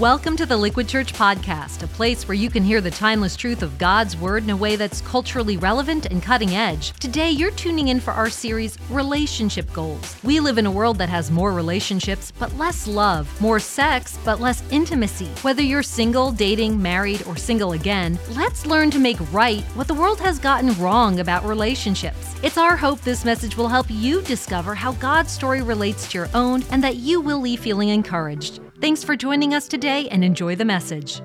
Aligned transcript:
Welcome 0.00 0.36
to 0.38 0.46
the 0.46 0.56
Liquid 0.56 0.88
Church 0.88 1.12
Podcast, 1.12 1.84
a 1.84 1.86
place 1.86 2.26
where 2.26 2.34
you 2.34 2.50
can 2.50 2.64
hear 2.64 2.80
the 2.80 2.90
timeless 2.90 3.36
truth 3.36 3.62
of 3.62 3.78
God's 3.78 4.16
Word 4.16 4.42
in 4.42 4.50
a 4.50 4.56
way 4.56 4.74
that's 4.74 5.00
culturally 5.02 5.56
relevant 5.56 6.06
and 6.06 6.20
cutting 6.20 6.56
edge. 6.56 6.90
Today, 6.98 7.30
you're 7.30 7.52
tuning 7.52 7.86
in 7.86 8.00
for 8.00 8.10
our 8.10 8.28
series, 8.28 8.76
Relationship 8.90 9.72
Goals. 9.72 10.16
We 10.24 10.40
live 10.40 10.58
in 10.58 10.66
a 10.66 10.70
world 10.70 10.98
that 10.98 11.08
has 11.10 11.30
more 11.30 11.52
relationships, 11.52 12.32
but 12.40 12.52
less 12.56 12.88
love, 12.88 13.40
more 13.40 13.60
sex, 13.60 14.18
but 14.24 14.40
less 14.40 14.64
intimacy. 14.72 15.28
Whether 15.42 15.62
you're 15.62 15.84
single, 15.84 16.32
dating, 16.32 16.82
married, 16.82 17.24
or 17.28 17.36
single 17.36 17.70
again, 17.70 18.18
let's 18.30 18.66
learn 18.66 18.90
to 18.90 18.98
make 18.98 19.32
right 19.32 19.62
what 19.76 19.86
the 19.86 19.94
world 19.94 20.18
has 20.18 20.40
gotten 20.40 20.76
wrong 20.82 21.20
about 21.20 21.44
relationships. 21.44 22.34
It's 22.42 22.58
our 22.58 22.76
hope 22.76 23.00
this 23.02 23.24
message 23.24 23.56
will 23.56 23.68
help 23.68 23.86
you 23.88 24.22
discover 24.22 24.74
how 24.74 24.90
God's 24.94 25.30
story 25.30 25.62
relates 25.62 26.08
to 26.08 26.18
your 26.18 26.28
own 26.34 26.64
and 26.72 26.82
that 26.82 26.96
you 26.96 27.20
will 27.20 27.38
leave 27.38 27.60
feeling 27.60 27.90
encouraged. 27.90 28.58
Thanks 28.84 29.02
for 29.02 29.16
joining 29.16 29.54
us 29.54 29.66
today 29.66 30.10
and 30.10 30.22
enjoy 30.22 30.56
the 30.56 30.64
message. 30.66 31.22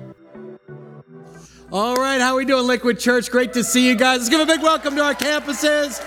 All 1.70 1.94
right, 1.94 2.18
how 2.18 2.38
we 2.38 2.46
doing, 2.46 2.66
Liquid 2.66 2.98
Church? 2.98 3.30
Great 3.30 3.52
to 3.52 3.62
see 3.62 3.86
you 3.86 3.94
guys. 3.94 4.20
Let's 4.20 4.30
give 4.30 4.40
a 4.40 4.46
big 4.46 4.62
welcome 4.62 4.96
to 4.96 5.02
our 5.02 5.12
campuses. 5.12 6.00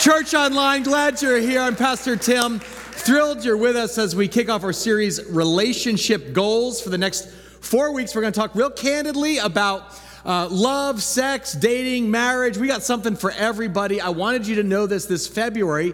Church 0.00 0.32
Online, 0.32 0.82
glad 0.82 1.20
you're 1.20 1.40
here. 1.40 1.60
I'm 1.60 1.76
Pastor 1.76 2.16
Tim. 2.16 2.58
Thrilled 2.58 3.44
you're 3.44 3.58
with 3.58 3.76
us 3.76 3.98
as 3.98 4.16
we 4.16 4.28
kick 4.28 4.48
off 4.48 4.64
our 4.64 4.72
series, 4.72 5.22
Relationship 5.26 6.32
Goals. 6.32 6.80
For 6.80 6.88
the 6.88 6.96
next 6.96 7.30
four 7.60 7.92
weeks, 7.92 8.14
we're 8.14 8.22
going 8.22 8.32
to 8.32 8.40
talk 8.40 8.54
real 8.54 8.70
candidly 8.70 9.36
about 9.36 10.00
uh, 10.24 10.48
love, 10.48 11.02
sex, 11.02 11.52
dating, 11.52 12.10
marriage. 12.10 12.56
We 12.56 12.66
got 12.66 12.82
something 12.82 13.14
for 13.14 13.30
everybody. 13.32 14.00
I 14.00 14.08
wanted 14.08 14.46
you 14.46 14.54
to 14.54 14.62
know 14.62 14.86
this 14.86 15.04
this 15.04 15.28
February. 15.28 15.92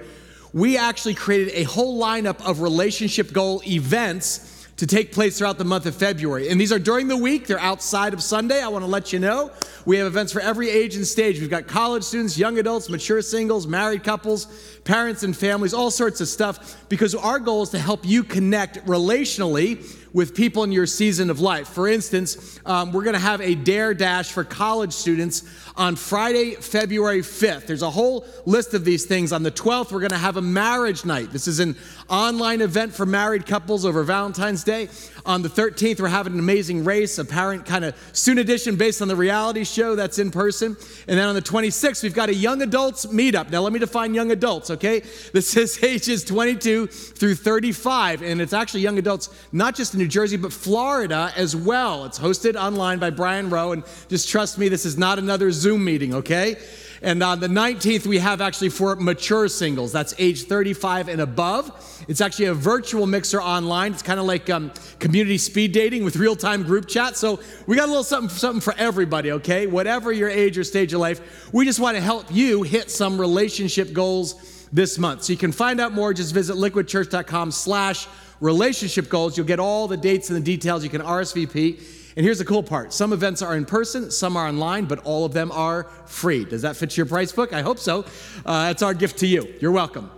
We 0.53 0.79
actually 0.79 1.15
created 1.15 1.53
a 1.55 1.65
whole 1.65 2.01
lineup 2.01 2.49
of 2.49 2.61
relationship 2.61 3.33
goal 3.33 3.61
events 3.67 4.50
to 4.81 4.87
take 4.87 5.13
place 5.13 5.37
throughout 5.37 5.59
the 5.59 5.65
month 5.65 5.85
of 5.85 5.95
February. 5.95 6.49
And 6.49 6.59
these 6.59 6.73
are 6.73 6.79
during 6.79 7.07
the 7.07 7.17
week, 7.17 7.47
they're 7.47 7.61
outside 7.61 8.15
of 8.15 8.23
Sunday. 8.23 8.63
I 8.63 8.69
want 8.69 8.83
to 8.83 8.91
let 8.91 9.13
you 9.13 9.19
know. 9.19 9.51
We 9.85 9.99
have 9.99 10.07
events 10.07 10.33
for 10.33 10.41
every 10.41 10.71
age 10.71 10.97
and 10.97 11.07
stage. 11.07 11.39
We've 11.39 11.51
got 11.51 11.67
college 11.67 12.03
students, 12.03 12.39
young 12.39 12.59
adults, 12.59 12.89
mature 12.89 13.21
singles, 13.21 13.67
married 13.67 14.05
couples, 14.05 14.47
parents 14.85 15.23
and 15.23 15.37
families, 15.37 15.75
all 15.75 15.91
sorts 15.91 16.23
of 16.23 16.29
stuff, 16.29 16.89
because 16.89 17.15
our 17.15 17.39
goal 17.39 17.63
is 17.65 17.69
to 17.71 17.79
help 17.79 18.07
you 18.07 18.25
connect 18.25 18.79
relationally 18.87 19.85
with 20.13 20.35
people 20.35 20.65
in 20.65 20.73
your 20.73 20.87
season 20.87 21.31
of 21.31 21.41
life. 21.41 21.69
For 21.69 21.89
instance, 21.89 22.61
um, 22.67 22.93
we're 22.93 23.05
going 23.05 23.15
to 23.15 23.21
have 23.21 23.41
a 23.41 23.55
Dare 23.55 23.95
Dash 23.95 24.31
for 24.33 24.45
college 24.45 24.93
students 24.93 25.45
on 25.77 25.97
Friday, 25.97 26.55
February 26.55 27.21
5th. 27.21 27.67
There's 27.67 27.83
a 27.83 27.91
whole 27.91 28.27
list 28.45 28.75
of 28.75 28.85
these 28.85 29.07
things. 29.07 29.33
On 29.33 29.43
the 29.43 29.51
12th, 29.51 29.93
we're 29.93 30.01
going 30.01 30.11
to 30.11 30.19
have 30.19 30.37
a 30.37 30.43
marriage 30.43 31.05
night. 31.05 31.31
This 31.31 31.47
is 31.47 31.61
an 31.61 31.77
online 32.09 32.61
event 32.61 32.93
for 32.93 33.07
married 33.07 33.47
couples 33.47 33.85
over 33.85 34.03
Valentine's 34.03 34.65
Day. 34.65 34.89
On 35.27 35.43
the 35.43 35.49
13th, 35.49 36.01
we're 36.01 36.09
having 36.09 36.33
an 36.35 36.39
amazing 36.39 36.85
race, 36.85 37.19
a 37.19 37.25
parent 37.25 37.67
kind 37.67 37.85
of 37.85 37.95
soon 38.13 38.39
edition 38.39 38.77
based 38.77 39.03
on 39.03 39.09
the 39.09 39.17
reality 39.17 39.65
show 39.65 39.95
that's 39.95 40.19
in 40.19 40.31
person. 40.31 40.77
And 41.09 41.19
then 41.19 41.29
on 41.29 41.35
the 41.35 41.43
26th, 41.43 42.03
we've 42.03 42.15
got 42.15 42.29
a 42.29 42.35
young 42.35 42.63
adults 42.63 43.07
meetup. 43.07 43.51
Now, 43.51 43.63
let 43.63 43.73
me 43.73 43.79
define 43.79 44.15
young 44.15 44.31
adults, 44.31 44.71
okay? 44.71 45.01
This 45.33 45.57
is 45.59 45.83
ages 45.83 46.25
22 46.25 46.87
through 46.87 47.35
35, 47.35 48.23
and 48.23 48.41
it's 48.41 48.53
actually 48.53 48.81
young 48.81 48.99
adults, 48.99 49.29
not 49.53 49.75
just 49.75 49.95
in 49.95 50.01
New 50.01 50.09
Jersey, 50.09 50.37
but 50.37 50.53
Florida 50.53 51.33
as 51.37 51.55
well. 51.55 52.05
It's 52.05 52.19
hosted 52.19 52.57
online 52.57 52.99
by 52.99 53.11
Brian 53.11 53.51
Rowe, 53.51 53.73
and 53.73 53.85
just 54.09 54.29
trust 54.29 54.59
me, 54.59 54.69
this 54.69 54.87
is 54.87 54.97
not 54.97 55.19
another 55.19 55.51
Zoom 55.51 55.85
meeting, 55.85 56.15
okay? 56.15 56.57
And 57.03 57.23
on 57.23 57.41
the 57.41 57.47
19th, 57.47 58.07
we 58.07 58.19
have 58.19 58.43
actually 58.43 58.69
for 58.69 58.95
mature 58.97 59.49
singles. 59.49 59.91
That's 59.91 60.15
age 60.19 60.45
35 60.45 61.09
and 61.09 61.21
above. 61.23 62.05
It's 62.09 62.21
actually 62.21 62.47
a 62.47 62.55
virtual 62.55 63.07
mixer 63.07 63.41
online. 63.41 63.93
It's 63.93 64.03
kind 64.03 64.21
of 64.21 64.27
like 64.27 64.51
um, 64.51 64.71
community 64.99 65.39
speed 65.39 65.73
dating 65.73 66.05
with 66.05 66.17
real 66.17 66.37
time 66.37 66.63
group 66.63 66.87
chat. 66.87 67.17
So 67.17 67.41
we 67.67 67.77
got 67.77 67.87
a 67.87 67.89
little 67.89 68.05
something, 68.05 68.29
something 68.29 68.61
for 68.61 68.75
everybody, 68.77 69.33
okay? 69.33 69.67
Whatever 69.67 70.13
your 70.13 70.29
age 70.29 70.59
or 70.59 70.65
stage 70.65 70.93
of 70.93 71.01
life, 71.01 71.53
we 71.55 71.65
just 71.65 71.81
want 71.81 71.97
to 71.97 72.03
help 72.03 72.27
you 72.31 72.63
hit 72.63 72.91
some 72.91 73.19
relationship 73.19 73.95
goals 73.95 74.69
this 74.71 74.99
month. 74.99 75.25
So 75.25 75.33
you 75.33 75.39
can 75.39 75.53
find 75.53 75.81
out 75.81 75.93
more. 75.93 76.13
Just 76.13 76.35
visit 76.35 76.57
liquidchurch.com 76.57 77.51
slash 77.51 78.09
relationship 78.41 79.09
goals. 79.09 79.39
You'll 79.39 79.47
get 79.47 79.59
all 79.59 79.89
the 79.89 79.97
dates 79.97 80.29
and 80.29 80.37
the 80.37 80.45
details. 80.45 80.85
You 80.85 80.91
can 80.91 81.01
RSVP. 81.01 82.00
And 82.17 82.25
here's 82.25 82.39
the 82.39 82.45
cool 82.45 82.63
part 82.63 82.93
some 82.93 83.13
events 83.13 83.43
are 83.43 83.57
in 83.57 83.65
person, 83.65 84.11
some 84.11 84.37
are 84.37 84.49
online, 84.49 84.87
but 84.87 84.99
all 85.01 85.25
of 85.25 85.33
them 85.33 85.53
are 85.53 85.85
free. 86.07 86.45
Does 86.45 86.63
that 86.63 86.77
fit 86.77 86.97
your 86.97 87.07
price 87.07 87.33
book? 87.33 87.53
I 87.53 87.63
hope 87.63 87.79
so. 87.79 88.05
Uh, 88.45 88.69
that's 88.69 88.83
our 88.83 88.95
gift 88.95 89.19
to 89.19 89.27
you. 89.27 89.53
You're 89.61 89.73
welcome. 89.73 90.11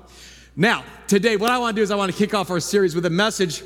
Now, 0.57 0.85
today, 1.07 1.37
what 1.37 1.51
I 1.51 1.59
want 1.59 1.75
to 1.77 1.81
do 1.81 1.83
is 1.83 1.91
I 1.91 1.97
want 1.97 2.13
to 2.13 2.19
kick 2.19 2.35
off 2.35 2.51
our 2.51 2.61
series 2.61 2.95
with 2.95 3.07
a 3.07 3.11
message. 3.11 3.63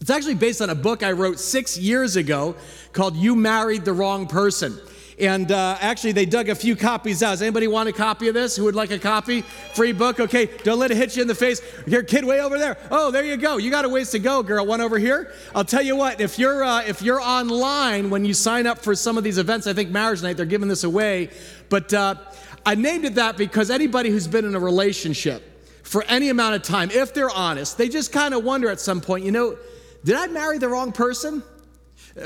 It's 0.00 0.10
actually 0.10 0.34
based 0.34 0.60
on 0.60 0.70
a 0.70 0.74
book 0.74 1.02
I 1.02 1.12
wrote 1.12 1.38
six 1.38 1.76
years 1.78 2.16
ago 2.16 2.56
called 2.92 3.16
You 3.16 3.34
Married 3.34 3.84
the 3.84 3.92
Wrong 3.92 4.26
Person. 4.26 4.78
And 5.20 5.50
uh, 5.50 5.76
actually, 5.80 6.12
they 6.12 6.26
dug 6.26 6.48
a 6.48 6.54
few 6.54 6.76
copies 6.76 7.22
out. 7.22 7.30
Does 7.30 7.42
anybody 7.42 7.66
want 7.66 7.88
a 7.88 7.92
copy 7.92 8.28
of 8.28 8.34
this? 8.34 8.54
Who 8.54 8.64
would 8.64 8.76
like 8.76 8.92
a 8.92 8.98
copy? 9.00 9.40
Free 9.40 9.92
book? 9.92 10.20
Okay, 10.20 10.46
don't 10.62 10.78
let 10.78 10.92
it 10.92 10.96
hit 10.96 11.16
you 11.16 11.22
in 11.22 11.28
the 11.28 11.34
face. 11.34 11.60
Your 11.86 12.04
kid 12.04 12.24
way 12.24 12.40
over 12.40 12.56
there. 12.56 12.76
Oh, 12.90 13.10
there 13.10 13.24
you 13.24 13.36
go. 13.36 13.56
You 13.56 13.70
got 13.70 13.84
a 13.84 13.88
ways 13.88 14.10
to 14.12 14.20
go, 14.20 14.44
girl. 14.44 14.64
One 14.64 14.80
over 14.80 14.96
here. 14.96 15.32
I'll 15.56 15.64
tell 15.64 15.82
you 15.82 15.96
what. 15.96 16.20
If 16.20 16.38
you're 16.38 16.62
uh, 16.62 16.82
if 16.82 17.02
you're 17.02 17.20
online 17.20 18.10
when 18.10 18.24
you 18.24 18.32
sign 18.32 18.66
up 18.66 18.78
for 18.78 18.94
some 18.94 19.18
of 19.18 19.24
these 19.24 19.38
events, 19.38 19.66
I 19.66 19.72
think 19.72 19.90
marriage 19.90 20.22
night 20.22 20.36
they're 20.36 20.46
giving 20.46 20.68
this 20.68 20.84
away. 20.84 21.30
But 21.68 21.92
uh, 21.92 22.14
I 22.64 22.76
named 22.76 23.04
it 23.04 23.16
that 23.16 23.36
because 23.36 23.70
anybody 23.70 24.10
who's 24.10 24.28
been 24.28 24.44
in 24.44 24.54
a 24.54 24.60
relationship 24.60 25.42
for 25.82 26.04
any 26.04 26.28
amount 26.28 26.54
of 26.54 26.62
time, 26.62 26.90
if 26.92 27.12
they're 27.12 27.30
honest, 27.30 27.76
they 27.76 27.88
just 27.88 28.12
kind 28.12 28.34
of 28.34 28.44
wonder 28.44 28.68
at 28.70 28.78
some 28.78 29.00
point, 29.00 29.24
you 29.24 29.32
know, 29.32 29.58
did 30.04 30.14
I 30.14 30.28
marry 30.28 30.58
the 30.58 30.68
wrong 30.68 30.92
person? 30.92 31.42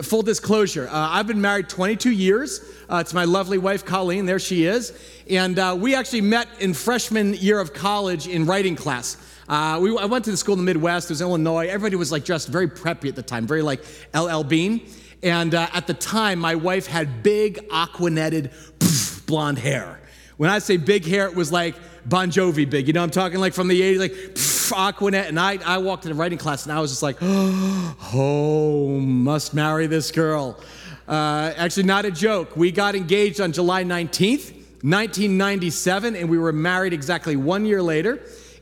Full 0.00 0.22
disclosure, 0.22 0.88
uh, 0.88 1.08
I've 1.10 1.26
been 1.26 1.40
married 1.40 1.68
22 1.68 2.10
years 2.10 2.60
uh, 2.88 3.02
to 3.04 3.14
my 3.14 3.24
lovely 3.24 3.58
wife, 3.58 3.84
Colleen. 3.84 4.24
There 4.24 4.38
she 4.38 4.64
is. 4.64 4.98
And 5.28 5.58
uh, 5.58 5.76
we 5.78 5.94
actually 5.94 6.22
met 6.22 6.48
in 6.60 6.72
freshman 6.72 7.34
year 7.34 7.60
of 7.60 7.74
college 7.74 8.26
in 8.26 8.46
writing 8.46 8.74
class. 8.74 9.18
Uh, 9.48 9.78
we, 9.82 9.96
I 9.98 10.06
went 10.06 10.24
to 10.24 10.30
the 10.30 10.36
school 10.36 10.54
in 10.54 10.60
the 10.60 10.64
Midwest. 10.64 11.10
It 11.10 11.12
was 11.12 11.20
Illinois. 11.20 11.66
Everybody 11.66 11.96
was 11.96 12.10
like 12.10 12.24
dressed 12.24 12.48
very 12.48 12.68
preppy 12.68 13.08
at 13.08 13.16
the 13.16 13.22
time, 13.22 13.46
very 13.46 13.60
like 13.60 13.84
LL 14.14 14.42
Bean. 14.42 14.86
And 15.22 15.54
uh, 15.54 15.68
at 15.74 15.86
the 15.86 15.94
time, 15.94 16.38
my 16.38 16.54
wife 16.54 16.86
had 16.86 17.22
big, 17.22 17.68
aquanetted, 17.68 19.26
blonde 19.26 19.58
hair. 19.58 20.01
When 20.42 20.50
I 20.50 20.58
say 20.58 20.76
big 20.76 21.04
hair, 21.04 21.26
it 21.26 21.36
was 21.36 21.52
like 21.52 21.76
Bon 22.04 22.28
Jovi 22.28 22.68
big. 22.68 22.88
You 22.88 22.94
know, 22.94 23.04
I'm 23.04 23.12
talking 23.12 23.38
like 23.38 23.52
from 23.52 23.68
the 23.68 23.80
80s, 23.80 23.98
like 24.00 24.10
pff, 24.10 24.72
Aquanet. 24.72 25.28
And 25.28 25.38
I, 25.38 25.60
I 25.64 25.78
walked 25.78 26.04
into 26.04 26.16
writing 26.16 26.36
class 26.36 26.64
and 26.64 26.72
I 26.72 26.80
was 26.80 26.90
just 26.90 27.00
like, 27.00 27.18
oh, 27.22 28.98
must 28.98 29.54
marry 29.54 29.86
this 29.86 30.10
girl. 30.10 30.58
Uh, 31.06 31.52
actually, 31.56 31.84
not 31.84 32.06
a 32.06 32.10
joke. 32.10 32.56
We 32.56 32.72
got 32.72 32.96
engaged 32.96 33.40
on 33.40 33.52
July 33.52 33.84
19th, 33.84 34.50
1997, 34.82 36.16
and 36.16 36.28
we 36.28 36.38
were 36.38 36.50
married 36.50 36.92
exactly 36.92 37.36
one 37.36 37.64
year 37.64 37.80
later 37.80 38.14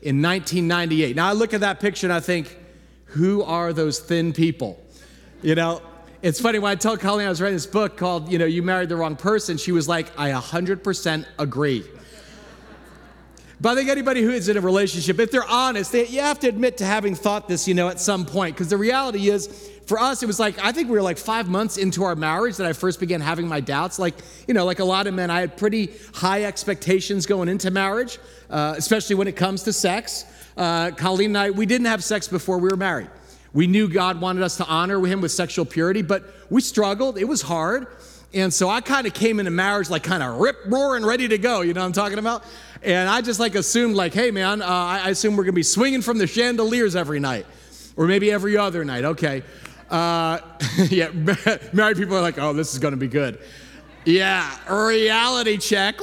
in 0.03 0.21
1998. 0.21 1.15
Now, 1.15 1.29
I 1.29 1.33
look 1.33 1.55
at 1.55 1.61
that 1.61 1.79
picture 1.79 2.05
and 2.05 2.13
I 2.13 2.19
think, 2.19 2.59
who 3.05 3.41
are 3.41 3.73
those 3.73 3.97
thin 3.97 4.33
people? 4.33 4.79
You 5.41 5.55
know, 5.55 5.81
it's 6.21 6.39
funny 6.39 6.59
when 6.59 6.71
I 6.71 6.75
tell 6.75 6.97
Colleen 6.97 7.25
I 7.25 7.29
was 7.29 7.41
writing 7.41 7.55
this 7.55 7.65
book 7.65 7.97
called, 7.97 8.31
you 8.31 8.37
know, 8.37 8.45
You 8.45 8.61
Married 8.61 8.89
the 8.89 8.95
Wrong 8.95 9.15
Person, 9.15 9.57
she 9.57 9.71
was 9.71 9.87
like, 9.87 10.07
I 10.19 10.31
100% 10.31 11.25
agree. 11.39 11.83
But 13.59 13.69
I 13.69 13.75
think 13.75 13.89
anybody 13.89 14.21
who 14.21 14.31
is 14.31 14.49
in 14.49 14.57
a 14.57 14.61
relationship, 14.61 15.19
if 15.19 15.31
they're 15.31 15.47
honest, 15.47 15.91
they, 15.91 16.07
you 16.07 16.21
have 16.21 16.39
to 16.39 16.47
admit 16.47 16.77
to 16.77 16.85
having 16.85 17.13
thought 17.13 17.47
this, 17.47 17.67
you 17.67 17.75
know, 17.75 17.89
at 17.89 17.99
some 17.99 18.25
point. 18.25 18.55
Because 18.55 18.69
the 18.69 18.77
reality 18.77 19.29
is, 19.29 19.69
for 19.85 19.99
us, 19.99 20.23
it 20.23 20.25
was 20.25 20.39
like, 20.39 20.57
I 20.63 20.71
think 20.71 20.89
we 20.89 20.93
were 20.93 21.01
like 21.01 21.19
five 21.19 21.47
months 21.47 21.77
into 21.77 22.03
our 22.03 22.15
marriage 22.15 22.57
that 22.57 22.65
I 22.65 22.73
first 22.73 22.99
began 22.99 23.21
having 23.21 23.47
my 23.47 23.59
doubts. 23.59 23.99
Like, 23.99 24.15
you 24.47 24.55
know, 24.55 24.65
like 24.65 24.79
a 24.79 24.83
lot 24.83 25.05
of 25.05 25.13
men, 25.13 25.29
I 25.29 25.41
had 25.41 25.57
pretty 25.57 25.91
high 26.13 26.45
expectations 26.45 27.27
going 27.27 27.49
into 27.49 27.69
marriage, 27.69 28.17
uh, 28.49 28.73
especially 28.77 29.15
when 29.15 29.27
it 29.27 29.35
comes 29.35 29.61
to 29.63 29.73
sex. 29.73 30.25
Uh, 30.57 30.91
Colleen 30.91 31.31
and 31.31 31.37
I, 31.37 31.49
we 31.51 31.67
didn't 31.67 31.87
have 31.87 32.03
sex 32.03 32.27
before 32.27 32.57
we 32.57 32.69
were 32.69 32.77
married. 32.77 33.09
We 33.53 33.67
knew 33.67 33.89
God 33.89 34.21
wanted 34.21 34.43
us 34.43 34.57
to 34.57 34.65
honor 34.65 35.05
Him 35.05 35.21
with 35.21 35.31
sexual 35.31 35.65
purity, 35.65 36.01
but 36.01 36.23
we 36.49 36.61
struggled. 36.61 37.17
It 37.17 37.25
was 37.25 37.41
hard. 37.41 37.87
And 38.33 38.53
so 38.53 38.69
I 38.69 38.79
kind 38.79 39.05
of 39.05 39.13
came 39.13 39.39
into 39.39 39.51
marriage 39.51 39.89
like 39.89 40.03
kind 40.03 40.23
of 40.23 40.39
rip 40.39 40.57
roaring, 40.65 41.05
ready 41.05 41.27
to 41.27 41.37
go. 41.37 41.61
You 41.61 41.73
know 41.73 41.81
what 41.81 41.87
I'm 41.87 41.93
talking 41.93 42.17
about? 42.17 42.43
And 42.81 43.09
I 43.09 43.21
just 43.21 43.39
like 43.39 43.55
assumed, 43.55 43.95
like, 43.95 44.13
hey, 44.13 44.31
man, 44.31 44.61
uh, 44.61 44.65
I 44.67 45.09
assume 45.09 45.35
we're 45.35 45.43
going 45.43 45.53
to 45.53 45.57
be 45.57 45.63
swinging 45.63 46.01
from 46.01 46.17
the 46.17 46.27
chandeliers 46.27 46.95
every 46.95 47.19
night, 47.19 47.45
or 47.97 48.07
maybe 48.07 48.31
every 48.31 48.55
other 48.57 48.85
night. 48.85 49.03
Okay. 49.03 49.43
Uh, 49.89 50.39
yeah, 50.89 51.09
married 51.73 51.97
people 51.97 52.15
are 52.15 52.21
like, 52.21 52.39
oh, 52.39 52.53
this 52.53 52.71
is 52.73 52.79
going 52.79 52.93
to 52.93 52.97
be 52.97 53.09
good. 53.09 53.39
Yeah, 54.05 54.49
reality 54.73 55.57
check, 55.57 55.95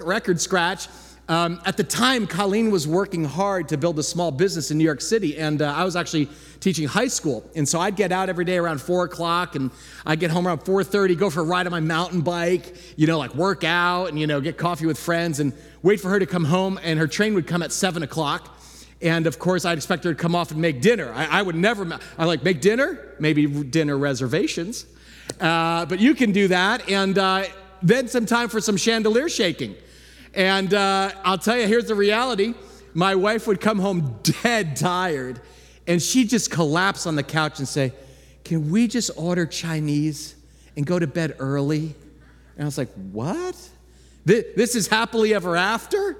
record 0.00 0.40
scratch. 0.40 0.88
Um, 1.26 1.58
at 1.64 1.78
the 1.78 1.84
time, 1.84 2.26
Colleen 2.26 2.70
was 2.70 2.86
working 2.86 3.24
hard 3.24 3.70
to 3.70 3.78
build 3.78 3.98
a 3.98 4.02
small 4.02 4.30
business 4.30 4.70
in 4.70 4.76
New 4.76 4.84
York 4.84 5.00
City, 5.00 5.38
and 5.38 5.62
uh, 5.62 5.72
I 5.74 5.82
was 5.84 5.96
actually 5.96 6.28
teaching 6.60 6.86
high 6.86 7.06
school. 7.06 7.48
And 7.56 7.66
so 7.66 7.80
I'd 7.80 7.96
get 7.96 8.12
out 8.12 8.28
every 8.28 8.44
day 8.44 8.58
around 8.58 8.82
four 8.82 9.04
o'clock, 9.04 9.56
and 9.56 9.70
I'd 10.04 10.20
get 10.20 10.30
home 10.30 10.46
around 10.46 10.64
4:30, 10.64 11.16
go 11.16 11.30
for 11.30 11.40
a 11.40 11.44
ride 11.44 11.66
on 11.66 11.70
my 11.70 11.80
mountain 11.80 12.20
bike, 12.20 12.76
you 12.96 13.06
know, 13.06 13.18
like 13.18 13.34
work 13.34 13.64
out 13.64 14.10
and 14.10 14.18
you 14.18 14.26
know 14.26 14.42
get 14.42 14.58
coffee 14.58 14.84
with 14.84 14.98
friends, 14.98 15.40
and 15.40 15.54
wait 15.82 15.98
for 15.98 16.10
her 16.10 16.18
to 16.18 16.26
come 16.26 16.44
home. 16.44 16.78
And 16.82 16.98
her 16.98 17.06
train 17.06 17.32
would 17.34 17.46
come 17.46 17.62
at 17.62 17.72
seven 17.72 18.02
o'clock, 18.02 18.60
And 19.00 19.26
of 19.26 19.38
course, 19.38 19.64
I'd 19.64 19.78
expect 19.78 20.04
her 20.04 20.12
to 20.12 20.20
come 20.20 20.34
off 20.34 20.50
and 20.50 20.60
make 20.60 20.82
dinner. 20.82 21.10
I, 21.14 21.38
I 21.38 21.42
would 21.42 21.56
never, 21.56 21.98
I 22.18 22.26
like, 22.26 22.42
make 22.42 22.60
dinner, 22.60 22.98
maybe 23.18 23.46
dinner 23.46 23.96
reservations. 23.96 24.84
Uh, 25.40 25.86
but 25.86 26.00
you 26.00 26.14
can 26.14 26.32
do 26.32 26.48
that. 26.48 26.88
And 26.90 27.16
uh, 27.16 27.44
then 27.82 28.08
some 28.08 28.26
time 28.26 28.50
for 28.50 28.60
some 28.60 28.76
chandelier 28.76 29.30
shaking. 29.30 29.74
And 30.34 30.74
uh, 30.74 31.12
I'll 31.24 31.38
tell 31.38 31.56
you, 31.56 31.66
here's 31.66 31.86
the 31.86 31.94
reality 31.94 32.54
my 32.92 33.14
wife 33.14 33.46
would 33.46 33.60
come 33.60 33.78
home 33.78 34.18
dead 34.42 34.76
tired, 34.76 35.40
and 35.86 36.00
she'd 36.00 36.30
just 36.30 36.50
collapse 36.50 37.06
on 37.06 37.16
the 37.16 37.22
couch 37.22 37.58
and 37.58 37.68
say, 37.68 37.92
Can 38.44 38.70
we 38.70 38.88
just 38.88 39.10
order 39.16 39.46
Chinese 39.46 40.34
and 40.76 40.86
go 40.86 40.98
to 40.98 41.06
bed 41.06 41.36
early? 41.38 41.94
And 42.56 42.62
I 42.62 42.64
was 42.64 42.78
like, 42.78 42.92
What? 43.12 43.56
This 44.24 44.74
is 44.74 44.88
happily 44.88 45.34
ever 45.34 45.56
after? 45.56 46.16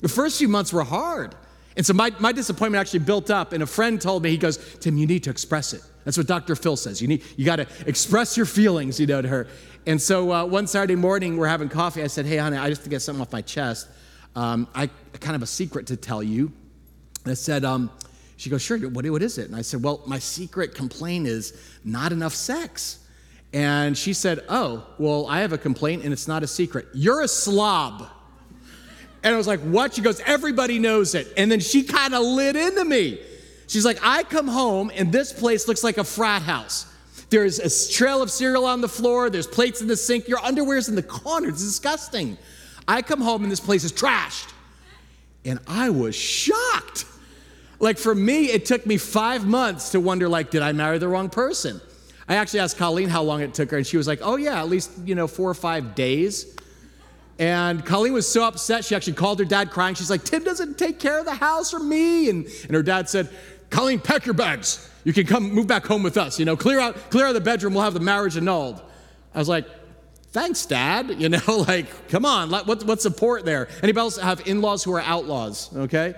The 0.00 0.08
first 0.08 0.38
few 0.38 0.48
months 0.48 0.72
were 0.72 0.84
hard. 0.84 1.34
And 1.76 1.86
so 1.86 1.94
my, 1.94 2.12
my 2.18 2.32
disappointment 2.32 2.80
actually 2.80 3.00
built 3.00 3.30
up, 3.30 3.52
and 3.52 3.62
a 3.62 3.66
friend 3.66 4.00
told 4.00 4.22
me, 4.22 4.30
he 4.30 4.36
goes, 4.36 4.58
Tim, 4.78 4.98
you 4.98 5.06
need 5.06 5.24
to 5.24 5.30
express 5.30 5.72
it. 5.72 5.82
That's 6.04 6.18
what 6.18 6.26
Dr. 6.26 6.56
Phil 6.56 6.76
says. 6.76 7.00
You 7.00 7.08
need, 7.08 7.22
you 7.36 7.44
got 7.44 7.56
to 7.56 7.66
express 7.86 8.36
your 8.36 8.46
feelings, 8.46 8.98
you 8.98 9.06
know, 9.06 9.22
to 9.22 9.28
her. 9.28 9.48
And 9.86 10.00
so 10.00 10.32
uh, 10.32 10.44
one 10.44 10.66
Saturday 10.66 10.96
morning, 10.96 11.36
we're 11.36 11.48
having 11.48 11.68
coffee. 11.68 12.02
I 12.02 12.06
said, 12.06 12.26
Hey, 12.26 12.36
honey, 12.36 12.56
I 12.56 12.68
just 12.68 12.84
to 12.84 12.90
get 12.90 13.00
something 13.00 13.20
off 13.20 13.32
my 13.32 13.42
chest. 13.42 13.88
Um, 14.34 14.68
I 14.74 14.88
kind 15.20 15.36
of 15.36 15.42
a 15.42 15.46
secret 15.46 15.86
to 15.88 15.96
tell 15.96 16.22
you. 16.22 16.52
I 17.26 17.34
said, 17.34 17.64
um, 17.64 17.90
She 18.36 18.50
goes, 18.50 18.62
Sure, 18.62 18.78
what, 18.78 19.08
what 19.08 19.22
is 19.22 19.38
it? 19.38 19.46
And 19.46 19.56
I 19.56 19.62
said, 19.62 19.82
Well, 19.82 20.02
my 20.06 20.18
secret 20.18 20.74
complaint 20.74 21.26
is 21.26 21.76
not 21.84 22.12
enough 22.12 22.34
sex. 22.34 22.98
And 23.52 23.96
she 23.96 24.12
said, 24.12 24.44
Oh, 24.48 24.86
well, 24.98 25.26
I 25.28 25.40
have 25.40 25.52
a 25.52 25.58
complaint 25.58 26.04
and 26.04 26.12
it's 26.12 26.28
not 26.28 26.42
a 26.42 26.46
secret. 26.46 26.86
You're 26.94 27.22
a 27.22 27.28
slob. 27.28 28.08
And 29.22 29.34
I 29.34 29.38
was 29.38 29.46
like, 29.46 29.60
What? 29.60 29.94
She 29.94 30.02
goes, 30.02 30.20
Everybody 30.20 30.78
knows 30.78 31.14
it. 31.14 31.32
And 31.36 31.50
then 31.50 31.60
she 31.60 31.82
kind 31.82 32.14
of 32.14 32.22
lit 32.22 32.56
into 32.56 32.84
me. 32.84 33.18
She's 33.66 33.84
like, 33.84 33.98
I 34.02 34.22
come 34.22 34.48
home 34.48 34.90
and 34.94 35.10
this 35.10 35.32
place 35.32 35.66
looks 35.66 35.82
like 35.82 35.96
a 35.96 36.04
frat 36.04 36.42
house. 36.42 36.86
There's 37.30 37.58
a 37.58 37.92
trail 37.92 38.20
of 38.20 38.30
cereal 38.30 38.66
on 38.66 38.82
the 38.82 38.88
floor, 38.88 39.30
there's 39.30 39.46
plates 39.46 39.80
in 39.80 39.88
the 39.88 39.96
sink, 39.96 40.28
your 40.28 40.40
underwear's 40.40 40.90
in 40.90 40.94
the 40.94 41.02
corner. 41.02 41.48
It's 41.48 41.64
disgusting. 41.64 42.36
I 42.86 43.00
come 43.00 43.22
home 43.22 43.42
and 43.42 43.50
this 43.50 43.60
place 43.60 43.84
is 43.84 43.92
trashed. 43.92 44.52
And 45.46 45.58
I 45.66 45.88
was 45.88 46.14
shocked. 46.14 47.06
Like 47.80 47.96
for 47.96 48.14
me, 48.14 48.50
it 48.50 48.66
took 48.66 48.84
me 48.84 48.98
five 48.98 49.46
months 49.46 49.90
to 49.90 50.00
wonder, 50.00 50.28
like, 50.28 50.50
did 50.50 50.60
I 50.62 50.72
marry 50.72 50.98
the 50.98 51.08
wrong 51.08 51.30
person? 51.30 51.80
I 52.28 52.36
actually 52.36 52.60
asked 52.60 52.76
Colleen 52.76 53.08
how 53.08 53.22
long 53.22 53.40
it 53.40 53.54
took 53.54 53.70
her, 53.70 53.76
and 53.76 53.86
she 53.86 53.96
was 53.96 54.06
like, 54.06 54.20
oh 54.22 54.36
yeah, 54.36 54.60
at 54.60 54.68
least, 54.68 54.90
you 55.04 55.14
know, 55.14 55.26
four 55.26 55.50
or 55.50 55.54
five 55.54 55.94
days. 55.94 56.56
And 57.38 57.84
Colleen 57.84 58.12
was 58.12 58.30
so 58.30 58.44
upset, 58.44 58.84
she 58.84 58.94
actually 58.94 59.14
called 59.14 59.38
her 59.38 59.44
dad 59.44 59.70
crying. 59.70 59.94
She's 59.94 60.10
like, 60.10 60.24
Tim 60.24 60.44
doesn't 60.44 60.78
take 60.78 61.00
care 61.00 61.18
of 61.18 61.24
the 61.24 61.34
house 61.34 61.72
or 61.72 61.78
me. 61.78 62.28
And, 62.28 62.46
and 62.64 62.72
her 62.72 62.82
dad 62.82 63.08
said, 63.08 63.30
Colleen, 63.70 64.00
pack 64.00 64.26
your 64.26 64.34
bags. 64.34 64.88
You 65.04 65.12
can 65.12 65.26
come 65.26 65.52
move 65.52 65.66
back 65.66 65.84
home 65.86 66.02
with 66.02 66.16
us. 66.16 66.38
You 66.38 66.44
know, 66.44 66.56
clear 66.56 66.78
out, 66.78 67.10
clear 67.10 67.26
out 67.26 67.32
the 67.32 67.40
bedroom. 67.40 67.74
We'll 67.74 67.82
have 67.82 67.94
the 67.94 68.00
marriage 68.00 68.36
annulled. 68.36 68.82
I 69.34 69.38
was 69.38 69.48
like, 69.48 69.66
thanks, 70.32 70.66
Dad. 70.66 71.10
You 71.22 71.28
know, 71.28 71.40
like, 71.68 72.08
come 72.08 72.24
on, 72.24 72.50
what, 72.50 72.84
what's 72.84 73.02
support 73.02 73.44
there? 73.44 73.68
Anybody 73.82 74.00
else 74.00 74.16
have 74.18 74.46
in 74.46 74.60
laws 74.60 74.84
who 74.84 74.92
are 74.92 75.00
outlaws? 75.00 75.74
Okay. 75.74 76.14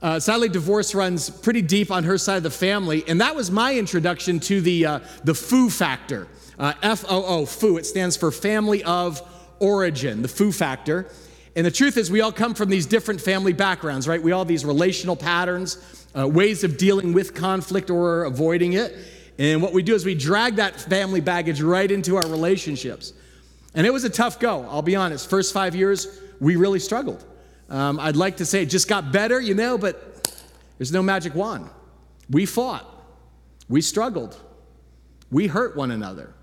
Uh, 0.00 0.18
sadly, 0.18 0.48
divorce 0.48 0.94
runs 0.94 1.30
pretty 1.30 1.62
deep 1.62 1.90
on 1.90 2.02
her 2.04 2.18
side 2.18 2.38
of 2.38 2.42
the 2.42 2.50
family, 2.50 3.04
and 3.06 3.20
that 3.20 3.36
was 3.36 3.52
my 3.52 3.76
introduction 3.76 4.40
to 4.40 4.60
the, 4.60 4.84
uh, 4.84 5.00
the 5.22 5.34
foo 5.34 5.70
factor. 5.70 6.26
Uh, 6.58 6.72
F 6.82 7.04
O 7.08 7.24
O, 7.24 7.46
foo. 7.46 7.76
It 7.76 7.86
stands 7.86 8.16
for 8.16 8.32
family 8.32 8.82
of 8.82 9.22
origin, 9.62 10.20
the 10.20 10.28
foo 10.28 10.52
factor. 10.52 11.06
And 11.54 11.64
the 11.64 11.70
truth 11.70 11.96
is, 11.96 12.10
we 12.10 12.20
all 12.20 12.32
come 12.32 12.54
from 12.54 12.68
these 12.68 12.86
different 12.86 13.20
family 13.20 13.52
backgrounds, 13.52 14.08
right? 14.08 14.22
We 14.22 14.32
all 14.32 14.40
have 14.40 14.48
these 14.48 14.64
relational 14.64 15.16
patterns, 15.16 16.06
uh, 16.18 16.26
ways 16.28 16.64
of 16.64 16.76
dealing 16.76 17.12
with 17.12 17.34
conflict 17.34 17.88
or 17.88 18.24
avoiding 18.24 18.72
it. 18.72 18.96
And 19.38 19.62
what 19.62 19.72
we 19.72 19.82
do 19.82 19.94
is 19.94 20.04
we 20.04 20.14
drag 20.14 20.56
that 20.56 20.80
family 20.80 21.20
baggage 21.20 21.62
right 21.62 21.90
into 21.90 22.16
our 22.16 22.28
relationships. 22.28 23.12
And 23.74 23.86
it 23.86 23.92
was 23.92 24.04
a 24.04 24.10
tough 24.10 24.38
go, 24.38 24.62
I'll 24.68 24.82
be 24.82 24.96
honest. 24.96 25.30
First 25.30 25.54
five 25.54 25.74
years, 25.74 26.20
we 26.40 26.56
really 26.56 26.78
struggled. 26.78 27.24
Um, 27.70 27.98
I'd 28.00 28.16
like 28.16 28.38
to 28.38 28.44
say 28.44 28.62
it 28.62 28.66
just 28.66 28.88
got 28.88 29.12
better, 29.12 29.40
you 29.40 29.54
know, 29.54 29.78
but 29.78 30.30
there's 30.78 30.92
no 30.92 31.02
magic 31.02 31.34
wand. 31.34 31.70
We 32.28 32.46
fought, 32.46 32.86
we 33.68 33.80
struggled, 33.80 34.38
we 35.30 35.46
hurt 35.46 35.76
one 35.76 35.90
another. 35.90 36.34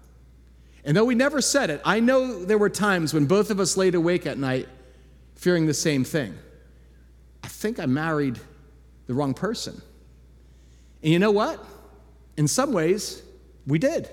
And 0.89 0.97
though 0.97 1.05
we 1.05 1.13
never 1.13 1.39
said 1.39 1.69
it, 1.69 1.81
I 1.85 1.99
know 1.99 2.43
there 2.43 2.57
were 2.57 2.67
times 2.67 3.13
when 3.13 3.27
both 3.27 3.51
of 3.51 3.59
us 3.59 3.77
laid 3.77 3.93
awake 3.93 4.25
at 4.25 4.39
night 4.39 4.67
fearing 5.35 5.67
the 5.67 5.73
same 5.75 6.03
thing. 6.03 6.33
I 7.43 7.47
think 7.47 7.79
I 7.79 7.85
married 7.85 8.39
the 9.05 9.13
wrong 9.13 9.35
person. 9.35 9.79
And 11.03 11.13
you 11.13 11.19
know 11.19 11.29
what? 11.29 11.63
In 12.37 12.47
some 12.47 12.73
ways, 12.73 13.21
we 13.67 13.77
did. 13.77 14.09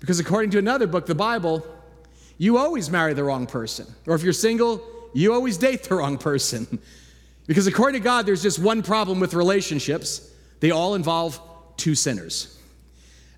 Because 0.00 0.18
according 0.18 0.52
to 0.52 0.58
another 0.58 0.86
book, 0.86 1.04
the 1.04 1.14
Bible, 1.14 1.62
you 2.38 2.56
always 2.56 2.88
marry 2.88 3.12
the 3.12 3.24
wrong 3.24 3.46
person. 3.46 3.86
Or 4.06 4.14
if 4.14 4.22
you're 4.22 4.32
single, 4.32 4.82
you 5.12 5.34
always 5.34 5.58
date 5.58 5.82
the 5.82 5.96
wrong 5.96 6.16
person. 6.16 6.78
because 7.46 7.66
according 7.66 8.00
to 8.00 8.04
God, 8.04 8.24
there's 8.24 8.42
just 8.42 8.58
one 8.58 8.80
problem 8.82 9.20
with 9.20 9.34
relationships 9.34 10.32
they 10.60 10.70
all 10.70 10.94
involve 10.94 11.38
two 11.76 11.94
sinners. 11.94 12.57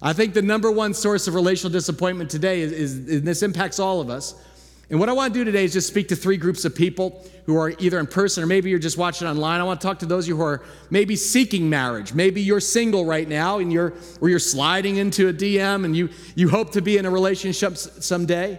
I 0.03 0.13
think 0.13 0.33
the 0.33 0.43
number 0.43 0.71
one 0.71 0.95
source 0.95 1.29
of 1.29 1.35
relational 1.35 1.73
disappointment 1.73 2.31
today 2.31 2.63
is, 2.63 2.73
is 2.73 3.19
and 3.19 3.27
this 3.27 3.43
impacts 3.43 3.79
all 3.79 4.01
of 4.01 4.09
us. 4.09 4.35
And 4.89 4.99
what 4.99 5.09
I 5.09 5.13
want 5.13 5.33
to 5.33 5.39
do 5.39 5.45
today 5.45 5.65
is 5.65 5.73
just 5.73 5.87
speak 5.87 6.09
to 6.09 6.17
three 6.17 6.37
groups 6.37 6.65
of 6.65 6.75
people 6.75 7.25
who 7.47 7.57
are 7.57 7.71
either 7.79 8.01
in 8.01 8.09
person 8.09 8.43
or 8.43 8.47
maybe 8.47 8.71
you're 8.71 8.81
just 8.81 8.99
watching 8.99 9.29
online. 9.29 9.61
I 9.61 9.65
want 9.65 9.81
to 9.81 9.87
talk 9.87 10.01
to 10.01 10.07
those 10.07 10.25
of 10.25 10.31
you 10.31 10.37
who 10.37 10.43
are 10.43 10.65
maybe 10.91 11.15
seeking 11.15 11.71
marriage. 11.71 12.13
Maybe 12.13 12.41
you're 12.41 12.61
single 12.61 13.05
right 13.05 13.29
now 13.29 13.59
and 13.59 13.73
you're 13.73 13.95
or 14.21 14.29
you're 14.29 14.41
sliding 14.41 14.97
into 14.97 15.29
a 15.29 15.33
DM 15.33 15.85
and 15.85 15.97
you 15.97 16.09
you 16.35 16.49
hope 16.49 16.73
to 16.73 16.83
be 16.83 16.99
in 16.99 17.07
a 17.07 17.11
relationship 17.11 17.77
someday. 17.77 18.59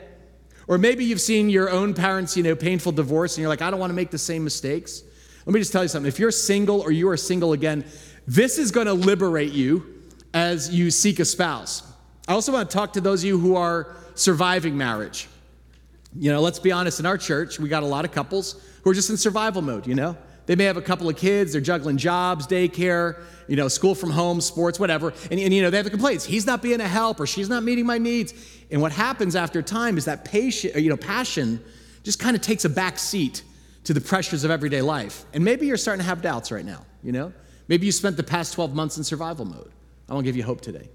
Or 0.67 0.77
maybe 0.77 1.03
you've 1.03 1.19
seen 1.19 1.49
your 1.49 1.69
own 1.69 1.93
parents, 1.93 2.37
you 2.37 2.43
know, 2.43 2.55
painful 2.55 2.93
divorce, 2.93 3.35
and 3.35 3.41
you're 3.41 3.49
like, 3.49 3.61
I 3.61 3.69
don't 3.69 3.79
want 3.79 3.89
to 3.89 3.95
make 3.95 4.09
the 4.09 4.17
same 4.17 4.43
mistakes. 4.45 5.03
Let 5.45 5.53
me 5.53 5.59
just 5.59 5.73
tell 5.73 5.81
you 5.81 5.89
something. 5.89 6.07
If 6.07 6.17
you're 6.17 6.31
single 6.31 6.79
or 6.79 6.91
you 6.91 7.09
are 7.09 7.17
single 7.17 7.51
again, 7.51 7.83
this 8.25 8.57
is 8.57 8.71
going 8.71 8.87
to 8.87 8.93
liberate 8.93 9.51
you 9.51 9.90
as 10.33 10.73
you 10.73 10.91
seek 10.91 11.19
a 11.19 11.25
spouse. 11.25 11.83
I 12.27 12.33
also 12.33 12.53
want 12.53 12.69
to 12.69 12.73
talk 12.73 12.93
to 12.93 13.01
those 13.01 13.21
of 13.21 13.27
you 13.27 13.39
who 13.39 13.55
are 13.55 13.95
surviving 14.15 14.77
marriage. 14.77 15.27
You 16.15 16.31
know, 16.31 16.41
let's 16.41 16.59
be 16.59 16.71
honest, 16.71 16.99
in 16.99 17.05
our 17.05 17.17
church, 17.17 17.59
we 17.59 17.69
got 17.69 17.83
a 17.83 17.87
lot 17.87 18.05
of 18.05 18.11
couples 18.11 18.61
who 18.83 18.89
are 18.89 18.93
just 18.93 19.09
in 19.09 19.17
survival 19.17 19.61
mode, 19.61 19.87
you 19.87 19.95
know? 19.95 20.17
They 20.45 20.55
may 20.55 20.65
have 20.65 20.77
a 20.77 20.81
couple 20.81 21.07
of 21.07 21.15
kids, 21.15 21.53
they're 21.53 21.61
juggling 21.61 21.97
jobs, 21.97 22.47
daycare, 22.47 23.21
you 23.47 23.55
know, 23.55 23.67
school 23.67 23.95
from 23.95 24.09
home, 24.09 24.41
sports, 24.41 24.79
whatever. 24.79 25.13
And, 25.29 25.39
and, 25.39 25.53
you 25.53 25.61
know, 25.61 25.69
they 25.69 25.77
have 25.77 25.85
the 25.85 25.91
complaints. 25.91 26.25
He's 26.25 26.45
not 26.45 26.61
being 26.61 26.81
a 26.81 26.87
help 26.87 27.19
or 27.19 27.27
she's 27.27 27.47
not 27.47 27.63
meeting 27.63 27.85
my 27.85 27.97
needs. 27.97 28.33
And 28.71 28.81
what 28.81 28.91
happens 28.91 29.35
after 29.35 29.61
time 29.61 29.97
is 29.97 30.05
that 30.05 30.25
patient, 30.25 30.75
you 30.75 30.89
know, 30.89 30.97
passion 30.97 31.63
just 32.03 32.19
kind 32.19 32.35
of 32.35 32.41
takes 32.41 32.65
a 32.65 32.69
back 32.69 32.97
seat 32.97 33.43
to 33.83 33.93
the 33.93 34.01
pressures 34.01 34.43
of 34.43 34.51
everyday 34.51 34.81
life. 34.81 35.25
And 35.33 35.45
maybe 35.45 35.67
you're 35.67 35.77
starting 35.77 36.01
to 36.01 36.07
have 36.07 36.21
doubts 36.21 36.51
right 36.51 36.65
now, 36.65 36.85
you 37.03 37.11
know? 37.11 37.31
Maybe 37.67 37.85
you 37.85 37.91
spent 37.91 38.17
the 38.17 38.23
past 38.23 38.53
12 38.53 38.73
months 38.73 38.97
in 38.97 39.03
survival 39.03 39.45
mode. 39.45 39.71
I 40.11 40.13
want 40.13 40.25
to 40.25 40.27
give 40.27 40.35
you 40.35 40.43
hope 40.43 40.59
today. 40.59 40.89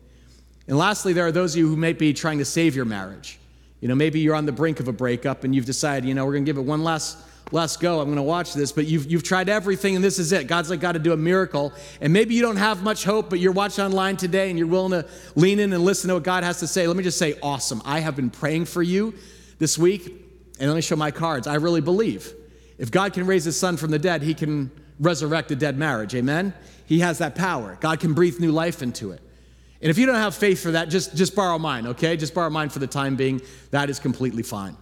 And 0.69 0.77
lastly, 0.77 1.15
there 1.15 1.27
are 1.27 1.33
those 1.33 1.55
of 1.55 1.59
you 1.59 1.69
who 1.69 1.77
may 1.77 1.95
be 1.95 2.13
trying 2.13 2.37
to 2.37 2.45
save 2.45 2.77
your 2.77 2.85
marriage. 2.85 3.39
You 3.81 3.89
know, 3.89 3.95
maybe 3.95 4.21
you're 4.21 4.35
on 4.35 4.45
the 4.45 4.53
brink 4.53 4.79
of 4.79 4.89
a 4.89 4.93
breakup 4.93 5.43
and 5.43 5.55
you've 5.55 5.65
decided, 5.65 6.07
you 6.07 6.13
know, 6.13 6.27
we're 6.27 6.33
going 6.33 6.45
to 6.45 6.49
give 6.49 6.59
it 6.59 6.67
one 6.67 6.85
last 6.85 7.17
let's 7.51 7.79
go. 7.79 8.01
I'm 8.01 8.07
going 8.07 8.17
to 8.17 8.23
watch 8.23 8.53
this. 8.53 8.73
But 8.73 8.87
you've, 8.87 9.11
you've 9.11 9.23
tried 9.23 9.49
everything 9.49 9.97
and 9.97 10.05
this 10.05 10.19
is 10.19 10.33
it. 10.33 10.49
God's 10.49 10.69
like, 10.69 10.81
got 10.81 10.93
to 10.93 10.99
do 10.99 11.15
a 11.15 11.17
miracle. 11.17 11.73
And 12.03 12.13
maybe 12.13 12.35
you 12.35 12.43
don't 12.43 12.57
have 12.57 12.83
much 12.83 13.05
hope, 13.05 13.31
but 13.31 13.39
you're 13.39 13.53
watching 13.53 13.85
online 13.85 14.19
today 14.19 14.51
and 14.51 14.59
you're 14.59 14.69
willing 14.69 14.91
to 14.91 15.09
lean 15.35 15.61
in 15.61 15.73
and 15.73 15.83
listen 15.83 16.09
to 16.09 16.15
what 16.15 16.23
God 16.23 16.45
has 16.45 16.59
to 16.61 16.67
say. 16.67 16.87
Let 16.87 16.97
me 16.97 17.03
just 17.03 17.19
say, 17.19 17.39
awesome. 17.43 17.81
I 17.87 18.01
have 18.01 18.17
been 18.17 18.29
praying 18.29 18.67
for 18.67 18.83
you 18.83 19.15
this 19.59 19.79
week. 19.79 20.07
And 20.59 20.69
let 20.69 20.75
me 20.75 20.83
show 20.83 20.97
my 20.97 21.11
cards. 21.11 21.47
I 21.47 21.55
really 21.55 21.81
believe 21.81 22.35
if 22.77 22.91
God 22.91 23.15
can 23.15 23.27
raise 23.27 23.45
his 23.45 23.59
son 23.59 23.79
from 23.79 23.91
the 23.93 23.99
dead, 23.99 24.23
he 24.23 24.35
can 24.35 24.71
resurrect 24.99 25.51
a 25.51 25.57
dead 25.57 25.77
marriage. 25.77 26.15
Amen? 26.15 26.55
He 26.87 27.01
has 27.01 27.19
that 27.19 27.35
power. 27.35 27.77
God 27.81 28.01
can 28.01 28.15
breathe 28.15 28.41
new 28.41 28.53
life 28.53 28.83
into 28.83 29.13
it. 29.13 29.21
And 29.81 29.91
if 29.91 29.99
you 29.99 30.07
don't 30.07 30.17
have 30.17 30.35
faith 30.35 30.63
for 30.63 30.71
that, 30.73 30.89
just, 30.89 31.15
just 31.15 31.35
borrow 31.35 31.59
mine, 31.59 31.87
okay? 31.89 32.17
Just 32.17 32.35
borrow 32.35 32.51
mine 32.51 32.71
for 32.71 32.79
the 32.79 32.87
time 32.87 33.17
being. 33.17 33.43
That 33.71 33.91
is 33.91 33.99
completely 33.99 34.43
fine. 34.43 34.77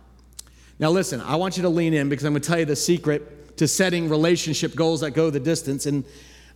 Now, 0.78 0.90
listen, 0.90 1.20
I 1.20 1.36
want 1.36 1.56
you 1.56 1.62
to 1.64 1.68
lean 1.68 1.94
in 1.94 2.08
because 2.08 2.24
I'm 2.24 2.32
going 2.32 2.42
to 2.42 2.48
tell 2.48 2.58
you 2.58 2.64
the 2.64 2.76
secret 2.76 3.56
to 3.58 3.68
setting 3.68 4.08
relationship 4.08 4.74
goals 4.74 5.00
that 5.00 5.12
go 5.12 5.30
the 5.30 5.40
distance. 5.40 5.86
And 5.86 6.04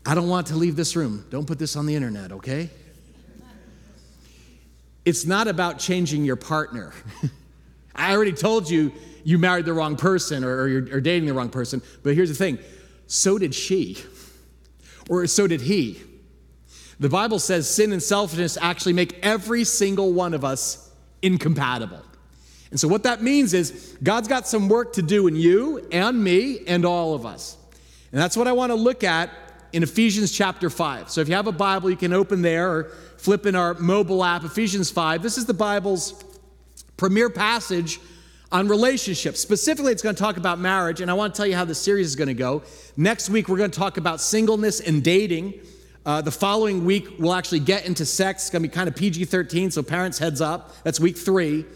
I 0.07 0.15
don't 0.15 0.29
want 0.29 0.47
to 0.49 0.57
leave 0.57 0.77
this 0.77 0.97
room. 0.97 1.27
Don't 1.31 1.47
put 1.47 1.59
this 1.59 1.77
on 1.77 1.87
the 1.87 1.95
internet, 1.95 2.33
okay? 2.33 2.71
It's 5.05 5.25
not 5.25 5.49
about 5.49 5.79
changing 5.79 6.25
your 6.25 6.37
partner. 6.37 6.93
I 7.95 8.15
already 8.15 8.33
told 8.33 8.71
you 8.71 8.93
you 9.25 9.39
married 9.39 9.65
the 9.65 9.73
wrong 9.73 9.97
person 9.97 10.45
or, 10.45 10.63
or 10.63 10.69
you're 10.69 10.97
or 10.97 11.01
dating 11.01 11.27
the 11.27 11.35
wrong 11.35 11.51
person. 11.51 11.83
But 12.03 12.15
here's 12.15 12.29
the 12.29 12.35
thing 12.35 12.59
so 13.09 13.39
did 13.39 13.55
she, 13.55 13.97
or 15.09 15.27
so 15.27 15.49
did 15.49 15.63
he. 15.63 16.01
The 17.01 17.09
Bible 17.09 17.41
says 17.41 17.69
sin 17.69 17.93
and 17.93 18.03
selfishness 18.03 18.57
actually 18.61 18.93
make 18.93 19.19
every 19.25 19.65
single 19.65 20.13
one 20.13 20.35
of 20.35 20.45
us 20.45 20.93
incompatible. 21.23 22.03
And 22.71 22.79
so, 22.79 22.87
what 22.87 23.03
that 23.05 23.23
means 23.23 23.55
is 23.55 23.97
God's 24.03 24.29
got 24.29 24.47
some 24.47 24.69
work 24.69 24.93
to 24.93 25.03
do 25.03 25.27
in 25.27 25.35
you 25.35 25.89
and 25.91 26.23
me 26.23 26.61
and 26.67 26.85
all 26.85 27.15
of 27.15 27.25
us. 27.25 27.57
And 28.13 28.21
that's 28.21 28.37
what 28.37 28.47
I 28.47 28.53
want 28.53 28.71
to 28.71 28.77
look 28.77 29.03
at 29.03 29.31
in 29.73 29.83
Ephesians 29.83 30.33
chapter 30.33 30.71
5. 30.71 31.11
So 31.11 31.21
if 31.21 31.29
you 31.29 31.35
have 31.35 31.47
a 31.47 31.53
Bible, 31.53 31.91
you 31.91 31.97
can 31.97 32.13
open 32.13 32.43
there 32.43 32.71
or 32.71 32.85
flip 33.17 33.47
in 33.47 33.55
our 33.55 33.75
mobile 33.75 34.25
app, 34.25 34.45
Ephesians 34.45 34.91
5. 34.91 35.23
This 35.23 35.37
is 35.37 35.47
the 35.47 35.55
Bible's 35.55 36.25
premier 36.97 37.29
passage 37.31 38.01
on 38.51 38.69
relationships. 38.69 39.41
Specifically, 39.41 39.93
it's 39.93 40.03
going 40.03 40.15
to 40.15 40.21
talk 40.21 40.37
about 40.37 40.59
marriage, 40.59 41.01
and 41.01 41.11
I 41.11 41.15
want 41.15 41.35
to 41.35 41.37
tell 41.37 41.47
you 41.47 41.55
how 41.55 41.65
the 41.65 41.75
series 41.75 42.07
is 42.07 42.17
going 42.17 42.29
to 42.29 42.35
go. 42.35 42.63
Next 42.97 43.29
week, 43.29 43.49
we're 43.49 43.59
going 43.59 43.71
to 43.71 43.79
talk 43.79 43.97
about 43.97 44.21
singleness 44.21 44.81
and 44.81 45.03
dating. 45.03 45.55
Uh, 46.07 46.23
the 46.23 46.31
following 46.31 46.85
week, 46.85 47.19
we'll 47.19 47.35
actually 47.35 47.61
get 47.61 47.85
into 47.85 48.07
sex. 48.07 48.45
It's 48.45 48.51
going 48.51 48.63
to 48.63 48.69
be 48.69 48.75
kind 48.75 48.89
of 48.89 48.97
PG 48.97 49.27
13, 49.27 49.71
so 49.71 49.83
parents, 49.83 50.19
heads 50.19 50.41
up. 50.41 50.83
That's 50.83 50.99
week 50.99 51.19
three. 51.19 51.67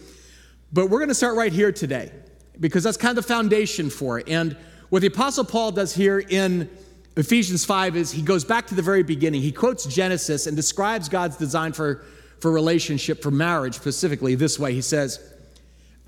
But 0.72 0.88
we're 0.88 1.00
going 1.00 1.10
to 1.10 1.14
start 1.14 1.36
right 1.36 1.52
here 1.52 1.70
today 1.70 2.10
because 2.58 2.82
that's 2.82 2.96
kind 2.96 3.16
of 3.16 3.24
the 3.24 3.28
foundation 3.28 3.90
for 3.90 4.18
it. 4.18 4.28
And 4.28 4.56
what 4.88 5.02
the 5.02 5.08
Apostle 5.08 5.44
Paul 5.44 5.72
does 5.72 5.94
here 5.94 6.18
in 6.18 6.70
Ephesians 7.16 7.64
5 7.64 7.96
is 7.96 8.10
he 8.10 8.22
goes 8.22 8.44
back 8.44 8.66
to 8.68 8.74
the 8.74 8.82
very 8.82 9.02
beginning. 9.02 9.42
He 9.42 9.52
quotes 9.52 9.84
Genesis 9.84 10.46
and 10.46 10.56
describes 10.56 11.10
God's 11.10 11.36
design 11.36 11.72
for, 11.72 12.04
for 12.40 12.50
relationship, 12.50 13.22
for 13.22 13.30
marriage 13.30 13.74
specifically, 13.74 14.34
this 14.34 14.58
way. 14.58 14.72
He 14.72 14.80
says, 14.80 15.31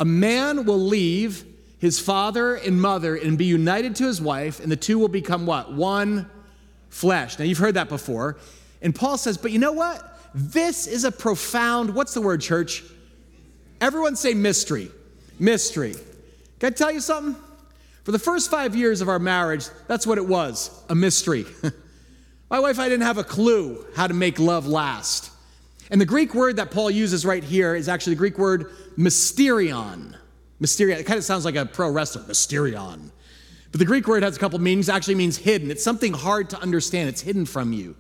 A 0.01 0.05
man 0.05 0.65
will 0.65 0.79
leave 0.79 1.45
his 1.79 2.01
father 2.01 2.55
and 2.55 2.81
mother 2.81 3.15
and 3.15 3.37
be 3.37 3.45
united 3.45 3.97
to 3.97 4.05
his 4.05 4.21
wife, 4.21 4.61
and 4.61 4.73
the 4.73 4.77
two 4.77 4.99
will 4.99 5.09
become 5.09 5.47
what? 5.47 5.73
One 5.73 6.31
flesh. 6.89 7.39
Now, 7.39 7.45
you've 7.45 7.59
heard 7.59 7.75
that 7.75 7.89
before. 7.89 8.39
And 8.81 8.95
Paul 8.95 9.19
says, 9.19 9.37
But 9.37 9.53
you 9.53 9.59
know 9.59 9.73
what? 9.73 10.03
This 10.35 10.87
is 10.87 11.05
a 11.05 11.13
profound, 11.13 11.95
what's 11.95 12.15
the 12.15 12.21
word, 12.21 12.41
church? 12.41 12.83
Everyone 13.81 14.17
say 14.17 14.35
mystery. 14.35 14.91
Mystery. 15.39 15.95
Can 16.59 16.69
I 16.69 16.71
tell 16.71 16.91
you 16.91 17.01
something? 17.01 17.37
For 18.05 18.13
the 18.13 18.19
first 18.19 18.51
five 18.51 18.75
years 18.75 19.01
of 19.01 19.09
our 19.09 19.19
marriage, 19.19 19.67
that's 19.87 20.07
what 20.07 20.19
it 20.19 20.27
was 20.27 20.71
a 20.89 20.95
mystery. 20.95 21.47
My 22.51 22.61
wife, 22.61 22.79
I 22.79 22.89
didn't 22.89 23.07
have 23.07 23.19
a 23.19 23.25
clue 23.25 23.85
how 23.97 24.07
to 24.07 24.15
make 24.15 24.39
love 24.39 24.67
last. 24.67 25.31
And 25.91 26.01
the 26.01 26.07
Greek 26.07 26.35
word 26.35 26.57
that 26.57 26.71
Paul 26.71 26.91
uses 26.91 27.27
right 27.27 27.45
here 27.45 27.75
is 27.75 27.89
actually 27.89 28.15
the 28.15 28.19
Greek 28.19 28.39
word 28.39 28.71
mysterion. 28.97 30.17
Mysterion. 30.61 30.99
It 30.99 31.05
kind 31.05 31.19
of 31.19 31.25
sounds 31.25 31.45
like 31.45 31.57
a 31.57 31.67
pro 31.67 31.91
wrestler, 31.91 32.23
mysterion. 32.23 33.11
But 33.71 33.81
the 33.81 33.85
Greek 33.85 34.07
word 34.07 34.23
has 34.23 34.37
a 34.37 34.39
couple 34.39 34.59
meanings, 34.61 34.89
it 34.89 34.95
actually 34.95 35.17
means 35.17 35.37
hidden. 35.37 35.71
It's 35.71 35.83
something 35.83 36.13
hard 36.13 36.51
to 36.51 36.61
understand, 36.61 37.09
it's 37.09 37.21
hidden 37.21 37.45
from 37.45 37.73
you. 37.73 37.97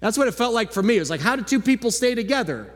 That's 0.00 0.18
what 0.18 0.28
it 0.28 0.32
felt 0.32 0.52
like 0.52 0.72
for 0.72 0.82
me. 0.82 0.96
It 0.96 1.00
was 1.00 1.10
like, 1.10 1.20
how 1.20 1.36
did 1.36 1.46
two 1.46 1.60
people 1.60 1.90
stay 1.90 2.14
together? 2.14 2.72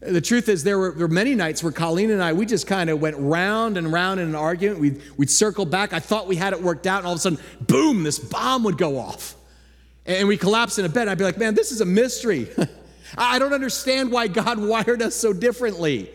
The 0.00 0.20
truth 0.20 0.48
is, 0.48 0.62
there 0.62 0.78
were, 0.78 0.90
there 0.92 1.08
were, 1.08 1.12
many 1.12 1.34
nights 1.34 1.62
where 1.62 1.72
Colleen 1.72 2.10
and 2.10 2.22
I, 2.22 2.32
we 2.32 2.46
just 2.46 2.68
kind 2.68 2.88
of 2.88 3.00
went 3.00 3.16
round 3.18 3.76
and 3.76 3.92
round 3.92 4.20
in 4.20 4.28
an 4.28 4.34
argument. 4.36 4.78
We'd, 4.78 5.02
we'd 5.16 5.30
circle 5.30 5.64
back. 5.64 5.92
I 5.92 5.98
thought 5.98 6.28
we 6.28 6.36
had 6.36 6.52
it 6.52 6.62
worked 6.62 6.86
out, 6.86 6.98
and 6.98 7.06
all 7.06 7.14
of 7.14 7.18
a 7.18 7.22
sudden, 7.22 7.40
boom, 7.60 8.04
this 8.04 8.18
bomb 8.18 8.62
would 8.62 8.78
go 8.78 8.96
off. 8.96 9.34
And 10.06 10.28
we 10.28 10.36
collapse 10.36 10.78
in 10.78 10.84
a 10.84 10.88
bed. 10.88 11.08
I'd 11.08 11.18
be 11.18 11.24
like, 11.24 11.38
man, 11.38 11.54
this 11.54 11.72
is 11.72 11.80
a 11.80 11.84
mystery. 11.84 12.48
I 13.16 13.38
don't 13.38 13.52
understand 13.52 14.10
why 14.10 14.28
God 14.28 14.58
wired 14.62 15.02
us 15.02 15.14
so 15.14 15.32
differently. 15.32 16.10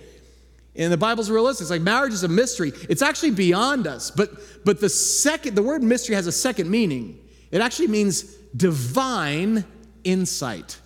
And 0.76 0.92
the 0.92 0.98
Bible's 0.98 1.30
realistic. 1.30 1.66
It's 1.66 1.72
like 1.72 1.82
marriage 1.82 2.14
is 2.14 2.24
a 2.24 2.28
mystery. 2.28 2.74
It's 2.90 3.02
actually 3.02 3.32
beyond 3.32 3.86
us. 3.88 4.10
But, 4.12 4.32
but 4.66 4.80
the 4.80 4.90
second, 4.90 5.56
the 5.56 5.64
word 5.64 5.84
mystery 5.84 6.16
has 6.16 6.28
a 6.28 6.32
second 6.32 6.70
meaning. 6.70 7.20
It 7.52 7.62
actually 7.62 7.88
means 7.88 8.24
divine 8.56 9.66
insight 10.04 10.80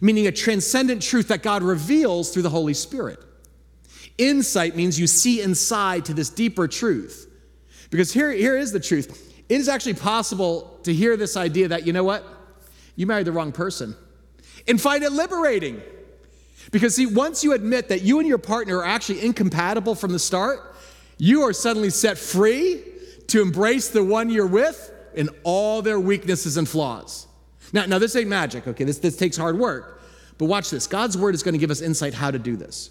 meaning 0.00 0.26
a 0.26 0.32
transcendent 0.32 1.02
truth 1.02 1.28
that 1.28 1.42
God 1.42 1.62
reveals 1.62 2.32
through 2.32 2.42
the 2.42 2.50
Holy 2.50 2.74
Spirit. 2.74 3.18
Insight 4.18 4.76
means 4.76 5.00
you 5.00 5.06
see 5.06 5.40
inside 5.40 6.04
to 6.04 6.14
this 6.14 6.30
deeper 6.30 6.68
truth. 6.68 7.26
Because 7.90 8.12
here, 8.12 8.30
here 8.30 8.56
is 8.56 8.72
the 8.72 8.80
truth 8.80 9.26
it 9.48 9.58
is 9.58 9.68
actually 9.68 9.94
possible 9.94 10.78
to 10.84 10.94
hear 10.94 11.16
this 11.16 11.36
idea 11.36 11.66
that, 11.68 11.84
you 11.84 11.92
know 11.92 12.04
what, 12.04 12.24
you 12.94 13.04
married 13.04 13.26
the 13.26 13.32
wrong 13.32 13.50
person, 13.50 13.96
and 14.68 14.80
find 14.80 15.02
it 15.02 15.12
liberating. 15.12 15.80
Because, 16.70 16.94
see, 16.96 17.06
once 17.06 17.42
you 17.42 17.52
admit 17.52 17.88
that 17.88 18.02
you 18.02 18.18
and 18.18 18.28
your 18.28 18.38
partner 18.38 18.78
are 18.78 18.84
actually 18.84 19.24
incompatible 19.24 19.94
from 19.94 20.12
the 20.12 20.18
start, 20.18 20.74
you 21.18 21.42
are 21.42 21.52
suddenly 21.52 21.90
set 21.90 22.18
free 22.18 22.82
to 23.28 23.42
embrace 23.42 23.88
the 23.88 24.04
one 24.04 24.30
you're 24.30 24.46
with 24.46 24.92
in 25.14 25.28
all 25.42 25.82
their 25.82 25.98
weaknesses 25.98 26.56
and 26.56 26.68
flaws. 26.68 27.26
Now, 27.72 27.86
now 27.86 27.98
this 27.98 28.14
ain't 28.16 28.28
magic, 28.28 28.66
okay? 28.66 28.84
This, 28.84 28.98
this 28.98 29.16
takes 29.16 29.36
hard 29.36 29.58
work. 29.58 30.02
But 30.38 30.46
watch 30.46 30.70
this 30.70 30.86
God's 30.86 31.18
word 31.18 31.34
is 31.34 31.42
going 31.42 31.54
to 31.54 31.58
give 31.58 31.70
us 31.70 31.80
insight 31.80 32.14
how 32.14 32.30
to 32.30 32.38
do 32.38 32.56
this. 32.56 32.90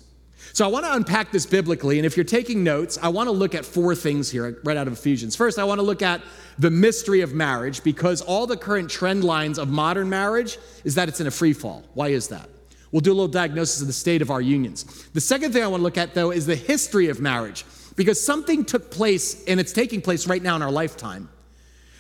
So 0.54 0.66
I 0.66 0.68
want 0.68 0.86
to 0.86 0.94
unpack 0.94 1.32
this 1.32 1.46
biblically. 1.46 2.00
And 2.00 2.06
if 2.06 2.18
you're 2.18 2.24
taking 2.24 2.64
notes, 2.64 2.98
I 3.02 3.10
want 3.10 3.28
to 3.28 3.32
look 3.32 3.56
at 3.56 3.66
four 3.66 3.96
things 3.96 4.30
here 4.30 4.60
right 4.64 4.78
out 4.78 4.88
of 4.88 4.94
Ephesians. 4.94 5.36
First, 5.36 5.60
I 5.60 5.64
want 5.64 5.80
to 5.80 5.84
look 5.84 6.02
at 6.02 6.22
the 6.58 6.72
mystery 6.72 7.22
of 7.22 7.34
marriage 7.34 7.84
because 7.84 8.22
all 8.22 8.48
the 8.48 8.58
current 8.58 8.90
trend 8.90 9.24
lines 9.24 9.60
of 9.60 9.70
modern 9.70 10.10
marriage 10.10 10.58
is 10.84 10.96
that 10.96 11.08
it's 11.08 11.22
in 11.22 11.28
a 11.28 11.32
free 11.32 11.54
fall. 11.54 11.84
Why 11.94 12.10
is 12.10 12.30
that? 12.30 12.50
We'll 12.92 13.02
do 13.02 13.12
a 13.12 13.14
little 13.14 13.28
diagnosis 13.28 13.82
of 13.82 13.88
the 13.88 13.94
state 13.94 14.22
of 14.22 14.32
our 14.32 14.42
unions. 14.42 15.08
The 15.14 15.22
second 15.22 15.54
thing 15.54 15.64
I 15.64 15.68
want 15.68 15.82
to 15.82 15.84
look 15.84 15.98
at, 15.98 16.16
though, 16.16 16.32
is 16.32 16.46
the 16.46 16.56
history 16.56 17.10
of 17.10 17.20
marriage 17.20 17.66
because 17.96 18.20
something 18.20 18.66
took 18.66 18.90
place 18.90 19.44
and 19.46 19.60
it's 19.60 19.72
taking 19.72 20.02
place 20.02 20.28
right 20.28 20.42
now 20.42 20.56
in 20.56 20.62
our 20.62 20.72
lifetime 20.72 21.30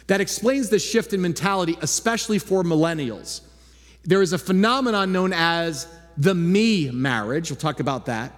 that 0.07 0.21
explains 0.21 0.69
the 0.69 0.79
shift 0.79 1.13
in 1.13 1.21
mentality, 1.21 1.77
especially 1.81 2.39
for 2.39 2.63
millennials. 2.63 3.41
There 4.03 4.23
is 4.23 4.33
a 4.33 4.39
phenomenon 4.39 5.11
known 5.11 5.33
as 5.33 5.87
the 6.19 6.35
me 6.35 6.91
marriage. 6.91 7.49
We'll 7.49 7.57
talk 7.57 7.79
about 7.79 8.05
that. 8.05 8.33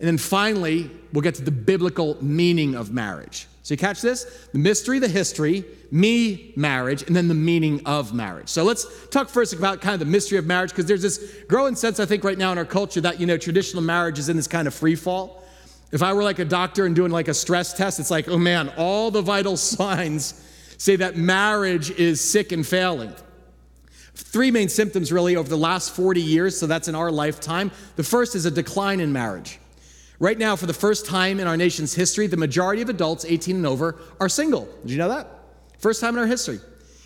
And 0.00 0.08
then 0.08 0.18
finally, 0.18 0.90
we'll 1.12 1.22
get 1.22 1.34
to 1.36 1.42
the 1.42 1.50
biblical 1.50 2.16
meaning 2.22 2.74
of 2.74 2.92
marriage. 2.92 3.46
So 3.62 3.74
you 3.74 3.78
catch 3.78 4.00
this? 4.00 4.48
The 4.52 4.58
mystery, 4.58 4.98
the 4.98 5.08
history, 5.08 5.64
me 5.90 6.54
marriage, 6.56 7.02
and 7.02 7.14
then 7.14 7.28
the 7.28 7.34
meaning 7.34 7.82
of 7.84 8.14
marriage. 8.14 8.48
So 8.48 8.64
let's 8.64 8.86
talk 9.08 9.28
first 9.28 9.52
about 9.52 9.82
kind 9.82 9.92
of 9.92 10.00
the 10.00 10.06
mystery 10.06 10.38
of 10.38 10.46
marriage, 10.46 10.70
because 10.70 10.86
there's 10.86 11.02
this 11.02 11.34
growing 11.48 11.74
sense, 11.74 12.00
I 12.00 12.06
think, 12.06 12.24
right 12.24 12.38
now 12.38 12.50
in 12.50 12.56
our 12.56 12.64
culture 12.64 13.02
that, 13.02 13.20
you 13.20 13.26
know, 13.26 13.36
traditional 13.36 13.82
marriage 13.82 14.18
is 14.18 14.30
in 14.30 14.36
this 14.36 14.46
kind 14.46 14.66
of 14.66 14.72
free 14.72 14.94
fall. 14.94 15.44
If 15.92 16.02
I 16.02 16.14
were 16.14 16.22
like 16.22 16.38
a 16.38 16.46
doctor 16.46 16.86
and 16.86 16.96
doing 16.96 17.10
like 17.10 17.28
a 17.28 17.34
stress 17.34 17.74
test, 17.74 18.00
it's 18.00 18.10
like, 18.10 18.28
oh 18.28 18.38
man, 18.38 18.72
all 18.78 19.10
the 19.10 19.22
vital 19.22 19.56
signs 19.58 20.42
say 20.78 20.96
that 20.96 21.16
marriage 21.16 21.90
is 21.90 22.20
sick 22.20 22.52
and 22.52 22.66
failing. 22.66 23.12
Three 24.20 24.50
main 24.50 24.68
symptoms, 24.68 25.12
really, 25.12 25.36
over 25.36 25.48
the 25.48 25.56
last 25.56 25.94
40 25.94 26.20
years, 26.20 26.58
so 26.58 26.66
that's 26.66 26.88
in 26.88 26.96
our 26.96 27.10
lifetime. 27.10 27.70
The 27.94 28.02
first 28.02 28.34
is 28.34 28.46
a 28.46 28.50
decline 28.50 28.98
in 28.98 29.12
marriage. 29.12 29.60
Right 30.18 30.36
now, 30.36 30.56
for 30.56 30.66
the 30.66 30.74
first 30.74 31.06
time 31.06 31.38
in 31.38 31.46
our 31.46 31.56
nation's 31.56 31.94
history, 31.94 32.26
the 32.26 32.36
majority 32.36 32.82
of 32.82 32.88
adults 32.88 33.24
18 33.24 33.54
and 33.54 33.66
over 33.66 33.96
are 34.18 34.28
single. 34.28 34.68
Did 34.82 34.90
you 34.90 34.98
know 34.98 35.08
that? 35.08 35.28
First 35.78 36.00
time 36.00 36.14
in 36.14 36.18
our 36.18 36.26
history. 36.26 36.56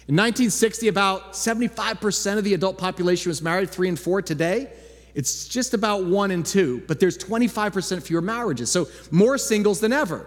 In 0.08 0.16
1960, 0.16 0.88
about 0.88 1.34
75% 1.34 2.38
of 2.38 2.44
the 2.44 2.54
adult 2.54 2.78
population 2.78 3.28
was 3.28 3.42
married, 3.42 3.68
three 3.68 3.90
and 3.90 4.00
four. 4.00 4.22
Today, 4.22 4.72
it's 5.14 5.46
just 5.46 5.74
about 5.74 6.06
one 6.06 6.30
and 6.30 6.44
two, 6.44 6.82
but 6.88 6.98
there's 6.98 7.18
25% 7.18 8.02
fewer 8.02 8.22
marriages, 8.22 8.70
so 8.70 8.88
more 9.10 9.36
singles 9.36 9.80
than 9.80 9.92
ever. 9.92 10.26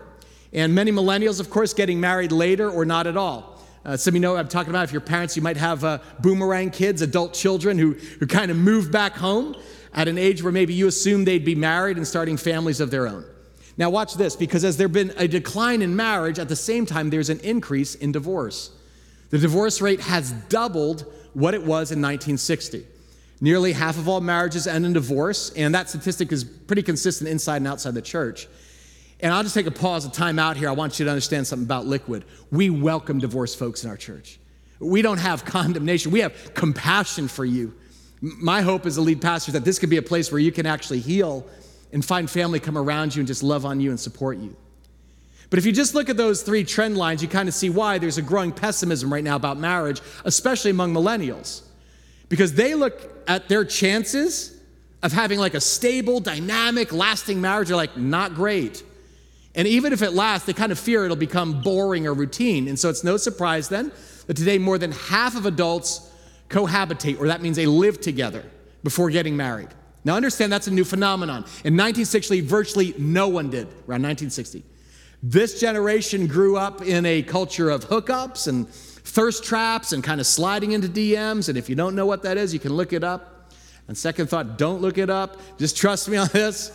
And 0.54 0.76
many 0.76 0.92
millennials, 0.92 1.40
of 1.40 1.50
course, 1.50 1.74
getting 1.74 2.00
married 2.00 2.32
later 2.32 2.70
or 2.70 2.86
not 2.86 3.08
at 3.08 3.18
all. 3.18 3.55
Uh, 3.86 3.96
some 3.96 4.14
of 4.14 4.16
you 4.16 4.22
know 4.22 4.36
I'm 4.36 4.48
talking 4.48 4.72
about 4.72 4.86
if 4.86 4.92
your 4.92 5.02
parents, 5.02 5.36
you 5.36 5.44
might 5.44 5.58
have 5.58 5.84
uh, 5.84 6.00
boomerang 6.20 6.72
kids, 6.72 7.04
adult 7.04 7.34
children 7.34 7.78
who, 7.78 7.92
who 7.92 8.26
kind 8.26 8.50
of 8.50 8.58
move 8.58 8.92
back 8.92 9.14
home 9.14 9.56
at 9.94 10.08
an 10.08 10.18
age 10.18 10.42
where 10.42 10.52
maybe 10.52 10.74
you 10.74 10.88
assume 10.88 11.24
they'd 11.24 11.46
be 11.46 11.54
married 11.54 11.98
and 11.98 12.08
starting 12.08 12.36
families 12.36 12.80
of 12.80 12.90
their 12.90 13.08
own. 13.08 13.24
Now, 13.78 13.92
watch 13.92 14.16
this, 14.16 14.36
because 14.36 14.64
as 14.64 14.78
there's 14.78 14.90
been 14.90 15.14
a 15.18 15.28
decline 15.28 15.84
in 15.84 15.96
marriage, 15.96 16.40
at 16.40 16.50
the 16.50 16.56
same 16.56 16.88
time, 16.88 17.12
there's 17.12 17.30
an 17.30 17.40
increase 17.42 17.94
in 17.94 18.12
divorce. 18.12 18.72
The 19.30 19.38
divorce 19.38 19.82
rate 19.82 20.00
has 20.02 20.32
doubled 20.50 21.06
what 21.34 21.54
it 21.54 21.62
was 21.62 21.92
in 21.92 22.02
1960. 22.02 22.86
Nearly 23.40 23.74
half 23.74 23.98
of 23.98 24.08
all 24.08 24.22
marriages 24.22 24.66
end 24.66 24.86
in 24.86 24.94
divorce, 24.94 25.52
and 25.52 25.76
that 25.76 25.90
statistic 25.90 26.32
is 26.32 26.44
pretty 26.44 26.82
consistent 26.82 27.30
inside 27.30 27.58
and 27.58 27.68
outside 27.68 27.94
the 27.94 28.02
church. 28.02 28.48
And 29.22 29.34
I'll 29.34 29.44
just 29.44 29.56
take 29.56 29.66
a 29.66 29.72
pause, 29.72 30.06
a 30.06 30.12
time 30.12 30.40
out 30.40 30.58
here. 30.58 30.70
I 30.70 30.74
want 30.74 31.00
you 31.00 31.06
to 31.06 31.12
understand 31.12 31.48
something 31.48 31.66
about 31.66 31.86
Liquid. 31.86 32.26
We 32.52 32.70
welcome 32.70 33.20
divorced 33.20 33.58
folks 33.58 33.84
in 33.84 33.90
our 33.90 33.98
church. 33.98 34.40
We 34.80 35.02
don't 35.02 35.20
have 35.20 35.46
condemnation, 35.46 36.12
we 36.12 36.20
have 36.20 36.54
compassion 36.54 37.28
for 37.28 37.46
you. 37.46 37.74
My 38.22 38.62
hope 38.62 38.86
as 38.86 38.98
a 38.98 39.02
lead 39.02 39.22
pastor 39.22 39.50
is 39.50 39.54
that 39.54 39.66
this 39.66 39.78
could 39.78 39.90
be 39.90 39.98
a 39.98 40.02
place 40.02 40.32
where 40.32 40.40
you 40.40 40.52
can 40.52 40.66
actually 40.66 41.00
heal 41.00 41.46
and 41.94 42.04
find 42.04 42.30
family 42.30 42.60
come 42.60 42.78
around 42.78 43.16
you 43.16 43.22
and 43.22 43.28
just 43.28 43.44
love 43.44 43.66
on 43.66 43.80
you 43.80 43.90
and 43.90 44.00
support 44.00 44.38
you. 44.38 44.56
But 45.50 45.60
if 45.60 45.66
you 45.66 45.72
just 45.72 45.94
look 45.94 46.10
at 46.10 46.18
those 46.18 46.42
three 46.42 46.64
trend 46.64 46.98
lines, 46.98 47.22
you 47.22 47.28
kind 47.28 47.48
of 47.48 47.56
see 47.56 47.70
why 47.70 47.98
there's 47.98 48.18
a 48.18 48.22
growing 48.22 48.52
pessimism 48.52 49.14
right 49.14 49.24
now 49.24 49.36
about 49.36 49.58
marriage, 49.58 50.02
especially 50.24 50.72
among 50.72 50.94
millennials. 50.94 51.62
Because 52.30 52.54
they 52.54 52.74
look 52.74 53.24
at 53.28 53.48
their 53.48 53.64
chances 53.64 54.60
of 55.04 55.12
having 55.12 55.38
like 55.38 55.54
a 55.54 55.62
stable, 55.62 56.20
dynamic, 56.20 56.92
lasting 56.92 57.40
marriage 57.40 57.70
are 57.70 57.76
like 57.76 57.96
not 57.96 58.34
great. 58.34 58.84
And 59.56 59.68
even 59.68 59.94
if 59.94 60.02
it 60.02 60.12
lasts, 60.12 60.46
they 60.46 60.54
kind 60.54 60.72
of 60.72 60.80
fear 60.80 61.06
it'll 61.06 61.16
become 61.16 61.62
boring 61.62 62.08
or 62.08 62.14
routine. 62.14 62.68
And 62.68 62.78
so 62.78 62.90
it's 62.90 63.04
no 63.04 63.18
surprise 63.18 63.70
then 63.70 63.92
that 64.28 64.36
today 64.36 64.58
more 64.58 64.78
than 64.78 64.92
half 64.92 65.36
of 65.36 65.46
adults 65.46 66.12
cohabitate, 66.50 67.20
or 67.20 67.28
that 67.28 67.42
means 67.42 67.56
they 67.56 67.66
live 67.66 68.02
together 68.02 68.44
before 68.84 69.10
getting 69.10 69.36
married. 69.36 69.70
Now 70.04 70.16
understand 70.16 70.52
that's 70.52 70.68
a 70.68 70.72
new 70.72 70.84
phenomenon. 70.84 71.38
In 71.64 71.74
1960, 71.76 72.42
virtually 72.42 72.94
no 72.98 73.28
one 73.28 73.50
did, 73.50 73.68
around 73.88 74.04
1960. 74.04 74.64
This 75.24 75.60
generation 75.60 76.28
grew 76.28 76.58
up 76.58 76.84
in 76.84 77.06
a 77.06 77.24
culture 77.24 77.72
of 77.72 77.90
hookups 77.90 78.48
and 78.48 78.70
thirst 78.70 79.44
traps 79.44 79.92
and 79.92 80.04
kind 80.04 80.22
of 80.22 80.28
sliding 80.28 80.74
into 80.74 80.88
DMs. 80.88 81.50
And 81.50 81.58
if 81.58 81.68
you 81.70 81.76
don't 81.76 81.96
know 81.96 82.06
what 82.06 82.22
that 82.24 82.38
is, 82.38 82.54
you 82.54 82.60
can 82.60 82.74
look 82.74 82.94
it 82.94 83.04
up. 83.04 83.52
And 83.88 83.98
second 83.98 84.30
thought, 84.30 84.58
don't 84.58 84.82
look 84.82 85.00
it 85.00 85.10
up. 85.10 85.40
Just 85.58 85.78
trust 85.78 86.10
me 86.10 86.18
on 86.18 86.28
this. 86.32 86.72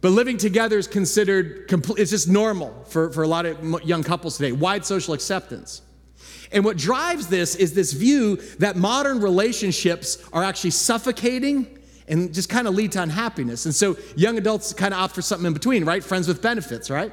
But 0.00 0.10
living 0.10 0.38
together 0.38 0.78
is 0.78 0.86
considered, 0.86 1.66
it's 1.98 2.10
just 2.10 2.28
normal 2.28 2.84
for, 2.84 3.12
for 3.12 3.22
a 3.22 3.28
lot 3.28 3.44
of 3.44 3.84
young 3.84 4.02
couples 4.02 4.36
today, 4.36 4.52
wide 4.52 4.84
social 4.86 5.12
acceptance. 5.12 5.82
And 6.52 6.64
what 6.64 6.76
drives 6.76 7.26
this 7.28 7.54
is 7.54 7.74
this 7.74 7.92
view 7.92 8.36
that 8.58 8.76
modern 8.76 9.20
relationships 9.20 10.26
are 10.32 10.42
actually 10.42 10.70
suffocating 10.70 11.78
and 12.08 12.34
just 12.34 12.48
kind 12.48 12.66
of 12.66 12.74
lead 12.74 12.92
to 12.92 13.02
unhappiness. 13.02 13.66
And 13.66 13.74
so 13.74 13.96
young 14.16 14.36
adults 14.36 14.72
kind 14.72 14.92
of 14.92 15.00
opt 15.00 15.14
for 15.14 15.22
something 15.22 15.46
in 15.46 15.52
between, 15.52 15.84
right? 15.84 16.02
Friends 16.02 16.26
with 16.26 16.42
benefits, 16.42 16.90
right? 16.90 17.12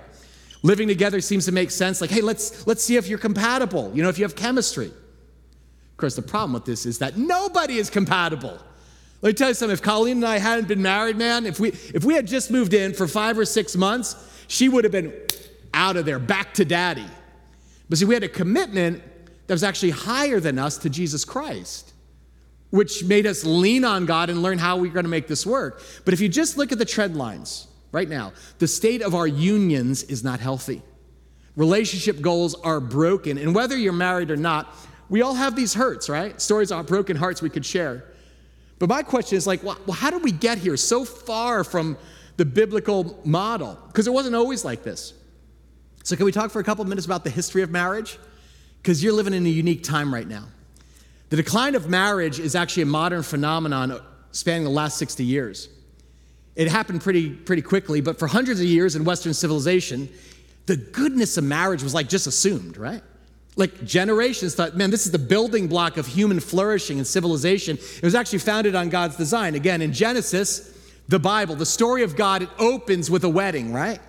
Living 0.63 0.88
together 0.88 1.22
seems 1.22 1.46
to 1.46 1.51
make 1.51 1.70
sense. 1.70 2.01
Like, 2.01 2.10
hey, 2.10 2.22
let's 2.22 2.65
let's 2.65 2.84
see 2.84 2.96
if 2.96 3.08
you're 3.08 3.20
compatible. 3.20 3.91
You 3.94 4.01
know, 4.01 4.10
if 4.10 4.17
you 4.17 4.25
have 4.25 4.36
chemistry. 4.36 4.88
Of 4.88 5.98
course, 5.98 6.15
the 6.15 6.24
problem 6.24 6.53
with 6.53 6.65
this 6.65 6.86
is 6.86 6.98
that 7.00 7.15
nobody 7.15 7.77
is 7.77 7.91
compatible. 7.91 8.60
Let 9.22 9.30
me 9.30 9.34
tell 9.34 9.48
you 9.48 9.54
something. 9.56 9.74
If 9.74 9.82
Colleen 9.82 10.18
and 10.18 10.26
I 10.26 10.38
hadn't 10.38 10.68
been 10.68 10.82
married, 10.82 11.18
man, 11.18 11.46
if 11.46 11.60
we 11.60 11.70
if 11.70 12.04
we 12.04 12.14
had 12.14 12.28
just 12.28 12.52
moved 12.52 12.74
in 12.74 12.94
for 12.94 13.08
five 13.08 13.38
or 13.38 13.46
six 13.46 13.76
months, 13.76 14.16
she 14.48 14.70
would 14.70 14.84
have 14.84 14.92
been 14.92 15.14
out 15.74 15.98
of 15.98 16.06
there, 16.06 16.20
back 16.20 16.54
to 16.56 16.66
daddy. 16.66 17.06
But 17.90 17.98
see, 17.98 18.06
we 18.06 18.14
had 18.14 18.24
a 18.24 18.30
commitment 18.30 19.02
that 19.48 19.54
was 19.54 19.64
actually 19.64 19.92
higher 19.92 20.40
than 20.40 20.60
us 20.60 20.78
to 20.80 20.90
Jesus 20.90 21.26
Christ, 21.26 21.94
which 22.70 23.04
made 23.06 23.26
us 23.26 23.44
lean 23.44 23.86
on 23.86 24.06
God 24.06 24.30
and 24.30 24.44
learn 24.44 24.58
how 24.58 24.78
we're 24.78 24.92
going 24.92 25.06
to 25.06 25.10
make 25.10 25.28
this 25.28 25.46
work. 25.46 25.82
But 26.06 26.14
if 26.14 26.20
you 26.20 26.30
just 26.30 26.58
look 26.58 26.72
at 26.72 26.78
the 26.78 26.86
trend 26.86 27.16
lines 27.16 27.68
right 27.92 28.10
now, 28.10 28.34
the 28.60 28.68
state 28.68 29.02
of 29.02 29.16
our 29.16 29.28
unions 29.28 30.04
is 30.04 30.24
not 30.24 30.40
healthy. 30.40 30.82
Relationship 31.56 32.22
goals 32.22 32.54
are 32.56 32.80
broken. 32.80 33.38
And 33.38 33.56
whether 33.56 33.76
you're 33.76 33.94
married 33.94 34.30
or 34.30 34.36
not, 34.36 34.76
we 35.10 35.22
all 35.22 35.34
have 35.34 35.56
these 35.56 35.74
hurts, 35.74 36.10
right? 36.10 36.40
Stories 36.42 36.72
of 36.72 36.86
broken 36.86 37.16
hearts 37.18 37.42
we 37.42 37.50
could 37.50 37.66
share. 37.66 38.04
But 38.80 38.90
my 38.90 39.04
question 39.04 39.38
is 39.38 39.48
like, 39.48 39.64
well, 39.64 39.78
how 39.92 40.12
did 40.12 40.24
we 40.24 40.32
get 40.32 40.58
here 40.58 40.78
so 40.78 41.04
far 41.04 41.64
from 41.64 41.98
the 42.38 42.46
biblical 42.46 43.20
model? 43.26 43.78
Because 43.88 44.08
it 44.08 44.14
wasn't 44.14 44.36
always 44.36 44.64
like 44.64 44.84
this. 44.84 45.14
So, 46.04 46.16
can 46.16 46.26
we 46.26 46.32
talk 46.32 46.52
for 46.52 46.60
a 46.60 46.64
couple 46.64 46.84
of 46.84 46.88
minutes 46.88 47.06
about 47.06 47.24
the 47.24 47.30
history 47.30 47.64
of 47.64 47.72
marriage? 47.72 48.18
because 48.88 49.04
you're 49.04 49.12
living 49.12 49.34
in 49.34 49.46
a 49.46 49.50
unique 49.50 49.84
time 49.84 50.14
right 50.14 50.30
now. 50.30 50.46
The 51.30 51.36
decline 51.36 51.76
of 51.76 51.90
marriage 51.90 52.40
is 52.40 52.56
actually 52.56 52.84
a 52.84 52.88
modern 52.88 53.22
phenomenon 53.22 54.00
spanning 54.32 54.64
the 54.64 54.70
last 54.70 54.98
60 54.98 55.26
years. 55.26 55.68
It 56.56 56.70
happened 56.70 57.02
pretty, 57.02 57.32
pretty 57.32 57.64
quickly, 57.64 58.00
but 58.00 58.18
for 58.18 58.28
hundreds 58.28 58.62
of 58.62 58.66
years 58.66 58.96
in 58.96 59.04
Western 59.04 59.34
civilization, 59.34 60.08
the 60.68 60.78
goodness 60.78 61.38
of 61.38 61.44
marriage 61.44 61.84
was 61.84 61.94
like 61.94 62.08
just 62.08 62.28
assumed, 62.28 62.78
right? 62.78 63.04
Like 63.58 63.84
generations 63.84 64.56
thought, 64.56 64.78
man, 64.78 64.92
this 64.92 65.06
is 65.06 65.12
the 65.12 65.20
building 65.20 65.68
block 65.68 65.98
of 65.98 66.06
human 66.06 66.40
flourishing 66.40 67.00
and 67.00 67.08
civilization. 67.08 67.78
It 67.78 68.04
was 68.04 68.16
actually 68.16 68.40
founded 68.40 68.76
on 68.76 68.90
God's 68.90 69.18
design. 69.18 69.56
Again, 69.56 69.82
in 69.82 69.92
Genesis, 69.92 70.74
the 71.08 71.20
Bible, 71.20 71.56
the 71.56 71.66
story 71.66 72.04
of 72.04 72.16
God, 72.16 72.44
it 72.44 72.50
opens 72.60 73.10
with 73.10 73.24
a 73.24 73.30
wedding, 73.30 73.74
right? 73.74 74.00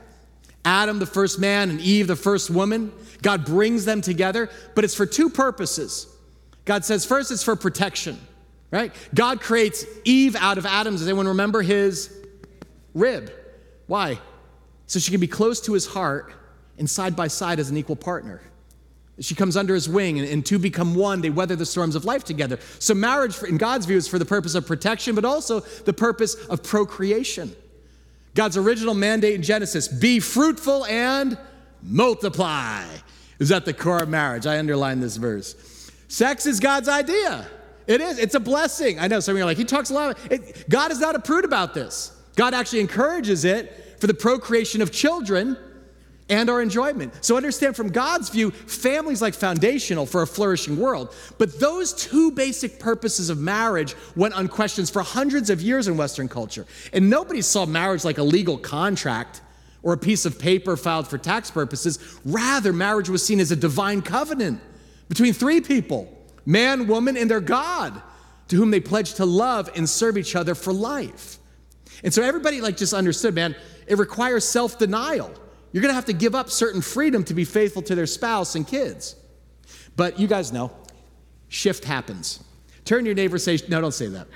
Adam, 0.66 0.98
the 0.98 1.06
first 1.06 1.38
man, 1.38 1.70
and 1.70 1.80
Eve, 1.80 2.06
the 2.08 2.16
first 2.16 2.50
woman. 2.50 2.92
God 3.22 3.46
brings 3.46 3.86
them 3.86 4.02
together, 4.02 4.50
but 4.74 4.84
it's 4.84 4.94
for 4.94 5.06
two 5.06 5.30
purposes. 5.30 6.06
God 6.66 6.84
says, 6.84 7.06
first, 7.06 7.30
it's 7.30 7.42
for 7.42 7.56
protection, 7.56 8.18
right? 8.70 8.92
God 9.14 9.40
creates 9.40 9.86
Eve 10.04 10.36
out 10.36 10.58
of 10.58 10.66
Adam. 10.66 10.94
Does 10.94 11.08
anyone 11.08 11.28
remember 11.28 11.62
his 11.62 12.14
rib? 12.92 13.32
Why? 13.86 14.18
So 14.86 14.98
she 14.98 15.10
can 15.10 15.20
be 15.20 15.26
close 15.26 15.62
to 15.62 15.72
his 15.72 15.86
heart 15.86 16.34
and 16.76 16.88
side 16.88 17.16
by 17.16 17.28
side 17.28 17.58
as 17.58 17.70
an 17.70 17.78
equal 17.78 17.96
partner. 17.96 18.42
She 19.20 19.34
comes 19.34 19.56
under 19.56 19.74
his 19.74 19.88
wing, 19.88 20.18
and, 20.18 20.28
and 20.28 20.46
two 20.46 20.58
become 20.58 20.94
one. 20.94 21.20
They 21.20 21.30
weather 21.30 21.56
the 21.56 21.66
storms 21.66 21.96
of 21.96 22.04
life 22.04 22.24
together. 22.24 22.58
So, 22.78 22.94
marriage, 22.94 23.42
in 23.42 23.56
God's 23.56 23.86
view, 23.86 23.96
is 23.96 24.06
for 24.06 24.18
the 24.18 24.24
purpose 24.24 24.54
of 24.54 24.66
protection, 24.66 25.14
but 25.14 25.24
also 25.24 25.60
the 25.60 25.92
purpose 25.92 26.34
of 26.46 26.62
procreation. 26.62 27.54
God's 28.34 28.56
original 28.56 28.94
mandate 28.94 29.34
in 29.34 29.42
Genesis 29.42 29.88
be 29.88 30.20
fruitful 30.20 30.84
and 30.84 31.36
multiply 31.82 32.84
is 33.38 33.50
at 33.50 33.64
the 33.64 33.72
core 33.72 34.02
of 34.02 34.08
marriage. 34.08 34.46
I 34.46 34.58
underline 34.58 35.00
this 35.00 35.16
verse. 35.16 35.90
Sex 36.08 36.46
is 36.46 36.60
God's 36.60 36.88
idea. 36.88 37.46
It 37.86 38.00
is. 38.00 38.18
It's 38.18 38.34
a 38.34 38.40
blessing. 38.40 38.98
I 38.98 39.08
know 39.08 39.20
some 39.20 39.32
of 39.32 39.38
you 39.38 39.44
are 39.44 39.46
like, 39.46 39.56
he 39.56 39.64
talks 39.64 39.90
a 39.90 39.94
lot. 39.94 40.18
It, 40.30 40.68
God 40.68 40.92
is 40.92 41.00
not 41.00 41.14
a 41.14 41.18
prude 41.18 41.44
about 41.44 41.74
this. 41.74 42.12
God 42.36 42.54
actually 42.54 42.80
encourages 42.80 43.44
it 43.44 43.96
for 43.98 44.06
the 44.06 44.14
procreation 44.14 44.82
of 44.82 44.92
children 44.92 45.56
and 46.28 46.50
our 46.50 46.60
enjoyment. 46.60 47.12
So 47.24 47.36
understand 47.36 47.76
from 47.76 47.88
God's 47.88 48.28
view, 48.28 48.50
family's 48.50 49.22
like 49.22 49.34
foundational 49.34 50.06
for 50.06 50.22
a 50.22 50.26
flourishing 50.26 50.76
world. 50.76 51.14
But 51.38 51.58
those 51.58 51.92
two 51.92 52.30
basic 52.32 52.78
purposes 52.78 53.30
of 53.30 53.38
marriage 53.38 53.94
went 54.14 54.34
unquestioned 54.36 54.90
for 54.90 55.02
hundreds 55.02 55.50
of 55.50 55.60
years 55.60 55.88
in 55.88 55.96
Western 55.96 56.28
culture. 56.28 56.66
And 56.92 57.08
nobody 57.08 57.42
saw 57.42 57.66
marriage 57.66 58.04
like 58.04 58.18
a 58.18 58.22
legal 58.22 58.58
contract 58.58 59.40
or 59.82 59.92
a 59.92 59.98
piece 59.98 60.24
of 60.26 60.38
paper 60.38 60.76
filed 60.76 61.08
for 61.08 61.18
tax 61.18 61.50
purposes. 61.50 62.18
Rather, 62.24 62.72
marriage 62.72 63.08
was 63.08 63.24
seen 63.24 63.40
as 63.40 63.50
a 63.50 63.56
divine 63.56 64.02
covenant 64.02 64.60
between 65.08 65.32
three 65.32 65.60
people 65.60 66.14
man, 66.44 66.86
woman, 66.86 67.16
and 67.16 67.30
their 67.30 67.40
God, 67.42 68.00
to 68.48 68.56
whom 68.56 68.70
they 68.70 68.80
pledged 68.80 69.16
to 69.16 69.26
love 69.26 69.70
and 69.76 69.86
serve 69.86 70.16
each 70.16 70.34
other 70.34 70.54
for 70.54 70.72
life. 70.72 71.38
And 72.02 72.12
so 72.12 72.22
everybody 72.22 72.62
like 72.62 72.76
just 72.76 72.94
understood, 72.94 73.34
man, 73.34 73.54
it 73.86 73.98
requires 73.98 74.48
self-denial. 74.48 75.30
You're 75.72 75.82
gonna 75.82 75.94
have 75.94 76.06
to 76.06 76.12
give 76.12 76.34
up 76.34 76.50
certain 76.50 76.80
freedom 76.80 77.24
to 77.24 77.34
be 77.34 77.44
faithful 77.44 77.82
to 77.82 77.94
their 77.94 78.06
spouse 78.06 78.54
and 78.54 78.66
kids. 78.66 79.16
But 79.96 80.18
you 80.18 80.26
guys 80.26 80.52
know, 80.52 80.70
shift 81.48 81.84
happens. 81.84 82.42
Turn 82.84 83.04
your 83.04 83.14
neighbor, 83.14 83.38
say, 83.38 83.58
no, 83.68 83.80
don't 83.80 83.92
say 83.92 84.06
that. 84.06 84.28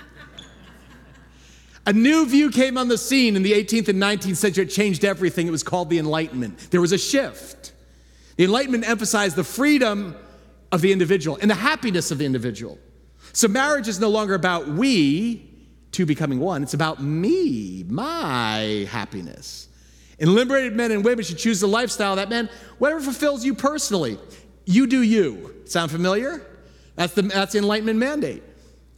A 1.86 1.92
new 1.92 2.26
view 2.26 2.50
came 2.50 2.78
on 2.78 2.88
the 2.88 2.98
scene 2.98 3.34
in 3.34 3.42
the 3.42 3.52
18th 3.52 3.88
and 3.88 4.00
19th 4.00 4.36
century. 4.36 4.64
It 4.64 4.68
changed 4.68 5.04
everything. 5.04 5.48
It 5.48 5.50
was 5.50 5.64
called 5.64 5.90
the 5.90 5.98
Enlightenment. 5.98 6.70
There 6.70 6.80
was 6.80 6.92
a 6.92 6.98
shift. 6.98 7.72
The 8.36 8.44
Enlightenment 8.44 8.88
emphasized 8.88 9.34
the 9.34 9.44
freedom 9.44 10.14
of 10.70 10.80
the 10.80 10.92
individual 10.92 11.38
and 11.40 11.50
the 11.50 11.56
happiness 11.56 12.10
of 12.10 12.18
the 12.18 12.26
individual. 12.26 12.78
So 13.32 13.48
marriage 13.48 13.88
is 13.88 13.98
no 13.98 14.10
longer 14.10 14.34
about 14.34 14.68
we 14.68 15.48
two 15.92 16.06
becoming 16.06 16.40
one, 16.40 16.62
it's 16.62 16.74
about 16.74 17.02
me, 17.02 17.84
my 17.88 18.86
happiness. 18.90 19.68
And 20.22 20.36
liberated 20.36 20.76
men 20.76 20.92
and 20.92 21.04
women 21.04 21.24
should 21.24 21.36
choose 21.36 21.60
the 21.60 21.66
lifestyle 21.66 22.14
that, 22.14 22.30
man, 22.30 22.48
whatever 22.78 23.00
fulfills 23.00 23.44
you 23.44 23.54
personally, 23.54 24.18
you 24.64 24.86
do 24.86 25.02
you. 25.02 25.56
Sound 25.64 25.90
familiar? 25.90 26.46
That's 26.94 27.12
the, 27.12 27.22
that's 27.22 27.52
the 27.52 27.58
Enlightenment 27.58 27.98
mandate. 27.98 28.44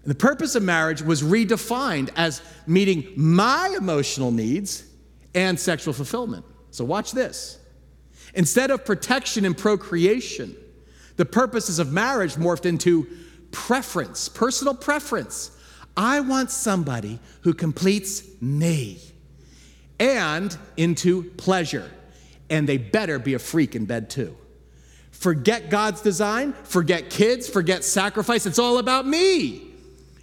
And 0.02 0.10
the 0.10 0.14
purpose 0.14 0.54
of 0.54 0.62
marriage 0.62 1.00
was 1.00 1.22
redefined 1.22 2.10
as 2.14 2.42
meeting 2.66 3.10
my 3.16 3.74
emotional 3.74 4.30
needs 4.32 4.84
and 5.34 5.58
sexual 5.58 5.94
fulfillment. 5.94 6.44
So, 6.70 6.84
watch 6.84 7.12
this. 7.12 7.58
Instead 8.34 8.70
of 8.70 8.84
protection 8.84 9.46
and 9.46 9.56
procreation, 9.56 10.54
the 11.16 11.24
purposes 11.24 11.78
of 11.78 11.90
marriage 11.90 12.34
morphed 12.34 12.66
into 12.66 13.06
preference, 13.50 14.28
personal 14.28 14.74
preference. 14.74 15.52
I 15.96 16.20
want 16.20 16.50
somebody 16.50 17.18
who 17.42 17.54
completes 17.54 18.24
me, 18.42 19.00
and 20.04 20.56
into 20.76 21.22
pleasure. 21.22 21.90
And 22.50 22.68
they 22.68 22.76
better 22.76 23.18
be 23.18 23.34
a 23.34 23.38
freak 23.38 23.74
in 23.74 23.86
bed 23.86 24.10
too. 24.10 24.36
Forget 25.10 25.70
God's 25.70 26.02
design, 26.02 26.52
forget 26.64 27.08
kids, 27.08 27.48
forget 27.48 27.82
sacrifice. 27.84 28.44
It's 28.44 28.58
all 28.58 28.78
about 28.78 29.06
me. 29.06 29.70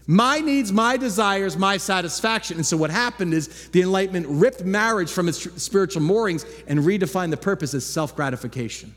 My 0.05 0.39
needs, 0.39 0.71
my 0.71 0.97
desires, 0.97 1.57
my 1.57 1.77
satisfaction. 1.77 2.57
And 2.57 2.65
so 2.65 2.77
what 2.77 2.91
happened 2.91 3.33
is 3.33 3.69
the 3.69 3.81
Enlightenment 3.81 4.27
ripped 4.27 4.63
marriage 4.63 5.11
from 5.11 5.27
its 5.27 5.39
spiritual 5.61 6.03
moorings 6.03 6.45
and 6.67 6.79
redefined 6.79 7.31
the 7.31 7.37
purpose 7.37 7.73
as 7.73 7.85
self 7.85 8.15
gratification. 8.15 8.93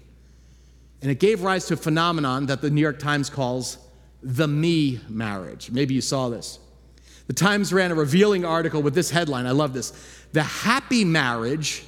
And 1.00 1.10
it 1.10 1.20
gave 1.20 1.42
rise 1.42 1.66
to 1.66 1.74
a 1.74 1.78
phenomenon 1.78 2.46
that 2.46 2.60
the 2.60 2.70
New 2.70 2.80
York 2.80 2.98
Times 2.98 3.30
calls 3.30 3.78
the 4.22 4.48
me 4.48 5.00
marriage. 5.08 5.70
Maybe 5.70 5.94
you 5.94 6.00
saw 6.00 6.28
this. 6.28 6.58
The 7.26 7.32
Times 7.32 7.72
ran 7.72 7.90
a 7.90 7.94
revealing 7.94 8.44
article 8.44 8.82
with 8.82 8.94
this 8.94 9.10
headline. 9.10 9.46
I 9.46 9.52
love 9.52 9.72
this. 9.72 9.92
The 10.32 10.42
happy 10.42 11.04
marriage 11.04 11.84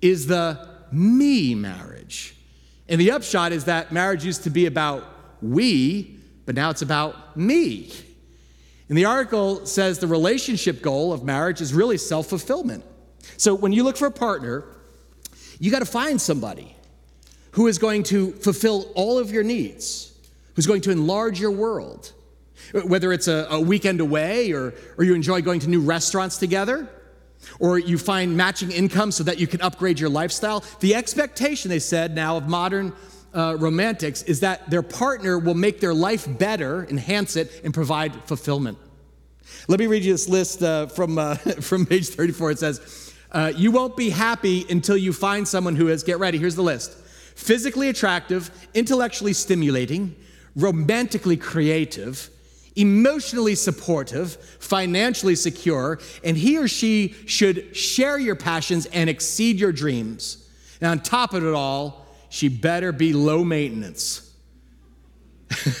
is 0.00 0.26
the 0.26 0.68
me 0.90 1.54
marriage. 1.54 2.34
And 2.88 3.00
the 3.00 3.10
upshot 3.10 3.52
is 3.52 3.64
that 3.66 3.92
marriage 3.92 4.24
used 4.24 4.44
to 4.44 4.50
be 4.50 4.66
about 4.66 5.04
we, 5.42 6.18
but 6.46 6.54
now 6.54 6.70
it's 6.70 6.82
about 6.82 7.36
me. 7.36 7.92
And 8.88 8.96
the 8.96 9.04
article 9.04 9.66
says 9.66 9.98
the 9.98 10.06
relationship 10.06 10.80
goal 10.80 11.12
of 11.12 11.22
marriage 11.22 11.60
is 11.60 11.74
really 11.74 11.98
self 11.98 12.26
fulfillment. 12.28 12.84
So 13.36 13.54
when 13.54 13.72
you 13.72 13.84
look 13.84 13.96
for 13.96 14.06
a 14.06 14.10
partner, 14.10 14.64
you 15.58 15.70
got 15.70 15.80
to 15.80 15.84
find 15.84 16.20
somebody 16.20 16.74
who 17.52 17.66
is 17.66 17.78
going 17.78 18.04
to 18.04 18.32
fulfill 18.32 18.90
all 18.94 19.18
of 19.18 19.30
your 19.30 19.42
needs, 19.42 20.12
who's 20.54 20.66
going 20.66 20.80
to 20.82 20.90
enlarge 20.90 21.38
your 21.38 21.50
world. 21.50 22.12
Whether 22.72 23.12
it's 23.12 23.28
a, 23.28 23.46
a 23.50 23.60
weekend 23.60 24.00
away 24.00 24.52
or, 24.52 24.74
or 24.96 25.04
you 25.04 25.14
enjoy 25.14 25.42
going 25.42 25.60
to 25.60 25.68
new 25.68 25.80
restaurants 25.80 26.36
together, 26.36 26.88
or 27.60 27.78
you 27.78 27.98
find 27.98 28.36
matching 28.36 28.70
income 28.70 29.12
so 29.12 29.24
that 29.24 29.38
you 29.38 29.46
can 29.46 29.60
upgrade 29.60 30.00
your 30.00 30.10
lifestyle. 30.10 30.64
The 30.80 30.94
expectation, 30.94 31.68
they 31.68 31.78
said, 31.78 32.14
now 32.14 32.36
of 32.36 32.48
modern 32.48 32.92
uh, 33.34 33.56
romantics 33.58 34.22
is 34.22 34.40
that 34.40 34.68
their 34.70 34.82
partner 34.82 35.38
will 35.38 35.54
make 35.54 35.80
their 35.80 35.94
life 35.94 36.26
better, 36.38 36.86
enhance 36.90 37.36
it, 37.36 37.60
and 37.64 37.72
provide 37.72 38.14
fulfillment. 38.24 38.78
Let 39.66 39.80
me 39.80 39.86
read 39.86 40.04
you 40.04 40.12
this 40.12 40.28
list 40.28 40.62
uh, 40.62 40.86
from, 40.86 41.18
uh, 41.18 41.34
from 41.60 41.86
page 41.86 42.08
34. 42.08 42.52
It 42.52 42.58
says, 42.58 43.14
uh, 43.32 43.52
You 43.54 43.70
won't 43.70 43.96
be 43.96 44.10
happy 44.10 44.66
until 44.68 44.96
you 44.96 45.12
find 45.12 45.46
someone 45.46 45.76
who 45.76 45.88
is, 45.88 46.02
get 46.02 46.18
ready, 46.18 46.38
here's 46.38 46.56
the 46.56 46.62
list 46.62 46.96
physically 47.34 47.88
attractive, 47.88 48.50
intellectually 48.74 49.32
stimulating, 49.32 50.12
romantically 50.56 51.36
creative, 51.36 52.30
emotionally 52.78 53.54
supportive, 53.54 54.36
financially 54.60 55.34
secure, 55.34 55.98
and 56.22 56.36
he 56.36 56.56
or 56.58 56.68
she 56.68 57.14
should 57.26 57.76
share 57.76 58.18
your 58.18 58.36
passions 58.36 58.86
and 58.86 59.10
exceed 59.10 59.58
your 59.58 59.72
dreams. 59.72 60.48
And 60.80 60.90
on 60.90 61.00
top 61.00 61.34
of 61.34 61.44
it 61.44 61.54
all, 61.54 62.06
she 62.28 62.48
better 62.48 62.92
be 62.92 63.12
low 63.12 63.44
maintenance. 63.44 64.24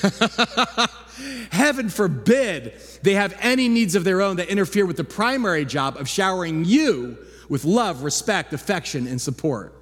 Heaven 1.50 1.88
forbid 1.88 2.74
they 3.02 3.14
have 3.14 3.36
any 3.40 3.68
needs 3.68 3.94
of 3.94 4.04
their 4.04 4.22
own 4.22 4.36
that 4.36 4.48
interfere 4.48 4.86
with 4.86 4.96
the 4.96 5.04
primary 5.04 5.64
job 5.64 5.96
of 5.96 6.08
showering 6.08 6.64
you 6.64 7.18
with 7.48 7.64
love, 7.64 8.02
respect, 8.02 8.52
affection, 8.52 9.06
and 9.06 9.20
support. 9.20 9.74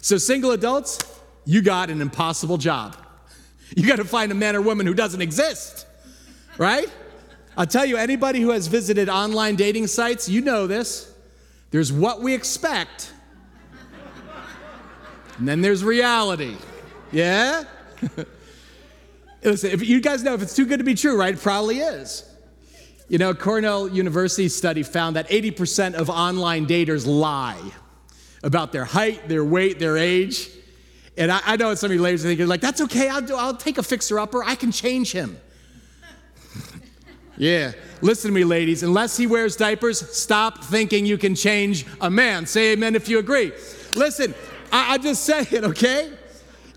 So, 0.00 0.18
single 0.18 0.50
adults, 0.50 0.98
you 1.44 1.62
got 1.62 1.90
an 1.90 2.00
impossible 2.00 2.58
job. 2.58 2.96
You 3.74 3.88
got 3.88 3.96
to 3.96 4.04
find 4.04 4.30
a 4.30 4.34
man 4.34 4.54
or 4.54 4.60
woman 4.60 4.86
who 4.86 4.92
doesn't 4.92 5.22
exist, 5.22 5.86
right? 6.58 6.90
I'll 7.56 7.66
tell 7.66 7.84
you, 7.84 7.96
anybody 7.96 8.40
who 8.40 8.50
has 8.50 8.66
visited 8.66 9.08
online 9.08 9.56
dating 9.56 9.86
sites, 9.86 10.28
you 10.28 10.40
know 10.40 10.66
this. 10.66 11.12
There's 11.70 11.92
what 11.92 12.20
we 12.20 12.34
expect, 12.34 13.12
and 15.38 15.48
then 15.48 15.60
there's 15.60 15.82
reality. 15.82 16.56
Yeah? 17.10 17.64
Listen, 19.42 19.70
if 19.70 19.86
you 19.86 20.00
guys 20.00 20.22
know 20.22 20.34
if 20.34 20.42
it's 20.42 20.54
too 20.54 20.66
good 20.66 20.78
to 20.78 20.84
be 20.84 20.94
true, 20.94 21.18
right? 21.18 21.34
It 21.34 21.40
probably 21.40 21.78
is. 21.78 22.28
You 23.08 23.18
know, 23.18 23.34
Cornell 23.34 23.88
University 23.88 24.48
study 24.48 24.82
found 24.82 25.16
that 25.16 25.28
80% 25.28 25.94
of 25.94 26.08
online 26.08 26.66
daters 26.66 27.06
lie 27.06 27.60
about 28.42 28.72
their 28.72 28.84
height, 28.84 29.28
their 29.28 29.44
weight, 29.44 29.78
their 29.78 29.98
age. 29.98 30.48
And 31.16 31.30
I, 31.30 31.40
I 31.44 31.56
know 31.56 31.74
some 31.74 31.90
of 31.90 31.96
you 31.96 32.02
ladies 32.02 32.24
are 32.24 32.28
thinking, 32.28 32.46
like, 32.46 32.60
that's 32.60 32.80
okay, 32.82 33.08
I'll, 33.08 33.20
do, 33.20 33.36
I'll 33.36 33.56
take 33.56 33.78
a 33.78 33.82
fixer 33.82 34.18
upper, 34.18 34.42
I 34.44 34.54
can 34.54 34.72
change 34.72 35.12
him. 35.12 35.38
Yeah, 37.36 37.72
listen 38.00 38.30
to 38.30 38.34
me, 38.34 38.44
ladies. 38.44 38.82
Unless 38.82 39.16
he 39.16 39.26
wears 39.26 39.56
diapers, 39.56 40.00
stop 40.14 40.64
thinking 40.64 41.06
you 41.06 41.18
can 41.18 41.34
change 41.34 41.86
a 42.00 42.10
man. 42.10 42.46
Say 42.46 42.72
amen 42.72 42.94
if 42.94 43.08
you 43.08 43.18
agree. 43.18 43.52
Listen, 43.94 44.34
I, 44.70 44.94
I'm 44.94 45.02
just 45.02 45.24
saying, 45.24 45.64
okay? 45.64 46.12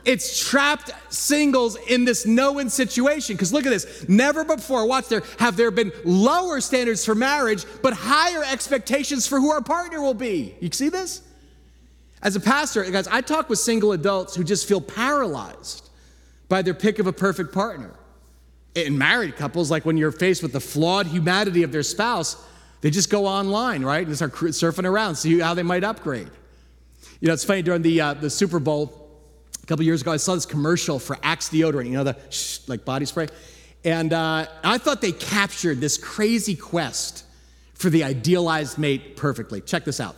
It's 0.05 0.47
trapped 0.47 0.91
singles 1.11 1.77
in 1.87 2.05
this 2.05 2.27
no-win 2.27 2.69
situation. 2.69 3.35
Because 3.35 3.51
look 3.51 3.65
at 3.65 3.71
this. 3.71 4.07
Never 4.07 4.45
before, 4.45 4.85
watch 4.87 5.07
there, 5.07 5.23
have 5.39 5.57
there 5.57 5.71
been 5.71 5.91
lower 6.03 6.61
standards 6.61 7.03
for 7.03 7.15
marriage, 7.15 7.65
but 7.81 7.93
higher 7.93 8.43
expectations 8.43 9.25
for 9.25 9.39
who 9.39 9.49
our 9.51 9.61
partner 9.61 10.01
will 10.01 10.13
be. 10.13 10.55
You 10.59 10.69
see 10.71 10.89
this? 10.89 11.21
As 12.21 12.35
a 12.35 12.39
pastor, 12.39 12.83
guys, 12.89 13.07
I 13.07 13.21
talk 13.21 13.49
with 13.49 13.59
single 13.59 13.91
adults 13.91 14.35
who 14.35 14.43
just 14.43 14.67
feel 14.67 14.81
paralyzed 14.81 15.89
by 16.49 16.61
their 16.61 16.73
pick 16.75 16.99
of 16.99 17.07
a 17.07 17.13
perfect 17.13 17.51
partner. 17.51 17.91
In 18.75 18.97
married 18.97 19.37
couples, 19.37 19.71
like 19.71 19.85
when 19.85 19.97
you're 19.97 20.11
faced 20.11 20.43
with 20.43 20.51
the 20.51 20.59
flawed 20.59 21.07
humanity 21.07 21.63
of 21.63 21.71
their 21.71 21.83
spouse, 21.83 22.43
they 22.81 22.89
just 22.89 23.09
go 23.09 23.25
online, 23.25 23.83
right? 23.83 24.05
And 24.05 24.15
start 24.15 24.33
surfing 24.33 24.85
around, 24.85 25.15
see 25.15 25.39
how 25.39 25.53
they 25.53 25.63
might 25.63 25.83
upgrade. 25.83 26.29
You 27.21 27.27
know, 27.27 27.33
it's 27.33 27.45
funny 27.45 27.61
during 27.61 27.81
the, 27.81 28.01
uh, 28.01 28.13
the 28.13 28.29
Super 28.29 28.59
Bowl, 28.59 29.09
a 29.63 29.65
couple 29.65 29.83
years 29.83 30.01
ago, 30.01 30.11
I 30.11 30.17
saw 30.17 30.35
this 30.35 30.45
commercial 30.45 30.99
for 30.99 31.17
Axe 31.23 31.49
deodorant, 31.49 31.85
you 31.85 31.93
know, 31.93 32.03
the 32.03 32.17
shh, 32.29 32.59
like 32.67 32.85
body 32.85 33.05
spray. 33.05 33.27
And 33.83 34.13
uh, 34.13 34.45
I 34.63 34.77
thought 34.77 35.01
they 35.01 35.11
captured 35.11 35.79
this 35.79 35.97
crazy 35.97 36.55
quest 36.55 37.23
for 37.73 37.89
the 37.89 38.03
idealized 38.03 38.77
mate 38.77 39.15
perfectly. 39.15 39.61
Check 39.61 39.85
this 39.85 39.99
out. 39.99 40.15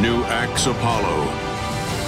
New 0.00 0.22
Axe 0.24 0.66
Apollo. 0.66 1.24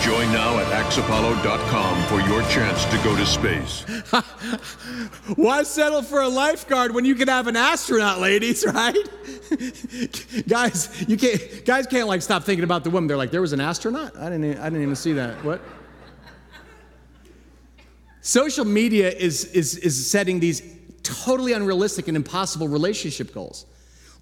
Join 0.03 0.31
now 0.33 0.59
at 0.59 0.67
axeapollo.com 0.85 2.03
for 2.07 2.21
your 2.29 2.43
chance 2.49 2.85
to 2.87 2.97
go 3.05 3.17
to 3.17 3.25
space. 3.25 3.83
Why 5.37 5.63
settle 5.63 6.03
for 6.03 6.21
a 6.21 6.29
lifeguard 6.29 6.95
when 6.95 7.05
you 7.05 7.15
can 7.15 7.29
have 7.29 7.47
an 7.47 7.57
astronaut, 7.57 8.21
ladies, 8.21 8.65
right? 8.75 8.97
guys, 10.49 11.05
you 11.09 11.17
can't 11.17 11.65
guys 11.65 11.87
can't 11.87 12.09
like 12.09 12.23
stop 12.23 12.45
thinking 12.45 12.65
about 12.65 12.85
the 12.85 12.91
woman. 12.91 13.09
They're 13.09 13.17
like, 13.17 13.31
there 13.31 13.41
was 13.41 13.53
an 13.53 13.61
astronaut? 13.61 14.17
I 14.17 14.29
didn't 14.29 14.59
I 14.59 14.65
didn't 14.65 14.83
even 14.83 14.97
see 14.97 15.13
that. 15.15 15.43
What? 15.45 15.61
Social 18.25 18.65
media 18.65 19.11
is, 19.11 19.45
is, 19.53 19.77
is 19.77 20.11
setting 20.11 20.41
these 20.41 20.63
totally 21.03 21.53
unrealistic 21.53 22.09
and 22.09 22.17
impossible 22.17 22.69
relationship 22.69 23.35
goals. 23.35 23.67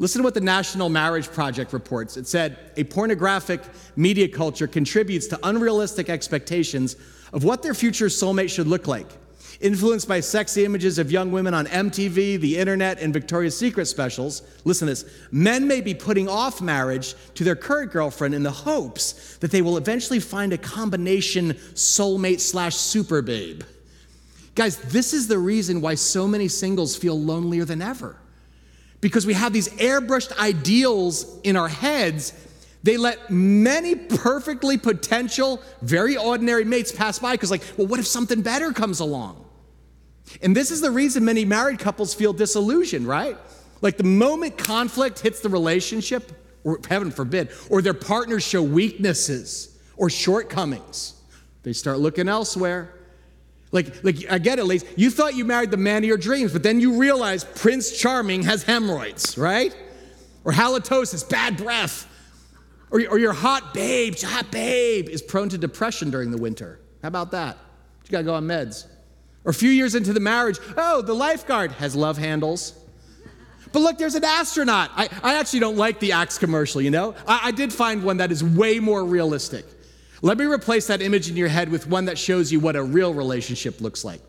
Listen 0.02 0.18
to 0.18 0.24
what 0.24 0.34
the 0.34 0.40
National 0.40 0.88
Marriage 0.88 1.30
Project 1.30 1.72
reports. 1.72 2.16
It 2.16 2.26
said 2.26 2.58
a 2.76 2.82
pornographic 2.82 3.60
media 3.94 4.26
culture 4.26 4.66
contributes 4.66 5.28
to 5.28 5.38
unrealistic 5.44 6.08
expectations 6.08 6.96
of 7.32 7.44
what 7.44 7.62
their 7.62 7.72
future 7.72 8.06
soulmate 8.06 8.50
should 8.50 8.66
look 8.66 8.88
like. 8.88 9.06
Influenced 9.60 10.08
by 10.08 10.18
sexy 10.18 10.64
images 10.64 10.98
of 10.98 11.12
young 11.12 11.30
women 11.30 11.54
on 11.54 11.66
MTV, 11.66 12.40
the 12.40 12.58
internet, 12.58 12.98
and 12.98 13.12
Victoria's 13.12 13.56
Secret 13.56 13.86
specials, 13.86 14.42
listen 14.64 14.88
to 14.88 14.92
this 14.92 15.04
men 15.30 15.68
may 15.68 15.80
be 15.80 15.94
putting 15.94 16.28
off 16.28 16.60
marriage 16.60 17.14
to 17.36 17.44
their 17.44 17.54
current 17.54 17.92
girlfriend 17.92 18.34
in 18.34 18.42
the 18.42 18.50
hopes 18.50 19.36
that 19.36 19.52
they 19.52 19.62
will 19.62 19.76
eventually 19.76 20.18
find 20.18 20.52
a 20.52 20.58
combination 20.58 21.52
soulmate 21.74 22.40
slash 22.40 22.74
super 22.74 23.22
babe. 23.22 23.62
Guys, 24.56 24.78
this 24.78 25.14
is 25.14 25.28
the 25.28 25.38
reason 25.38 25.80
why 25.80 25.94
so 25.94 26.26
many 26.26 26.48
singles 26.48 26.96
feel 26.96 27.16
lonelier 27.20 27.64
than 27.64 27.80
ever 27.80 28.16
because 29.02 29.26
we 29.26 29.34
have 29.34 29.52
these 29.52 29.68
airbrushed 29.68 30.38
ideals 30.38 31.38
in 31.42 31.56
our 31.56 31.68
heads, 31.68 32.32
they 32.82 32.96
let 32.96 33.30
many 33.30 33.94
perfectly 33.94 34.78
potential, 34.78 35.60
very 35.82 36.16
ordinary 36.16 36.64
mates 36.64 36.92
pass 36.92 37.18
by 37.18 37.32
because, 37.32 37.50
like, 37.50 37.62
well, 37.76 37.86
what 37.86 38.00
if 38.00 38.06
something 38.06 38.40
better 38.40 38.72
comes 38.72 39.00
along? 39.00 39.44
And 40.40 40.56
this 40.56 40.70
is 40.70 40.80
the 40.80 40.90
reason 40.90 41.24
many 41.24 41.44
married 41.44 41.80
couples 41.80 42.14
feel 42.14 42.32
disillusioned, 42.32 43.06
right? 43.06 43.36
Like 43.82 43.96
the 43.96 44.04
moment 44.04 44.56
conflict 44.56 45.18
hits 45.18 45.40
the 45.40 45.48
relationship, 45.48 46.32
or 46.64 46.78
heaven 46.88 47.10
forbid, 47.10 47.50
or 47.70 47.82
their 47.82 47.94
partners 47.94 48.44
show 48.44 48.62
weaknesses 48.62 49.76
or 49.96 50.08
shortcomings, 50.08 51.14
they 51.64 51.72
start 51.72 51.98
looking 51.98 52.28
elsewhere. 52.28 52.94
Like, 53.72 54.04
like 54.04 54.30
I 54.30 54.38
get 54.38 54.58
it, 54.58 54.64
ladies. 54.64 54.88
You 54.96 55.10
thought 55.10 55.34
you 55.34 55.44
married 55.44 55.70
the 55.70 55.78
man 55.78 55.98
of 55.98 56.04
your 56.04 56.18
dreams, 56.18 56.52
but 56.52 56.62
then 56.62 56.78
you 56.78 56.98
realize 56.98 57.42
Prince 57.42 57.98
Charming 57.98 58.42
has 58.42 58.62
hemorrhoids, 58.62 59.36
right? 59.38 59.74
Or 60.44 60.52
halitosis, 60.52 61.28
bad 61.28 61.56
breath. 61.56 62.06
Or, 62.90 63.00
or 63.08 63.18
your 63.18 63.32
hot 63.32 63.72
babe, 63.72 64.14
hot 64.20 64.50
babe, 64.50 65.08
is 65.08 65.22
prone 65.22 65.48
to 65.48 65.58
depression 65.58 66.10
during 66.10 66.30
the 66.30 66.36
winter. 66.36 66.78
How 67.00 67.08
about 67.08 67.30
that? 67.30 67.56
You 68.04 68.10
gotta 68.10 68.24
go 68.24 68.34
on 68.34 68.44
meds. 68.44 68.86
Or 69.44 69.50
a 69.50 69.54
few 69.54 69.70
years 69.70 69.94
into 69.94 70.12
the 70.12 70.20
marriage, 70.20 70.58
oh, 70.76 71.00
the 71.00 71.14
lifeguard 71.14 71.72
has 71.72 71.96
love 71.96 72.18
handles. 72.18 72.78
But 73.72 73.80
look, 73.80 73.96
there's 73.96 74.14
an 74.14 74.24
astronaut. 74.24 74.90
I, 74.94 75.08
I 75.22 75.38
actually 75.38 75.60
don't 75.60 75.78
like 75.78 75.98
the 75.98 76.12
Axe 76.12 76.36
commercial, 76.36 76.82
you 76.82 76.90
know? 76.90 77.14
I, 77.26 77.40
I 77.44 77.50
did 77.52 77.72
find 77.72 78.04
one 78.04 78.18
that 78.18 78.30
is 78.30 78.44
way 78.44 78.78
more 78.78 79.02
realistic. 79.02 79.64
Let 80.24 80.38
me 80.38 80.44
replace 80.44 80.86
that 80.86 81.02
image 81.02 81.28
in 81.28 81.36
your 81.36 81.48
head 81.48 81.68
with 81.68 81.88
one 81.88 82.04
that 82.04 82.16
shows 82.16 82.52
you 82.52 82.60
what 82.60 82.76
a 82.76 82.82
real 82.82 83.12
relationship 83.12 83.80
looks 83.80 84.04
like. 84.04 84.20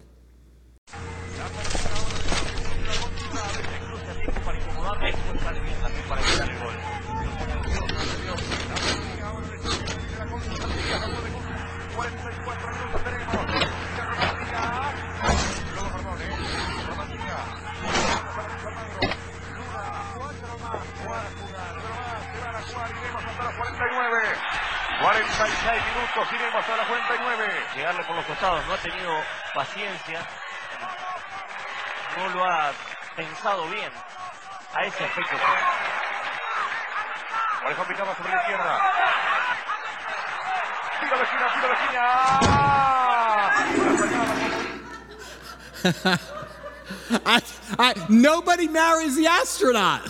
I, 47.10 47.42
I, 47.78 48.06
nobody 48.10 48.68
marries 48.68 49.16
the 49.16 49.28
astronaut. 49.28 50.10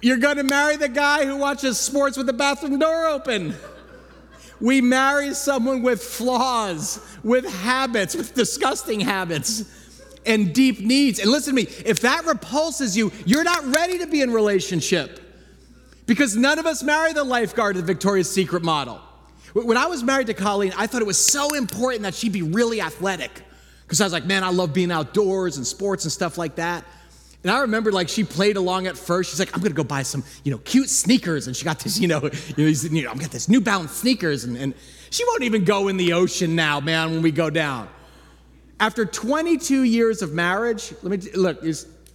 You're 0.00 0.18
going 0.18 0.36
to 0.36 0.42
marry 0.42 0.76
the 0.76 0.88
guy 0.88 1.24
who 1.24 1.36
watches 1.36 1.78
sports 1.78 2.16
with 2.16 2.26
the 2.26 2.32
bathroom 2.32 2.78
door 2.78 3.06
open. 3.06 3.54
We 4.60 4.80
marry 4.80 5.34
someone 5.34 5.82
with 5.82 6.02
flaws, 6.02 7.00
with 7.22 7.44
habits, 7.44 8.14
with 8.14 8.34
disgusting 8.34 9.00
habits, 9.00 9.64
and 10.24 10.54
deep 10.54 10.80
needs. 10.80 11.18
And 11.18 11.30
listen 11.30 11.54
to 11.54 11.62
me, 11.62 11.68
if 11.84 12.00
that 12.00 12.24
repulses 12.24 12.96
you, 12.96 13.12
you're 13.26 13.44
not 13.44 13.64
ready 13.74 13.98
to 13.98 14.06
be 14.06 14.22
in 14.22 14.32
relationship. 14.32 15.20
Because 16.06 16.36
none 16.36 16.58
of 16.58 16.66
us 16.66 16.82
marry 16.82 17.12
the 17.12 17.24
lifeguard 17.24 17.76
of 17.76 17.86
the 17.86 17.92
Victoria's 17.92 18.30
Secret 18.30 18.62
model. 18.62 19.00
When 19.54 19.76
I 19.76 19.86
was 19.86 20.02
married 20.02 20.26
to 20.26 20.34
Colleen, 20.34 20.72
I 20.76 20.86
thought 20.86 21.00
it 21.00 21.06
was 21.06 21.18
so 21.18 21.54
important 21.54 22.02
that 22.02 22.14
she 22.14 22.28
be 22.28 22.42
really 22.42 22.80
athletic. 22.80 23.42
Because 23.94 24.00
I 24.00 24.06
was 24.06 24.12
like, 24.12 24.26
man, 24.26 24.42
I 24.42 24.50
love 24.50 24.72
being 24.74 24.90
outdoors 24.90 25.56
and 25.56 25.64
sports 25.64 26.04
and 26.04 26.10
stuff 26.10 26.36
like 26.36 26.56
that. 26.56 26.84
And 27.44 27.52
I 27.52 27.60
remember 27.60 27.92
like 27.92 28.08
she 28.08 28.24
played 28.24 28.56
along 28.56 28.88
at 28.88 28.98
first. 28.98 29.30
She's 29.30 29.38
like, 29.38 29.54
I'm 29.54 29.62
gonna 29.62 29.72
go 29.72 29.84
buy 29.84 30.02
some, 30.02 30.24
you 30.42 30.50
know, 30.50 30.58
cute 30.58 30.90
sneakers. 30.90 31.46
And 31.46 31.54
she 31.54 31.64
got 31.64 31.78
this, 31.78 32.00
you 32.00 32.08
know, 32.08 32.28
you 32.56 32.72
know, 33.04 33.10
I've 33.12 33.20
got 33.20 33.30
this 33.30 33.48
New 33.48 33.60
Balance 33.60 33.92
sneakers. 33.92 34.42
And, 34.42 34.56
and 34.56 34.74
she 35.10 35.24
won't 35.26 35.44
even 35.44 35.62
go 35.62 35.86
in 35.86 35.96
the 35.96 36.12
ocean 36.12 36.56
now, 36.56 36.80
man, 36.80 37.12
when 37.12 37.22
we 37.22 37.30
go 37.30 37.50
down. 37.50 37.88
After 38.80 39.04
22 39.04 39.84
years 39.84 40.22
of 40.22 40.32
marriage, 40.32 40.92
let 41.04 41.12
me 41.12 41.30
look, 41.36 41.64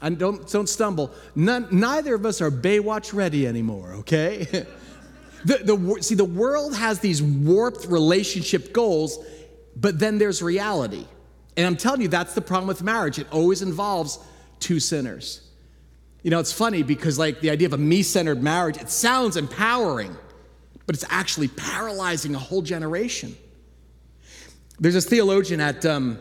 I 0.01 0.09
don't, 0.09 0.45
don't 0.49 0.67
stumble. 0.67 1.11
None, 1.33 1.69
neither 1.71 2.13
of 2.13 2.25
us 2.25 2.41
are 2.41 2.51
Baywatch 2.51 3.13
ready 3.13 3.47
anymore, 3.47 3.93
okay? 3.99 4.39
the, 5.45 5.59
the, 5.63 5.97
see, 6.01 6.15
the 6.15 6.25
world 6.25 6.75
has 6.75 6.99
these 6.99 7.23
warped 7.23 7.85
relationship 7.85 8.73
goals, 8.73 9.17
but 9.77 9.97
then 9.97 10.17
there's 10.17 10.41
reality. 10.41 11.05
And 11.57 11.65
I'm 11.65 11.75
telling 11.75 12.01
you, 12.01 12.07
that's 12.07 12.33
the 12.33 12.41
problem 12.41 12.67
with 12.67 12.83
marriage. 12.83 13.19
It 13.19 13.27
always 13.31 13.61
involves 13.61 14.19
two 14.59 14.79
sinners. 14.79 15.41
You 16.23 16.31
know, 16.31 16.39
it's 16.39 16.53
funny 16.53 16.83
because, 16.83 17.17
like, 17.17 17.39
the 17.39 17.49
idea 17.49 17.67
of 17.67 17.73
a 17.73 17.77
me 17.77 18.03
centered 18.03 18.43
marriage, 18.43 18.77
it 18.77 18.89
sounds 18.89 19.37
empowering, 19.37 20.15
but 20.85 20.95
it's 20.95 21.05
actually 21.09 21.47
paralyzing 21.47 22.35
a 22.35 22.39
whole 22.39 22.61
generation. 22.61 23.35
There's 24.79 24.93
this 24.93 25.05
theologian 25.05 25.59
at 25.61 25.85
um, 25.85 26.19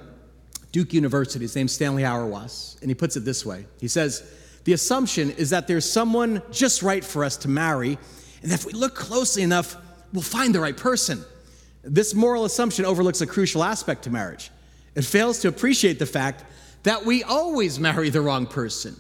Duke 0.73 0.93
University, 0.93 1.45
his 1.45 1.57
name's 1.57 1.73
Stanley 1.73 2.03
Hauerwas, 2.03 2.81
and 2.81 2.91
he 2.91 2.95
puts 2.95 3.17
it 3.17 3.25
this 3.25 3.45
way 3.45 3.67
He 3.81 3.89
says, 3.89 4.31
The 4.65 4.73
assumption 4.73 5.31
is 5.31 5.51
that 5.51 5.67
there's 5.67 5.91
someone 5.91 6.43
just 6.51 6.83
right 6.83 7.05
for 7.05 7.25
us 7.25 7.37
to 7.39 7.49
marry, 7.49 7.99
and 8.43 8.53
if 8.53 8.65
we 8.65 8.73
look 8.73 8.95
closely 8.95 9.43
enough, 9.43 9.77
we'll 10.13 10.23
find 10.23 10.55
the 10.55 10.61
right 10.61 10.77
person. 10.77 11.25
This 11.83 12.15
moral 12.15 12.45
assumption 12.45 12.85
overlooks 12.85 13.21
a 13.21 13.27
crucial 13.27 13.65
aspect 13.65 14.05
to 14.05 14.11
marriage. 14.11 14.51
It 14.95 15.03
fails 15.03 15.41
to 15.41 15.49
appreciate 15.49 15.99
the 15.99 16.07
fact 16.07 16.45
that 16.83 17.05
we 17.05 17.23
always 17.23 17.79
marry 17.79 18.11
the 18.11 18.21
wrong 18.21 18.47
person. 18.47 18.97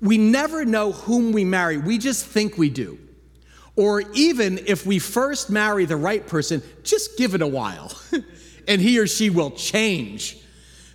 We 0.00 0.18
never 0.18 0.64
know 0.64 0.92
whom 0.92 1.32
we 1.32 1.44
marry, 1.44 1.76
we 1.76 1.98
just 1.98 2.26
think 2.26 2.56
we 2.56 2.70
do. 2.70 2.98
Or 3.74 4.02
even 4.14 4.58
if 4.66 4.84
we 4.84 4.98
first 4.98 5.50
marry 5.50 5.86
the 5.86 5.96
right 5.96 6.26
person, 6.26 6.62
just 6.82 7.16
give 7.16 7.34
it 7.34 7.42
a 7.42 7.46
while 7.46 7.92
and 8.68 8.80
he 8.80 8.98
or 8.98 9.06
she 9.06 9.30
will 9.30 9.50
change. 9.50 10.38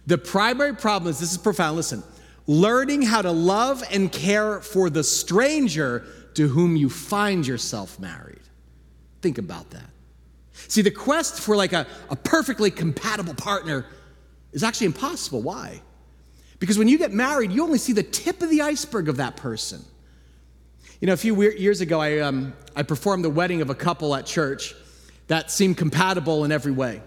The 0.06 0.18
primary 0.18 0.76
problem 0.76 1.10
is 1.10 1.20
this 1.20 1.32
is 1.32 1.38
profound. 1.38 1.76
Listen, 1.76 2.04
learning 2.46 3.02
how 3.02 3.22
to 3.22 3.32
love 3.32 3.84
and 3.92 4.12
care 4.12 4.62
for 4.62 4.90
the 4.90 5.04
stranger 5.04 6.06
to 6.36 6.48
whom 6.48 6.76
you 6.76 6.90
find 6.90 7.46
yourself 7.46 8.00
married. 8.00 8.40
Think 9.22 9.38
about 9.38 9.72
that. 9.72 9.90
See, 10.68 10.82
the 10.82 10.92
quest 10.92 11.42
for 11.42 11.56
like 11.56 11.74
a, 11.74 11.88
a 12.10 12.16
perfectly 12.16 12.72
compatible 12.72 13.34
partner 13.34 13.86
is 14.52 14.64
actually 14.64 14.88
impossible. 14.88 15.42
Why? 15.42 15.82
Because 16.60 16.78
when 16.78 16.88
you 16.88 16.98
get 16.98 17.14
married, 17.14 17.52
you 17.52 17.64
only 17.64 17.78
see 17.78 17.94
the 17.94 18.04
tip 18.04 18.42
of 18.42 18.50
the 18.50 18.62
iceberg 18.62 19.10
of 19.10 19.18
that 19.18 19.38
person. 19.38 19.84
You 21.00 21.08
know, 21.08 21.14
a 21.14 21.18
few 21.18 21.40
years 21.52 21.82
ago, 21.82 22.00
I, 22.00 22.20
um, 22.20 22.54
I 22.76 22.84
performed 22.84 23.24
the 23.24 23.30
wedding 23.30 23.62
of 23.62 23.70
a 23.70 23.76
couple 23.76 24.16
at 24.16 24.26
church 24.26 24.74
that 25.28 25.52
seemed 25.52 25.78
compatible 25.78 26.44
in 26.44 26.52
every 26.52 26.72
way. 26.72 27.02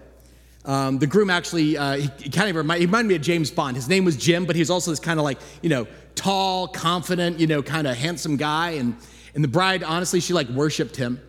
Um, 0.63 0.99
the 0.99 1.07
groom 1.07 1.29
actually, 1.29 1.75
uh, 1.75 1.97
he, 1.97 2.09
he, 2.19 2.29
kind 2.29 2.49
of 2.49 2.55
reminded, 2.55 2.81
he 2.81 2.85
reminded 2.85 3.09
me 3.09 3.15
of 3.15 3.21
James 3.21 3.49
Bond. 3.51 3.75
His 3.75 3.89
name 3.89 4.05
was 4.05 4.15
Jim, 4.15 4.45
but 4.45 4.55
he 4.55 4.61
was 4.61 4.69
also 4.69 4.91
this 4.91 4.99
kind 4.99 5.19
of 5.19 5.23
like, 5.23 5.39
you 5.61 5.69
know, 5.69 5.87
tall, 6.15 6.67
confident, 6.67 7.39
you 7.39 7.47
know, 7.47 7.63
kind 7.63 7.87
of 7.87 7.97
handsome 7.97 8.37
guy. 8.37 8.71
And, 8.71 8.95
and 9.33 9.43
the 9.43 9.47
bride, 9.47 9.83
honestly, 9.83 10.19
she 10.19 10.33
like 10.33 10.47
worshiped 10.49 10.95
him. 10.95 11.19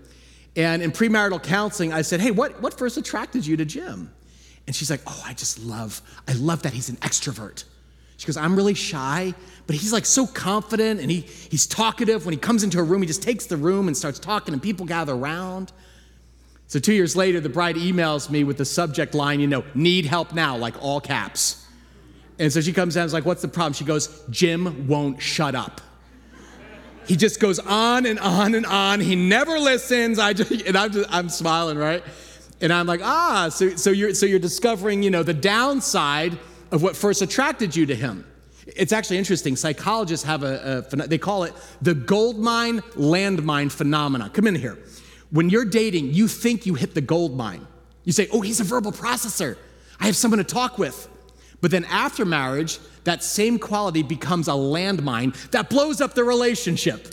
And 0.55 0.83
in 0.83 0.93
premarital 0.93 1.43
counseling, 1.43 1.93
I 1.93 2.03
said, 2.03 2.21
hey, 2.21 2.31
what, 2.31 2.61
what 2.61 2.79
first 2.79 2.99
attracted 2.99 3.47
you 3.47 3.57
to 3.57 3.65
Jim? 3.65 4.13
And 4.67 4.77
she's 4.77 4.91
like, 4.91 5.01
oh, 5.07 5.23
I 5.27 5.35
just 5.35 5.59
love, 5.65 6.01
I 6.29 6.35
love 6.35 6.63
that 6.63 6.73
he's 6.73 6.89
an 6.89 6.97
extrovert. 6.97 7.65
She 8.17 8.27
goes, 8.27 8.37
I'm 8.37 8.55
really 8.55 8.75
shy, 8.75 9.35
but 9.67 9.75
he's 9.75 9.93
like 9.93 10.07
so 10.07 10.27
confident 10.27 11.01
and 11.01 11.11
he, 11.11 11.21
he's 11.21 11.67
talkative. 11.67 12.25
When 12.25 12.33
he 12.33 12.39
comes 12.39 12.63
into 12.63 12.79
a 12.79 12.83
room, 12.83 13.03
he 13.03 13.09
just 13.09 13.23
takes 13.23 13.47
the 13.47 13.57
room 13.57 13.89
and 13.89 13.97
starts 13.97 14.21
talking, 14.21 14.55
and 14.55 14.63
people 14.63 14.87
gather 14.87 15.13
around. 15.13 15.73
So, 16.69 16.79
two 16.79 16.93
years 16.93 17.17
later, 17.17 17.41
the 17.41 17.49
bride 17.49 17.77
emails 17.77 18.31
me 18.31 18.45
with 18.45 18.59
the 18.59 18.65
subject 18.65 19.15
line, 19.15 19.41
you 19.41 19.49
know, 19.49 19.65
need 19.75 20.07
help 20.07 20.33
now, 20.33 20.57
like 20.57 20.81
all 20.81 21.01
caps. 21.01 21.67
And 22.39 22.53
so 22.53 22.61
she 22.61 22.73
comes 22.73 22.95
down 22.95 23.03
and 23.03 23.09
is 23.09 23.13
like, 23.13 23.27
What's 23.27 23.43
the 23.43 23.49
problem? 23.49 23.73
She 23.73 23.85
goes, 23.85 24.25
Jim 24.31 24.87
won't 24.87 25.21
shut 25.21 25.55
up. 25.55 25.81
He 27.07 27.17
just 27.17 27.41
goes 27.41 27.59
on 27.59 28.07
and 28.07 28.19
on 28.21 28.55
and 28.55 28.65
on. 28.65 29.01
He 29.01 29.17
never 29.17 29.59
listens. 29.59 30.19
I 30.19 30.33
just, 30.33 30.51
and 30.63 30.77
I'm, 30.77 30.93
just, 30.93 31.13
I'm 31.13 31.29
smiling, 31.29 31.77
right? 31.77 32.03
And 32.63 32.73
I'm 32.73 32.87
like, 32.87 33.01
ah, 33.03 33.49
so, 33.51 33.71
so, 33.77 33.91
you're, 33.91 34.15
so 34.15 34.25
you're 34.25 34.39
discovering, 34.39 35.03
you 35.03 35.11
know, 35.11 35.25
the 35.25 35.35
downside 35.35 36.39
of 36.71 36.83
what 36.83 36.97
first 36.97 37.21
attracted 37.21 37.75
you 37.75 37.85
to 37.87 37.95
him. 37.95 38.25
It's 38.67 38.93
actually 38.93 39.19
interesting. 39.19 39.57
Psychologists 39.57 40.25
have 40.25 40.45
a, 40.45 40.87
a 40.93 40.97
they 41.09 41.19
call 41.19 41.43
it 41.43 41.53
the 41.83 41.95
gold 41.95 42.39
mine 42.39 42.81
landmine 42.95 43.71
phenomena. 43.71 44.31
Come 44.31 44.47
in 44.47 44.55
here. 44.55 44.79
When 45.31 45.51
you're 45.51 45.65
dating, 45.65 46.15
you 46.15 46.29
think 46.29 46.65
you 46.65 46.75
hit 46.75 46.95
the 46.95 47.01
gold 47.01 47.37
mine. 47.37 47.67
You 48.05 48.13
say, 48.13 48.29
oh, 48.33 48.41
he's 48.41 48.61
a 48.61 48.65
verbal 48.65 48.93
processor. 48.93 49.57
I 49.99 50.07
have 50.07 50.17
someone 50.17 50.39
to 50.39 50.45
talk 50.45 50.79
with. 50.79 51.09
But 51.61 51.73
then 51.73 51.85
after 51.87 52.25
marriage, 52.25 52.79
that 53.05 53.25
same 53.25 53.59
quality 53.59 54.03
becomes 54.03 54.47
a 54.47 54.53
landmine 54.53 55.35
that 55.51 55.69
blows 55.69 56.01
up 56.01 56.15
the 56.15 56.25
relationship. 56.25 57.09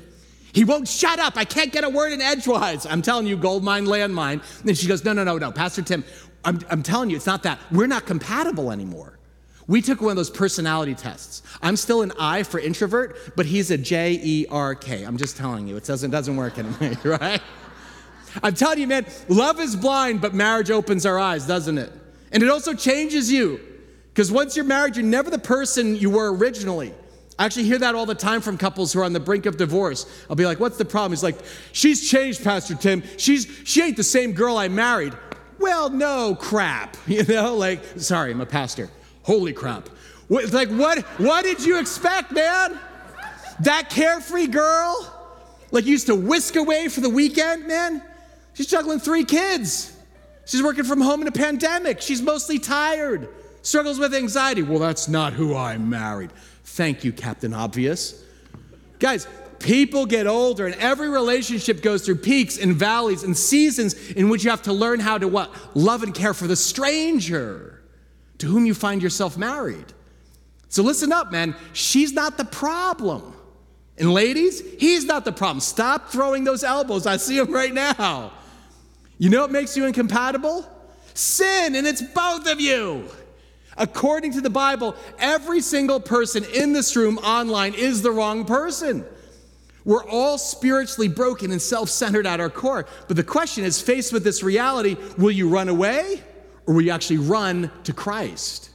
He 0.52 0.64
won't 0.64 0.88
shut 0.88 1.20
up. 1.20 1.38
I 1.38 1.46
can't 1.46 1.72
get 1.72 1.84
a 1.84 1.90
word 1.90 2.12
in 2.12 2.22
edgewise. 2.22 2.86
I'm 2.86 3.02
telling 3.02 3.28
you, 3.28 3.38
gold 3.38 3.64
mine, 3.64 3.86
landmine. 3.86 4.42
And 4.66 4.78
she 4.78 4.88
goes, 4.88 5.04
No, 5.04 5.14
no, 5.14 5.24
no, 5.24 5.38
no. 5.38 5.52
Pastor 5.52 5.82
Tim, 5.82 6.04
I'm, 6.44 6.60
I'm 6.70 6.84
telling 6.84 7.10
you, 7.10 7.16
it's 7.16 7.26
not 7.26 7.44
that. 7.44 7.60
We're 7.72 7.88
not 7.88 8.06
compatible 8.06 8.72
anymore. 8.72 9.20
We 9.68 9.84
took 9.84 10.02
one 10.02 10.12
of 10.12 10.18
those 10.18 10.32
personality 10.32 10.96
tests. 10.96 11.44
I'm 11.62 11.76
still 11.76 12.02
an 12.02 12.12
I 12.18 12.42
for 12.42 12.60
introvert, 12.60 13.36
but 13.36 13.46
he's 13.46 13.70
a 13.70 13.78
J 13.78 14.20
E 14.22 14.48
R 14.50 14.74
K. 14.74 15.04
I'm 15.04 15.18
just 15.18 15.38
telling 15.38 15.68
you, 15.68 15.78
it 15.78 15.84
doesn't, 15.84 16.10
doesn't 16.10 16.36
work 16.36 16.58
anymore, 16.58 16.98
right? 17.20 17.42
I'm 18.42 18.56
telling 18.56 18.80
you, 18.80 18.88
man, 18.88 19.06
love 19.28 19.60
is 19.60 19.76
blind, 19.76 20.22
but 20.22 20.34
marriage 20.34 20.72
opens 20.72 21.06
our 21.06 21.20
eyes, 21.20 21.46
doesn't 21.46 21.78
it? 21.78 21.92
And 22.32 22.42
it 22.42 22.50
also 22.50 22.74
changes 22.74 23.32
you. 23.32 23.60
Because 24.08 24.32
once 24.32 24.56
you're 24.56 24.66
married, 24.66 24.96
you're 24.96 25.06
never 25.06 25.30
the 25.30 25.40
person 25.40 25.96
you 25.96 26.10
were 26.10 26.34
originally. 26.34 26.94
I 27.40 27.46
actually 27.46 27.64
hear 27.64 27.80
that 27.80 27.96
all 27.96 28.06
the 28.06 28.14
time 28.14 28.42
from 28.42 28.58
couples 28.58 28.92
who 28.92 29.00
are 29.00 29.06
on 29.06 29.14
the 29.14 29.20
brink 29.20 29.46
of 29.46 29.56
divorce. 29.56 30.06
I'll 30.30 30.36
be 30.36 30.46
like, 30.46 30.60
what's 30.60 30.78
the 30.78 30.84
problem? 30.84 31.14
He's 31.14 31.24
like, 31.24 31.38
she's 31.72 32.10
changed, 32.10 32.44
Pastor 32.44 32.76
Tim. 32.76 33.02
She's 33.16 33.48
she 33.64 33.82
ain't 33.82 33.96
the 33.96 34.04
same 34.04 34.34
girl 34.34 34.58
I 34.58 34.68
married. 34.68 35.14
Well, 35.58 35.90
no 35.90 36.36
crap. 36.36 36.98
You 37.08 37.24
know, 37.24 37.56
like, 37.56 37.82
sorry, 37.98 38.32
I'm 38.32 38.42
a 38.42 38.46
pastor. 38.46 38.90
Holy 39.24 39.54
crap. 39.54 39.88
What, 40.28 40.52
like, 40.54 40.70
what, 40.70 41.00
what 41.18 41.44
did 41.44 41.66
you 41.66 41.80
expect, 41.80 42.32
man? 42.32 42.78
That 43.62 43.90
carefree 43.90 44.48
girl? 44.48 45.12
Like, 45.72 45.86
used 45.86 46.08
to 46.08 46.16
whisk 46.16 46.56
away 46.56 46.88
for 46.88 47.02
the 47.02 47.10
weekend, 47.10 47.68
man? 47.68 48.04
She's 48.54 48.68
juggling 48.68 49.00
three 49.00 49.24
kids. 49.24 49.98
She's 50.46 50.62
working 50.62 50.84
from 50.84 51.02
home 51.02 51.22
in 51.22 51.28
a 51.28 51.32
pandemic. 51.32 52.02
She's 52.02 52.22
mostly 52.22 52.60
tired, 52.60 53.30
struggles 53.62 53.98
with 53.98 54.14
anxiety. 54.14 54.62
Well, 54.62 54.80
that's 54.80 55.08
not 55.08 55.34
who 55.34 55.56
I 55.56 55.78
married. 55.78 56.32
Thank 56.76 57.04
you, 57.04 57.12
Captain 57.12 57.54
Obvious. 57.54 58.24
Guys, 59.00 59.28
People 59.60 60.06
get 60.06 60.26
older, 60.26 60.66
and 60.66 60.76
every 60.76 61.10
relationship 61.10 61.82
goes 61.82 62.06
through 62.06 62.16
peaks 62.16 62.58
and 62.58 62.74
valleys 62.74 63.24
and 63.24 63.38
seasons 63.38 64.12
in 64.12 64.30
which 64.30 64.44
you 64.44 64.50
have 64.50 64.62
to 64.64 64.74
learn 64.74 65.02
how 65.02 65.18
to 65.18 65.28
what? 65.28 65.54
Love 65.76 66.02
and 66.04 66.16
care 66.16 66.34
for 66.34 66.48
the 66.48 66.56
stranger 66.56 67.82
to 68.38 68.48
whom 68.48 68.66
you 68.66 68.74
find 68.74 69.04
yourself 69.04 69.38
married. 69.38 69.94
So 70.70 70.82
listen 70.82 71.12
up, 71.12 71.32
man. 71.32 71.56
She's 71.74 72.14
not 72.14 72.38
the 72.38 72.46
problem. 72.46 73.36
And 73.98 74.14
ladies, 74.14 74.62
he's 74.80 75.04
not 75.04 75.26
the 75.26 75.34
problem. 75.34 75.60
Stop 75.60 76.10
throwing 76.10 76.46
those 76.46 76.64
elbows. 76.64 77.06
I 77.06 77.18
see 77.18 77.38
them 77.38 77.52
right 77.52 77.74
now. 77.74 78.32
You 79.18 79.30
know 79.30 79.42
what 79.42 79.52
makes 79.52 79.76
you 79.76 79.86
incompatible? 79.86 80.66
Sin, 81.14 81.76
and 81.76 81.86
it's 81.86 82.02
both 82.02 82.48
of 82.48 82.62
you. 82.62 83.10
According 83.80 84.34
to 84.34 84.42
the 84.42 84.50
Bible, 84.50 84.96
every 85.18 85.62
single 85.62 86.02
person 86.02 86.44
in 86.54 86.74
this 86.74 86.96
room 86.96 87.18
online 87.20 87.74
is 87.74 88.02
the 88.02 88.12
wrong 88.12 88.44
person. 88.46 89.06
We're 89.86 90.08
all 90.08 90.38
spiritually 90.38 91.08
broken 91.08 91.52
and 91.52 91.62
self 91.62 91.90
centered 91.90 92.28
at 92.28 92.42
our 92.42 92.50
core. 92.50 92.86
But 93.08 93.16
the 93.16 93.24
question 93.24 93.64
is 93.64 93.82
faced 93.82 94.12
with 94.12 94.24
this 94.24 94.44
reality, 94.44 94.98
will 95.18 95.32
you 95.32 95.48
run 95.48 95.70
away 95.70 96.22
or 96.68 96.76
will 96.76 96.82
you 96.82 96.92
actually 96.92 97.18
run 97.18 97.72
to 97.86 97.94
Christ? 97.94 98.70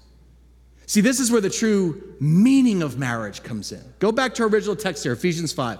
See, 0.86 1.02
this 1.02 1.20
is 1.20 1.30
where 1.30 1.40
the 1.40 1.50
true 1.50 2.14
meaning 2.18 2.82
of 2.82 2.98
marriage 2.98 3.42
comes 3.42 3.72
in. 3.72 3.82
Go 3.98 4.10
back 4.10 4.34
to 4.34 4.42
our 4.42 4.48
original 4.48 4.76
text 4.76 5.02
here, 5.02 5.12
Ephesians 5.12 5.52
5. 5.52 5.78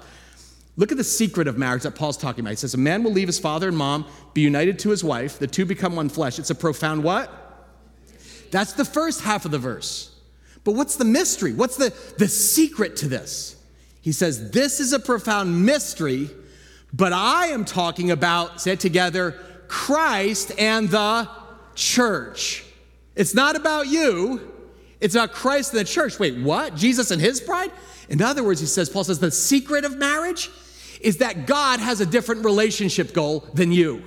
Look 0.77 0.91
at 0.91 0.99
the 0.99 1.05
secret 1.05 1.47
of 1.47 1.57
marriage 1.57 1.85
that 1.85 1.95
Paul's 1.95 2.17
talking 2.17 2.41
about. 2.41 2.51
He 2.51 2.57
says, 2.57 2.75
A 2.75 2.79
man 2.79 3.03
will 3.03 3.13
leave 3.13 3.29
his 3.29 3.39
father 3.39 3.69
and 3.69 3.77
mom, 3.77 4.07
be 4.35 4.41
united 4.41 4.79
to 4.81 4.91
his 4.91 5.03
wife, 5.03 5.39
the 5.39 5.47
two 5.47 5.65
become 5.65 5.97
one 5.97 6.09
flesh. 6.09 6.39
It's 6.39 6.51
a 6.51 6.55
profound 6.55 7.03
what? 7.05 7.44
That's 8.55 8.75
the 8.75 8.85
first 8.85 9.23
half 9.23 9.45
of 9.45 9.51
the 9.51 9.59
verse. 9.59 10.15
But 10.63 10.77
what's 10.77 10.95
the 10.95 11.05
mystery? 11.05 11.53
What's 11.53 11.77
the, 11.77 11.93
the 12.19 12.29
secret 12.29 12.95
to 12.99 13.09
this? 13.09 13.57
He 14.01 14.13
says, 14.13 14.53
This 14.53 14.79
is 14.79 14.93
a 14.93 15.01
profound 15.01 15.67
mystery, 15.67 16.31
but 16.93 17.13
I 17.13 17.49
am 17.49 17.65
talking 17.65 18.13
about, 18.13 18.61
say 18.61 18.75
it 18.75 18.79
together, 18.79 19.33
Christ 19.67 20.53
and 20.57 20.89
the 20.89 21.29
church. 21.75 22.65
It's 23.17 23.35
not 23.35 23.57
about 23.57 23.89
you, 23.89 24.53
it's 25.01 25.17
about 25.17 25.33
Christ 25.33 25.73
and 25.73 25.81
the 25.81 25.85
church. 25.85 26.21
Wait, 26.21 26.39
what? 26.39 26.77
Jesus 26.77 27.11
and 27.11 27.21
his 27.21 27.41
bride? 27.41 27.73
In 28.09 28.23
other 28.23 28.45
words, 28.45 28.61
he 28.61 28.67
says, 28.67 28.89
Paul 28.89 29.03
says, 29.03 29.19
the 29.19 29.33
secret 29.33 29.85
of 29.85 29.97
marriage 29.97 30.49
is 31.01 31.17
that 31.17 31.49
God 31.49 31.81
has 31.81 32.01
a 32.01 32.07
different 32.07 32.45
relationship 32.45 33.15
goal 33.15 33.49
than 33.53 33.73
you. 33.73 34.05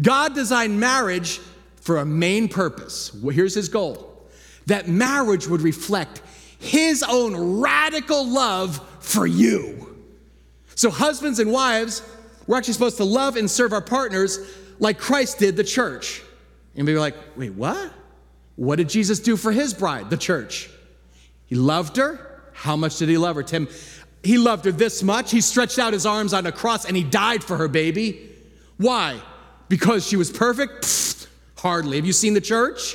God 0.00 0.34
designed 0.34 0.80
marriage 0.80 1.40
for 1.84 1.98
a 1.98 2.04
main 2.04 2.48
purpose. 2.48 3.16
Here's 3.30 3.54
his 3.54 3.68
goal 3.68 4.10
that 4.66 4.88
marriage 4.88 5.46
would 5.46 5.60
reflect 5.60 6.22
his 6.58 7.02
own 7.02 7.60
radical 7.60 8.26
love 8.26 8.80
for 9.00 9.26
you. 9.26 9.94
So, 10.74 10.90
husbands 10.90 11.38
and 11.38 11.52
wives, 11.52 12.02
we're 12.46 12.56
actually 12.56 12.72
supposed 12.72 12.96
to 12.96 13.04
love 13.04 13.36
and 13.36 13.50
serve 13.50 13.72
our 13.74 13.82
partners 13.82 14.38
like 14.80 14.98
Christ 14.98 15.38
did 15.38 15.56
the 15.56 15.64
church. 15.64 16.22
And 16.74 16.86
we 16.86 16.94
were 16.94 17.00
like, 17.00 17.14
wait, 17.36 17.52
what? 17.52 17.92
What 18.56 18.76
did 18.76 18.88
Jesus 18.88 19.20
do 19.20 19.36
for 19.36 19.52
his 19.52 19.74
bride, 19.74 20.10
the 20.10 20.16
church? 20.16 20.70
He 21.46 21.54
loved 21.54 21.96
her. 21.98 22.42
How 22.54 22.76
much 22.76 22.96
did 22.98 23.08
he 23.08 23.18
love 23.18 23.36
her, 23.36 23.42
Tim? 23.42 23.68
He 24.22 24.38
loved 24.38 24.64
her 24.64 24.72
this 24.72 25.02
much. 25.02 25.30
He 25.30 25.42
stretched 25.42 25.78
out 25.78 25.92
his 25.92 26.06
arms 26.06 26.32
on 26.32 26.46
a 26.46 26.52
cross 26.52 26.86
and 26.86 26.96
he 26.96 27.04
died 27.04 27.44
for 27.44 27.58
her, 27.58 27.68
baby. 27.68 28.30
Why? 28.78 29.20
Because 29.68 30.06
she 30.06 30.16
was 30.16 30.30
perfect? 30.30 30.84
Pfft, 30.84 31.13
hardly. 31.64 31.96
Have 31.96 32.04
you 32.04 32.12
seen 32.12 32.34
the 32.34 32.42
church? 32.42 32.94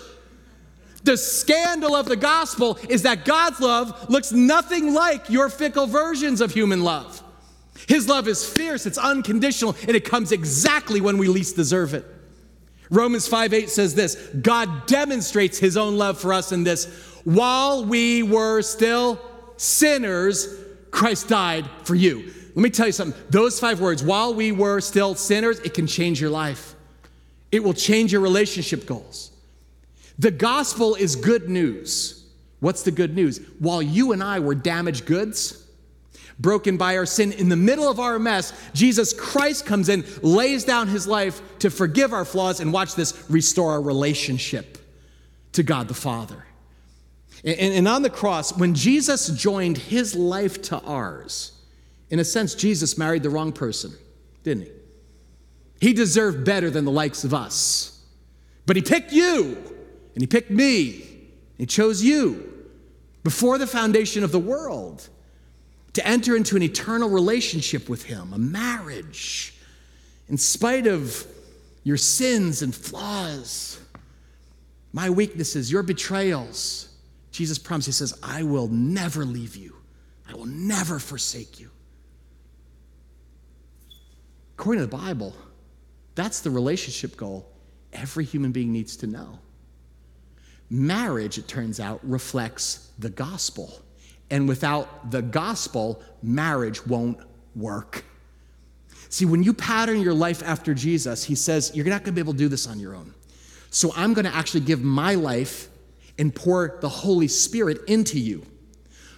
The 1.03 1.17
scandal 1.17 1.95
of 1.95 2.05
the 2.05 2.15
gospel 2.15 2.77
is 2.87 3.01
that 3.01 3.25
God's 3.25 3.59
love 3.59 4.09
looks 4.11 4.31
nothing 4.31 4.93
like 4.93 5.27
your 5.27 5.49
fickle 5.49 5.87
versions 5.87 6.39
of 6.39 6.53
human 6.53 6.83
love. 6.83 7.23
His 7.87 8.07
love 8.07 8.27
is 8.27 8.47
fierce, 8.47 8.85
it's 8.85 8.99
unconditional, 8.99 9.75
and 9.87 9.95
it 9.97 10.05
comes 10.05 10.31
exactly 10.31 11.01
when 11.01 11.17
we 11.17 11.27
least 11.27 11.55
deserve 11.55 11.95
it. 11.95 12.05
Romans 12.91 13.27
5 13.27 13.53
8 13.53 13.69
says 13.71 13.95
this 13.95 14.15
God 14.41 14.85
demonstrates 14.85 15.57
his 15.57 15.75
own 15.75 15.97
love 15.97 16.19
for 16.19 16.31
us 16.31 16.51
in 16.51 16.63
this 16.63 16.85
while 17.23 17.85
we 17.85 18.21
were 18.21 18.61
still 18.61 19.19
sinners, 19.57 20.47
Christ 20.91 21.27
died 21.27 21.67
for 21.85 21.95
you. 21.95 22.33
Let 22.49 22.57
me 22.57 22.69
tell 22.69 22.85
you 22.85 22.91
something. 22.91 23.19
Those 23.31 23.59
five 23.59 23.81
words, 23.81 24.03
while 24.03 24.35
we 24.35 24.51
were 24.51 24.79
still 24.79 25.15
sinners, 25.15 25.59
it 25.59 25.73
can 25.73 25.87
change 25.87 26.21
your 26.21 26.29
life. 26.29 26.75
It 27.51 27.63
will 27.63 27.73
change 27.73 28.11
your 28.11 28.21
relationship 28.21 28.85
goals. 28.85 29.31
The 30.17 30.31
gospel 30.31 30.95
is 30.95 31.15
good 31.15 31.49
news. 31.49 32.25
What's 32.59 32.83
the 32.83 32.91
good 32.91 33.15
news? 33.15 33.39
While 33.59 33.81
you 33.81 34.11
and 34.11 34.21
I 34.21 34.39
were 34.39 34.55
damaged 34.55 35.05
goods, 35.05 35.65
broken 36.39 36.77
by 36.77 36.97
our 36.97 37.05
sin, 37.05 37.31
in 37.31 37.49
the 37.49 37.55
middle 37.55 37.89
of 37.89 37.99
our 37.99 38.19
mess, 38.19 38.53
Jesus 38.73 39.13
Christ 39.13 39.65
comes 39.65 39.89
in, 39.89 40.03
lays 40.21 40.65
down 40.65 40.87
his 40.87 41.07
life 41.07 41.41
to 41.59 41.69
forgive 41.69 42.13
our 42.13 42.25
flaws, 42.25 42.59
and 42.59 42.73
watch 42.73 42.95
this 42.95 43.29
restore 43.29 43.71
our 43.71 43.81
relationship 43.81 44.77
to 45.53 45.63
God 45.63 45.87
the 45.87 45.93
Father. 45.93 46.45
And, 47.43 47.57
and 47.59 47.87
on 47.87 48.01
the 48.01 48.09
cross, 48.09 48.55
when 48.57 48.75
Jesus 48.75 49.27
joined 49.29 49.77
his 49.77 50.15
life 50.15 50.61
to 50.63 50.81
ours, 50.81 51.53
in 52.09 52.19
a 52.19 52.25
sense, 52.25 52.55
Jesus 52.55 52.97
married 52.97 53.23
the 53.23 53.29
wrong 53.29 53.53
person, 53.53 53.93
didn't 54.43 54.63
he? 54.63 54.71
He 55.79 55.93
deserved 55.93 56.45
better 56.45 56.69
than 56.69 56.85
the 56.85 56.91
likes 56.91 57.23
of 57.23 57.33
us. 57.33 58.03
But 58.65 58.75
he 58.75 58.81
picked 58.81 59.11
you, 59.11 59.57
and 60.13 60.21
he 60.21 60.27
picked 60.27 60.51
me, 60.51 60.91
and 60.91 61.59
he 61.59 61.65
chose 61.65 62.03
you 62.03 62.67
before 63.23 63.57
the 63.57 63.67
foundation 63.67 64.23
of 64.23 64.31
the 64.31 64.39
world 64.39 65.07
to 65.93 66.07
enter 66.07 66.35
into 66.35 66.55
an 66.55 66.63
eternal 66.63 67.09
relationship 67.09 67.89
with 67.89 68.03
him, 68.03 68.33
a 68.33 68.37
marriage, 68.37 69.53
in 70.27 70.37
spite 70.37 70.85
of 70.85 71.25
your 71.83 71.97
sins 71.97 72.61
and 72.61 72.75
flaws, 72.75 73.79
my 74.93 75.09
weaknesses, 75.09 75.71
your 75.71 75.83
betrayals 75.83 76.89
Jesus 77.39 77.57
promised, 77.57 77.85
He 77.85 77.91
says, 77.93 78.17
I 78.21 78.43
will 78.43 78.67
never 78.67 79.23
leave 79.23 79.55
you, 79.55 79.75
I 80.27 80.33
will 80.33 80.45
never 80.45 80.99
forsake 80.99 81.59
you. 81.59 81.71
According 84.57 84.83
to 84.83 84.87
the 84.87 84.97
Bible, 84.97 85.33
that's 86.19 86.41
the 86.41 86.49
relationship 86.49 87.15
goal 87.15 87.49
every 87.93 88.25
human 88.25 88.51
being 88.51 88.71
needs 88.71 88.97
to 88.97 89.07
know. 89.07 89.39
Marriage, 90.69 91.37
it 91.37 91.47
turns 91.47 91.79
out, 91.79 91.99
reflects 92.03 92.91
the 92.99 93.09
gospel. 93.09 93.81
And 94.29 94.47
without 94.47 95.09
the 95.09 95.21
gospel, 95.21 96.03
marriage 96.21 96.85
won't 96.85 97.19
work. 97.55 98.05
See, 99.09 99.25
when 99.25 99.41
you 99.41 99.53
pattern 99.53 100.01
your 100.01 100.13
life 100.13 100.43
after 100.43 100.75
Jesus, 100.75 101.23
he 101.23 101.33
says, 101.33 101.71
You're 101.73 101.85
not 101.85 102.03
going 102.03 102.05
to 102.05 102.11
be 102.11 102.21
able 102.21 102.33
to 102.33 102.37
do 102.39 102.47
this 102.47 102.67
on 102.67 102.79
your 102.79 102.95
own. 102.95 103.13
So 103.71 103.91
I'm 103.95 104.13
going 104.13 104.25
to 104.25 104.35
actually 104.35 104.61
give 104.61 104.83
my 104.83 105.15
life 105.15 105.69
and 106.19 106.35
pour 106.35 106.77
the 106.81 106.89
Holy 106.89 107.27
Spirit 107.27 107.79
into 107.87 108.19
you, 108.19 108.45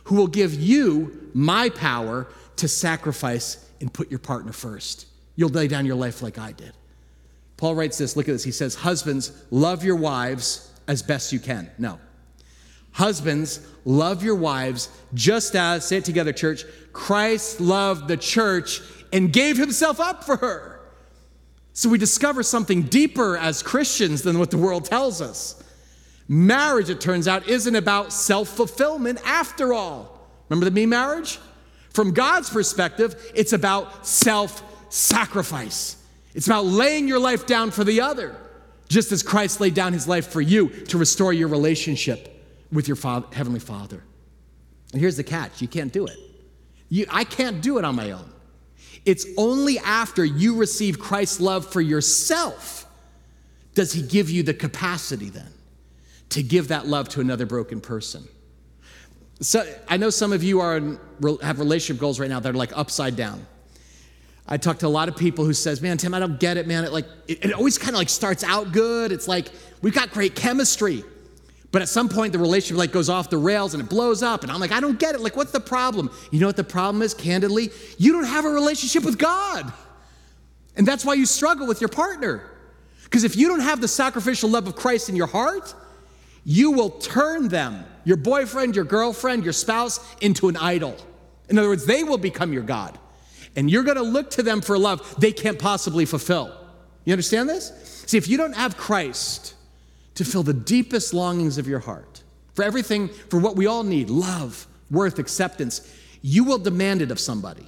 who 0.06 0.16
will 0.16 0.28
give 0.28 0.54
you 0.54 1.30
my 1.34 1.70
power 1.70 2.28
to 2.58 2.68
sacrifice 2.68 3.70
and 3.82 3.92
put 3.92 4.10
your 4.10 4.20
partner 4.20 4.54
first. 4.54 5.08
You'll 5.36 5.50
lay 5.50 5.68
down 5.68 5.86
your 5.86 5.96
life 5.96 6.22
like 6.22 6.38
I 6.38 6.52
did. 6.52 6.74
Paul 7.62 7.76
writes 7.76 8.00
this 8.00 8.18
look 8.18 8.28
at 8.28 8.32
this. 8.32 8.44
He 8.44 8.52
says, 8.52 8.74
Husbands, 8.74 9.32
love 9.52 9.84
your 9.84 9.96
wives 9.96 10.72
as 10.88 11.04
best 11.04 11.32
you 11.32 11.40
can. 11.40 11.70
No. 11.78 12.00
Husbands, 12.92 13.66
love 13.86 14.24
your 14.24 14.34
wives 14.34 14.90
just 15.14 15.56
as, 15.56 15.88
say 15.88 15.98
it 15.98 16.06
together, 16.06 16.34
church, 16.34 16.66
Christ 16.92 17.62
loved 17.62 18.08
the 18.08 18.18
church 18.18 18.82
and 19.14 19.32
gave 19.32 19.58
himself 19.58 20.00
up 20.00 20.24
for 20.24 20.38
her. 20.38 20.82
So 21.74 21.88
we 21.88 22.00
discover 22.00 22.42
something 22.42 22.82
deeper 22.82 23.38
as 23.38 23.62
Christians 23.62 24.24
than 24.24 24.40
what 24.40 24.50
the 24.50 24.58
world 24.58 24.86
tells 24.86 25.22
us. 25.22 25.64
Marriage, 26.28 26.90
it 26.90 27.00
turns 27.00 27.28
out, 27.28 27.48
isn't 27.48 27.76
about 27.76 28.12
self 28.12 28.50
fulfillment 28.50 29.20
after 29.24 29.72
all. 29.72 30.28
Remember 30.50 30.66
the 30.66 30.72
me 30.72 30.88
marriage? 30.88 31.38
From 31.92 32.12
God's 32.12 32.50
perspective, 32.50 33.32
it's 33.36 33.54
about 33.54 34.08
self 34.08 34.64
sacrifice. 34.92 36.01
It's 36.34 36.48
about 36.48 36.66
laying 36.66 37.08
your 37.08 37.20
life 37.20 37.46
down 37.46 37.72
for 37.72 37.84
the 37.84 38.02
other, 38.02 38.36
just 38.88 39.12
as 39.12 39.24
Christ 39.24 39.60
laid 39.60 39.74
down 39.74 39.94
his 39.94 40.08
life 40.08 40.28
for 40.28 40.42
you 40.42 40.70
to 40.70 40.98
restore 40.98 41.34
your 41.34 41.48
relationship 41.48 42.44
with 42.72 42.88
your 42.88 42.96
father, 42.96 43.28
Heavenly 43.34 43.60
Father. 43.60 44.04
And 44.92 45.02
here's 45.02 45.18
the 45.18 45.24
catch 45.24 45.62
you 45.62 45.68
can't 45.68 45.92
do 45.92 46.06
it. 46.06 46.18
You, 46.90 47.06
I 47.10 47.24
can't 47.24 47.62
do 47.62 47.78
it 47.78 47.86
on 47.86 47.96
my 47.96 48.12
own. 48.12 48.32
It's 49.06 49.26
only 49.38 49.80
after 49.80 50.24
you 50.24 50.58
receive 50.58 51.00
Christ's 51.00 51.40
love 51.40 51.72
for 51.72 51.82
yourself 51.82 52.86
does 53.74 53.94
he 53.94 54.02
give 54.02 54.30
you 54.30 54.44
the 54.44 54.54
capacity 54.54 55.30
then 55.30 55.52
to 56.30 56.44
give 56.44 56.68
that 56.70 56.88
love 56.88 57.10
to 57.10 57.22
another 57.22 57.46
broken 57.46 57.82
person. 57.82 58.28
So 59.40 59.66
I 59.88 59.98
know 59.98 60.10
some 60.10 60.34
of 60.34 60.44
you 60.44 60.60
are 60.60 60.78
in, 60.78 61.00
have 61.42 61.60
relationship 61.60 62.00
goals 62.00 62.20
right 62.20 62.30
now 62.30 62.40
that 62.40 62.50
are 62.50 62.58
like 62.58 62.78
upside 62.78 63.16
down. 63.16 63.46
I 64.48 64.58
talk 64.58 64.80
to 64.80 64.88
a 64.88 64.90
lot 64.90 65.08
of 65.08 65.16
people 65.16 65.46
who 65.46 65.54
says, 65.54 65.82
"Man, 65.82 65.98
Tim, 65.98 66.14
I 66.14 66.20
don't 66.20 66.40
get 66.40 66.58
it, 66.58 66.68
man. 66.68 66.84
It 66.84 66.92
like 66.92 67.06
it, 67.28 67.46
it 67.46 67.54
always 67.54 67.78
kind 67.78 67.92
of 67.92 67.98
like 67.98 68.10
starts 68.10 68.44
out 68.44 68.72
good. 68.72 69.12
It's 69.12 69.28
like 69.28 69.50
we've 69.82 69.94
got 69.94 70.12
great 70.12 70.36
chemistry, 70.36 71.04
But 71.72 71.82
at 71.82 71.88
some 71.90 72.10
point, 72.10 72.34
the 72.34 72.40
relationship 72.40 72.78
like 72.78 72.92
goes 72.92 73.10
off 73.10 73.30
the 73.30 73.38
rails 73.38 73.74
and 73.74 73.82
it 73.82 73.90
blows 73.90 74.22
up. 74.22 74.44
And 74.44 74.52
I'm 74.52 74.60
like, 74.60 74.72
I 74.72 74.82
don't 74.82 75.00
get 75.00 75.16
it. 75.16 75.22
Like, 75.22 75.38
what's 75.38 75.52
the 75.52 75.60
problem? 75.62 76.12
You 76.30 76.40
know 76.42 76.48
what 76.48 76.58
the 76.58 76.66
problem 76.66 77.02
is, 77.02 77.14
candidly? 77.14 77.70
You 77.98 78.12
don't 78.12 78.26
have 78.26 78.46
a 78.46 78.50
relationship 78.50 79.04
with 79.04 79.18
God. 79.18 79.72
And 80.76 80.86
that's 80.86 81.06
why 81.06 81.14
you 81.14 81.26
struggle 81.26 81.68
with 81.68 81.80
your 81.80 81.88
partner. 81.88 82.44
Because 83.06 83.24
if 83.24 83.36
you 83.36 83.48
don't 83.48 83.62
have 83.62 83.80
the 83.82 83.88
sacrificial 83.88 84.50
love 84.50 84.68
of 84.68 84.76
Christ 84.76 85.08
in 85.10 85.16
your 85.16 85.28
heart, 85.28 85.74
you 86.44 86.72
will 86.72 86.90
turn 86.90 87.48
them, 87.48 87.86
your 88.04 88.18
boyfriend, 88.18 88.76
your 88.76 88.86
girlfriend, 88.86 89.44
your 89.44 89.54
spouse, 89.54 90.00
into 90.22 90.50
an 90.50 90.58
idol. 90.58 90.98
In 91.50 91.58
other 91.58 91.70
words, 91.70 91.86
they 91.86 92.04
will 92.04 92.18
become 92.18 92.52
your 92.52 92.64
God. 92.64 92.98
And 93.56 93.70
you're 93.70 93.84
gonna 93.84 94.02
look 94.02 94.32
to 94.32 94.44
them 94.44 94.62
for 94.62 94.78
love 94.78 95.16
they 95.18 95.32
can't 95.32 95.60
possibly 95.60 96.06
fulfill. 96.06 96.56
You 97.06 97.14
understand 97.14 97.50
this? 97.50 98.04
See, 98.08 98.18
if 98.18 98.28
you 98.28 98.38
don't 98.38 98.54
have 98.54 98.78
Christ 98.78 99.56
to 100.16 100.26
fill 100.26 100.44
the 100.44 100.54
deepest 100.54 101.14
longings 101.14 101.58
of 101.58 101.68
your 101.68 101.80
heart, 101.80 102.24
for 102.54 102.64
everything, 102.64 103.08
for 103.08 103.40
what 103.40 103.56
we 103.56 103.66
all 103.66 103.84
need 103.84 104.10
love, 104.10 104.68
worth, 104.90 105.20
acceptance 105.20 105.82
you 106.22 106.44
will 106.44 106.58
demand 106.58 107.02
it 107.02 107.12
of 107.12 107.20
somebody. 107.20 107.66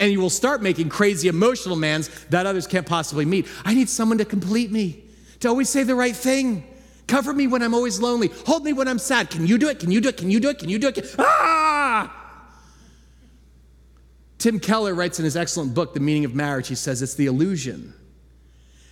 And 0.00 0.12
you 0.12 0.20
will 0.20 0.30
start 0.30 0.62
making 0.62 0.88
crazy 0.88 1.28
emotional 1.28 1.74
demands 1.74 2.08
that 2.26 2.46
others 2.46 2.66
can't 2.66 2.86
possibly 2.86 3.24
meet. 3.24 3.46
I 3.64 3.74
need 3.74 3.88
someone 3.88 4.18
to 4.18 4.24
complete 4.24 4.70
me, 4.70 5.04
to 5.40 5.48
always 5.48 5.68
say 5.68 5.82
the 5.82 5.94
right 5.94 6.16
thing. 6.16 6.66
Cover 7.06 7.32
me 7.32 7.46
when 7.46 7.62
I'm 7.62 7.72
always 7.72 8.00
lonely. 8.00 8.30
Hold 8.46 8.64
me 8.64 8.72
when 8.72 8.88
I'm 8.88 8.98
sad. 8.98 9.30
Can 9.30 9.46
you 9.46 9.58
do 9.58 9.68
it? 9.68 9.78
Can 9.78 9.90
you 9.90 10.00
do 10.00 10.08
it? 10.08 10.16
Can 10.16 10.30
you 10.30 10.40
do 10.40 10.50
it? 10.50 10.58
Can 10.58 10.68
you 10.68 10.78
do 10.78 10.88
it? 10.88 10.94
Can- 10.96 11.04
Ah! 11.18 11.65
Tim 14.38 14.60
Keller 14.60 14.94
writes 14.94 15.18
in 15.18 15.24
his 15.24 15.36
excellent 15.36 15.74
book, 15.74 15.94
The 15.94 16.00
Meaning 16.00 16.24
of 16.24 16.34
Marriage, 16.34 16.68
he 16.68 16.74
says 16.74 17.02
it's 17.02 17.14
the 17.14 17.26
illusion 17.26 17.94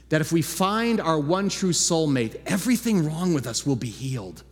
that 0.09 0.21
if 0.21 0.33
we 0.33 0.43
find 0.43 1.01
our 1.01 1.19
one 1.19 1.49
true 1.49 1.71
soulmate, 1.71 2.41
everything 2.47 3.07
wrong 3.07 3.35
with 3.35 3.47
us 3.47 3.67
will 3.67 3.77
be 3.77 3.89
healed. 3.89 4.43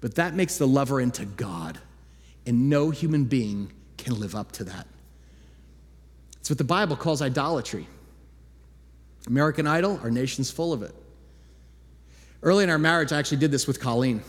But 0.00 0.14
that 0.14 0.34
makes 0.34 0.58
the 0.58 0.66
lover 0.66 1.00
into 1.00 1.24
God, 1.24 1.78
and 2.46 2.70
no 2.70 2.90
human 2.90 3.24
being 3.24 3.72
can 3.98 4.18
live 4.18 4.34
up 4.34 4.52
to 4.52 4.64
that. 4.64 4.86
It's 6.40 6.50
what 6.50 6.58
the 6.58 6.64
Bible 6.64 6.96
calls 6.96 7.20
idolatry. 7.22 7.88
American 9.26 9.66
Idol, 9.66 9.98
our 10.02 10.10
nation's 10.10 10.50
full 10.50 10.72
of 10.72 10.82
it. 10.82 10.94
Early 12.42 12.62
in 12.62 12.70
our 12.70 12.78
marriage, 12.78 13.12
I 13.12 13.18
actually 13.18 13.38
did 13.38 13.50
this 13.50 13.66
with 13.66 13.80
Colleen. 13.80 14.22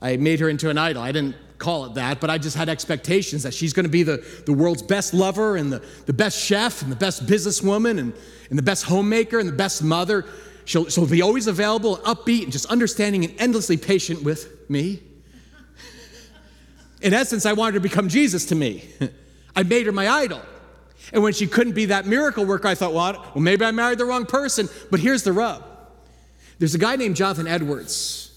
I 0.00 0.16
made 0.16 0.40
her 0.40 0.48
into 0.48 0.70
an 0.70 0.78
idol. 0.78 1.02
I 1.02 1.12
didn't 1.12 1.36
call 1.58 1.86
it 1.86 1.94
that, 1.94 2.20
but 2.20 2.30
I 2.30 2.38
just 2.38 2.56
had 2.56 2.68
expectations 2.68 3.42
that 3.42 3.52
she's 3.52 3.72
going 3.72 3.84
to 3.84 3.90
be 3.90 4.04
the, 4.04 4.24
the 4.46 4.52
world's 4.52 4.82
best 4.82 5.12
lover 5.12 5.56
and 5.56 5.72
the, 5.72 5.84
the 6.06 6.12
best 6.12 6.38
chef 6.38 6.82
and 6.82 6.90
the 6.90 6.96
best 6.96 7.26
businesswoman 7.26 7.98
and, 7.98 8.14
and 8.48 8.58
the 8.58 8.62
best 8.62 8.84
homemaker 8.84 9.38
and 9.38 9.48
the 9.48 9.54
best 9.54 9.82
mother. 9.82 10.24
She'll, 10.64 10.88
she'll 10.88 11.06
be 11.06 11.22
always 11.22 11.46
available, 11.46 11.96
upbeat, 11.98 12.44
and 12.44 12.52
just 12.52 12.66
understanding 12.66 13.24
and 13.24 13.34
endlessly 13.40 13.76
patient 13.76 14.22
with 14.22 14.70
me. 14.70 15.02
In 17.00 17.14
essence, 17.14 17.46
I 17.46 17.52
wanted 17.52 17.74
her 17.74 17.80
to 17.80 17.88
become 17.88 18.08
Jesus 18.08 18.46
to 18.46 18.54
me. 18.54 18.88
I 19.56 19.62
made 19.62 19.86
her 19.86 19.92
my 19.92 20.08
idol. 20.08 20.42
And 21.12 21.22
when 21.22 21.32
she 21.32 21.46
couldn't 21.46 21.72
be 21.72 21.86
that 21.86 22.06
miracle 22.06 22.44
worker, 22.44 22.68
I 22.68 22.74
thought, 22.74 22.92
well, 22.92 23.20
well, 23.34 23.42
maybe 23.42 23.64
I 23.64 23.70
married 23.70 23.98
the 23.98 24.04
wrong 24.04 24.26
person. 24.26 24.68
But 24.90 25.00
here's 25.00 25.22
the 25.22 25.32
rub 25.32 25.64
there's 26.58 26.74
a 26.74 26.78
guy 26.78 26.96
named 26.96 27.14
Jonathan 27.14 27.46
Edwards, 27.46 28.36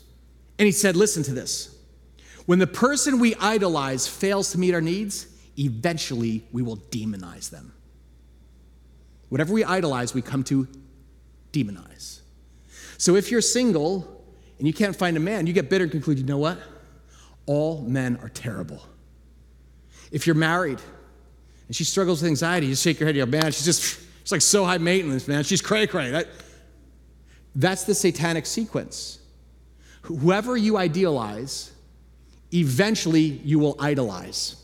and 0.59 0.67
he 0.67 0.71
said, 0.71 0.95
listen 0.95 1.23
to 1.23 1.33
this. 1.33 1.70
When 2.45 2.59
the 2.59 2.67
person 2.67 3.19
we 3.19 3.35
idolize 3.35 4.07
fails 4.07 4.51
to 4.51 4.57
meet 4.57 4.73
our 4.73 4.81
needs, 4.81 5.27
eventually 5.57 6.43
we 6.51 6.61
will 6.61 6.77
demonize 6.77 7.49
them. 7.49 7.73
Whatever 9.29 9.53
we 9.53 9.63
idolize, 9.63 10.13
we 10.13 10.21
come 10.21 10.43
to 10.45 10.67
demonize. 11.53 12.21
So 12.97 13.15
if 13.15 13.31
you're 13.31 13.41
single 13.41 14.23
and 14.57 14.67
you 14.67 14.73
can't 14.73 14.95
find 14.95 15.17
a 15.17 15.19
man, 15.19 15.47
you 15.47 15.53
get 15.53 15.69
bitter 15.69 15.83
and 15.83 15.91
conclude, 15.91 16.19
you 16.19 16.25
know 16.25 16.37
what? 16.37 16.59
All 17.45 17.81
men 17.81 18.19
are 18.21 18.29
terrible. 18.29 18.85
If 20.11 20.27
you're 20.27 20.35
married 20.35 20.79
and 21.67 21.75
she 21.75 21.83
struggles 21.83 22.21
with 22.21 22.29
anxiety, 22.29 22.67
you 22.67 22.75
shake 22.75 22.99
your 22.99 23.07
head, 23.07 23.15
you 23.15 23.25
go, 23.25 23.31
man, 23.31 23.51
she's 23.51 23.65
just, 23.65 23.99
she's 24.23 24.31
like 24.31 24.41
so 24.41 24.65
high 24.65 24.77
maintenance, 24.77 25.27
man. 25.27 25.43
She's 25.43 25.61
cray 25.61 25.87
cray. 25.87 26.11
That, 26.11 26.27
that's 27.55 27.85
the 27.85 27.95
satanic 27.95 28.45
sequence. 28.45 29.19
Whoever 30.03 30.57
you 30.57 30.77
idealize, 30.77 31.71
eventually 32.53 33.21
you 33.21 33.59
will 33.59 33.75
idolize. 33.79 34.55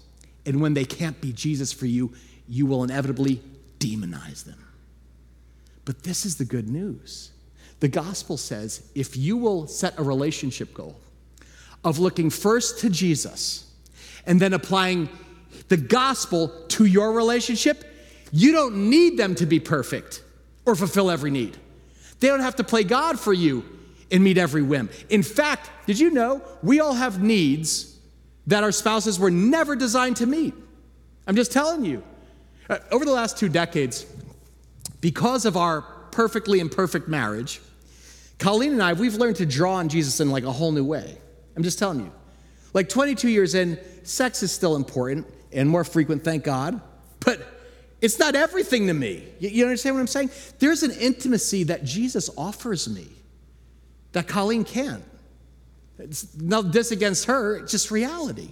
And 0.46 0.62
when 0.62 0.74
they 0.74 0.86
can't 0.86 1.20
be 1.20 1.34
Jesus 1.34 1.74
for 1.74 1.86
you, 1.86 2.14
you 2.48 2.66
will 2.66 2.84
inevitably 2.84 3.42
demonize 3.80 4.46
them. 4.46 4.60
But 5.86 6.04
this 6.04 6.26
is 6.26 6.38
the 6.38 6.46
good 6.46 6.70
news. 6.70 7.32
The 7.80 7.88
gospel 7.88 8.38
says 8.38 8.90
if 8.96 9.16
you 9.16 9.38
will 9.38 9.68
set 9.68 9.98
a 10.00 10.04
relationship 10.04 10.74
goal 10.74 11.00
of 11.84 12.00
looking 12.00 12.30
first 12.30 12.80
to 12.80 12.90
Jesus 12.90 13.72
and 14.26 14.40
then 14.40 14.54
applying 14.54 15.10
the 15.70 15.78
gospel 15.78 16.50
to 16.70 16.86
your 16.86 17.14
relationship, 17.14 17.84
you 18.32 18.52
don't 18.52 18.90
need 18.90 19.18
them 19.18 19.36
to 19.36 19.46
be 19.46 19.60
perfect 19.60 20.24
or 20.66 20.76
fulfill 20.76 21.10
every 21.10 21.32
need. 21.32 21.58
They 22.20 22.28
don't 22.28 22.42
have 22.42 22.56
to 22.58 22.64
play 22.64 22.84
God 22.84 23.20
for 23.20 23.34
you 23.34 23.64
and 24.12 24.24
meet 24.24 24.38
every 24.38 24.62
whim. 24.62 24.90
In 25.10 25.24
fact, 25.24 25.70
did 25.86 26.00
you 26.00 26.12
know 26.12 26.42
we 26.64 26.80
all 26.80 26.94
have 26.94 27.22
needs 27.22 27.98
that 28.48 28.64
our 28.64 28.72
spouses 28.72 29.20
were 29.20 29.32
never 29.32 29.76
designed 29.76 30.18
to 30.18 30.26
meet? 30.26 30.54
I'm 31.26 31.36
just 31.36 31.52
telling 31.52 31.84
you. 31.84 32.04
Uh, 32.70 32.80
over 32.92 33.06
the 33.06 33.12
last 33.12 33.38
two 33.38 33.50
decades, 33.50 34.06
because 35.00 35.46
of 35.46 35.56
our 35.56 35.82
perfectly 36.12 36.60
imperfect 36.60 37.08
marriage, 37.08 37.62
Colleen 38.40 38.74
and 38.74 38.84
I, 38.84 38.94
we've 38.94 39.16
learned 39.16 39.38
to 39.38 39.46
draw 39.46 39.76
on 39.76 39.90
Jesus 39.90 40.20
in 40.20 40.30
like 40.32 40.44
a 40.44 40.52
whole 40.52 40.72
new 40.72 40.84
way. 40.84 41.18
I'm 41.56 41.64
just 41.64 41.80
telling 41.80 42.02
you. 42.02 42.12
Like 42.74 42.90
22 42.90 43.30
years 43.30 43.56
in, 43.56 43.80
sex 44.04 44.44
is 44.44 44.52
still 44.52 44.76
important 44.76 45.26
and 45.52 45.70
more 45.70 45.84
frequent, 45.84 46.24
thank 46.24 46.44
God, 46.44 46.80
but 47.20 47.42
it's 48.02 48.20
not 48.20 48.36
everything 48.36 48.88
to 48.88 48.94
me. 48.94 49.24
You, 49.40 49.66
understand 49.66 49.96
what 49.96 50.02
I'm 50.02 50.08
saying? 50.08 50.30
There's 50.60 50.84
an 50.84 50.92
intimacy 50.92 51.64
that 51.64 51.84
Jesus 51.84 52.30
offers 52.38 52.88
me 52.88 53.08
that 54.18 54.28
Colleen 54.28 54.64
can't. 54.64 55.04
It's 56.00 56.36
no 56.36 56.64
this 56.64 56.90
against 56.90 57.26
her, 57.26 57.58
it's 57.58 57.72
just 57.72 57.92
reality. 57.92 58.50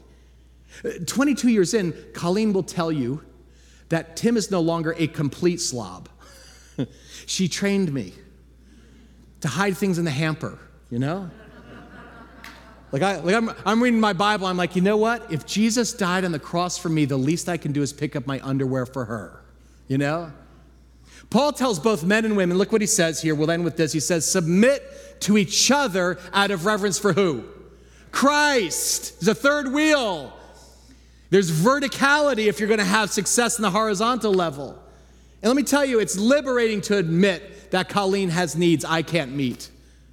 22 1.08 1.50
years 1.50 1.74
in, 1.74 1.92
Colleen 2.14 2.54
will 2.54 2.62
tell 2.62 2.92
you 2.92 3.24
that 3.90 4.16
Tim 4.16 4.38
is 4.38 4.52
no 4.52 4.60
longer 4.60 4.94
a 5.00 5.08
complete 5.08 5.60
slob. 5.60 6.08
she 7.26 7.48
trained 7.48 7.92
me 7.92 8.14
to 9.42 9.48
hide 9.48 9.76
things 9.76 9.98
in 9.98 10.06
the 10.06 10.12
hamper, 10.12 10.60
you 10.92 11.00
know? 11.00 11.32
Like, 12.92 13.02
I, 13.02 13.20
like 13.22 13.36
I'm, 13.36 13.50
I'm 13.66 13.82
reading 13.82 14.00
my 14.00 14.14
Bible, 14.14 14.46
I'm 14.46 14.58
like, 14.58 14.76
you 14.76 14.84
know 14.84 14.98
what? 14.98 15.32
If 15.32 15.48
Jesus 15.48 15.94
died 15.94 16.26
on 16.26 16.32
the 16.32 16.40
cross 16.40 16.78
for 16.78 16.90
me, 16.90 17.06
the 17.06 17.18
least 17.18 17.50
I 17.50 17.58
can 17.58 17.72
do 17.72 17.82
is 17.82 17.92
pick 17.92 18.16
up 18.16 18.28
my 18.28 18.40
underwear 18.44 18.86
for 18.86 19.06
her, 19.06 19.44
you 19.88 19.98
know? 19.98 20.32
Paul 21.30 21.54
tells 21.54 21.80
both 21.80 22.04
men 22.04 22.26
and 22.26 22.38
women, 22.38 22.58
look 22.58 22.72
what 22.72 22.82
he 22.82 22.88
says 22.88 23.22
here. 23.22 23.36
We'll 23.36 23.52
end 23.52 23.64
with 23.64 23.78
this. 23.78 23.92
He 23.92 24.00
says, 24.00 24.30
submit 24.30 24.84
to 25.22 25.38
each 25.38 25.72
other 25.72 26.18
out 26.34 26.52
of 26.52 26.66
reverence 26.66 27.00
for 27.00 27.14
who? 27.14 27.44
Christ. 28.12 29.20
There's 29.20 29.38
a 29.38 29.40
third 29.40 29.74
wheel. 29.74 30.34
There's 31.30 31.52
verticality 31.52 32.48
if 32.48 32.60
you're 32.60 32.70
going 32.70 32.80
to 32.80 32.86
have 32.86 33.10
success 33.10 33.58
in 33.58 33.64
the 33.64 33.72
horizontal 33.72 34.34
level. 34.34 34.82
And 35.42 35.50
let 35.50 35.56
me 35.56 35.64
tell 35.64 35.84
you, 35.84 36.00
it's 36.00 36.18
liberating 36.18 36.82
to 36.82 36.98
admit 36.98 37.72
that 37.72 37.90
Colleen 37.90 38.30
has 38.30 38.56
needs 38.56 38.86
I 38.86 39.02
can't 39.02 39.34
meet. 39.34 39.70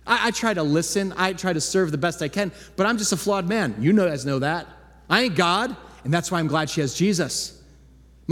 I, 0.07 0.29
I, 0.29 0.31
try 0.33 0.53
to 0.53 0.63
listen, 0.63 1.15
I 1.17 1.33
try 1.33 1.53
to 1.53 1.61
serve 1.61 1.93
the 1.93 1.99
best 1.99 2.23
I 2.23 2.29
can, 2.29 2.51
but 2.77 2.87
I'm 2.87 2.99
just 2.99 3.13
a 3.13 3.17
flawed 3.17 3.49
man. 3.49 3.77
You 3.79 3.93
guys 3.93 4.27
know 4.27 4.41
that. 4.41 4.67
I 5.09 5.23
ain't 5.23 5.37
God, 5.37 5.77
and 6.05 6.13
that's 6.13 6.33
why 6.33 6.41
I'm 6.41 6.49
glad 6.49 6.71
she 6.71 6.81
has 6.81 6.95
Jesus. 6.95 7.62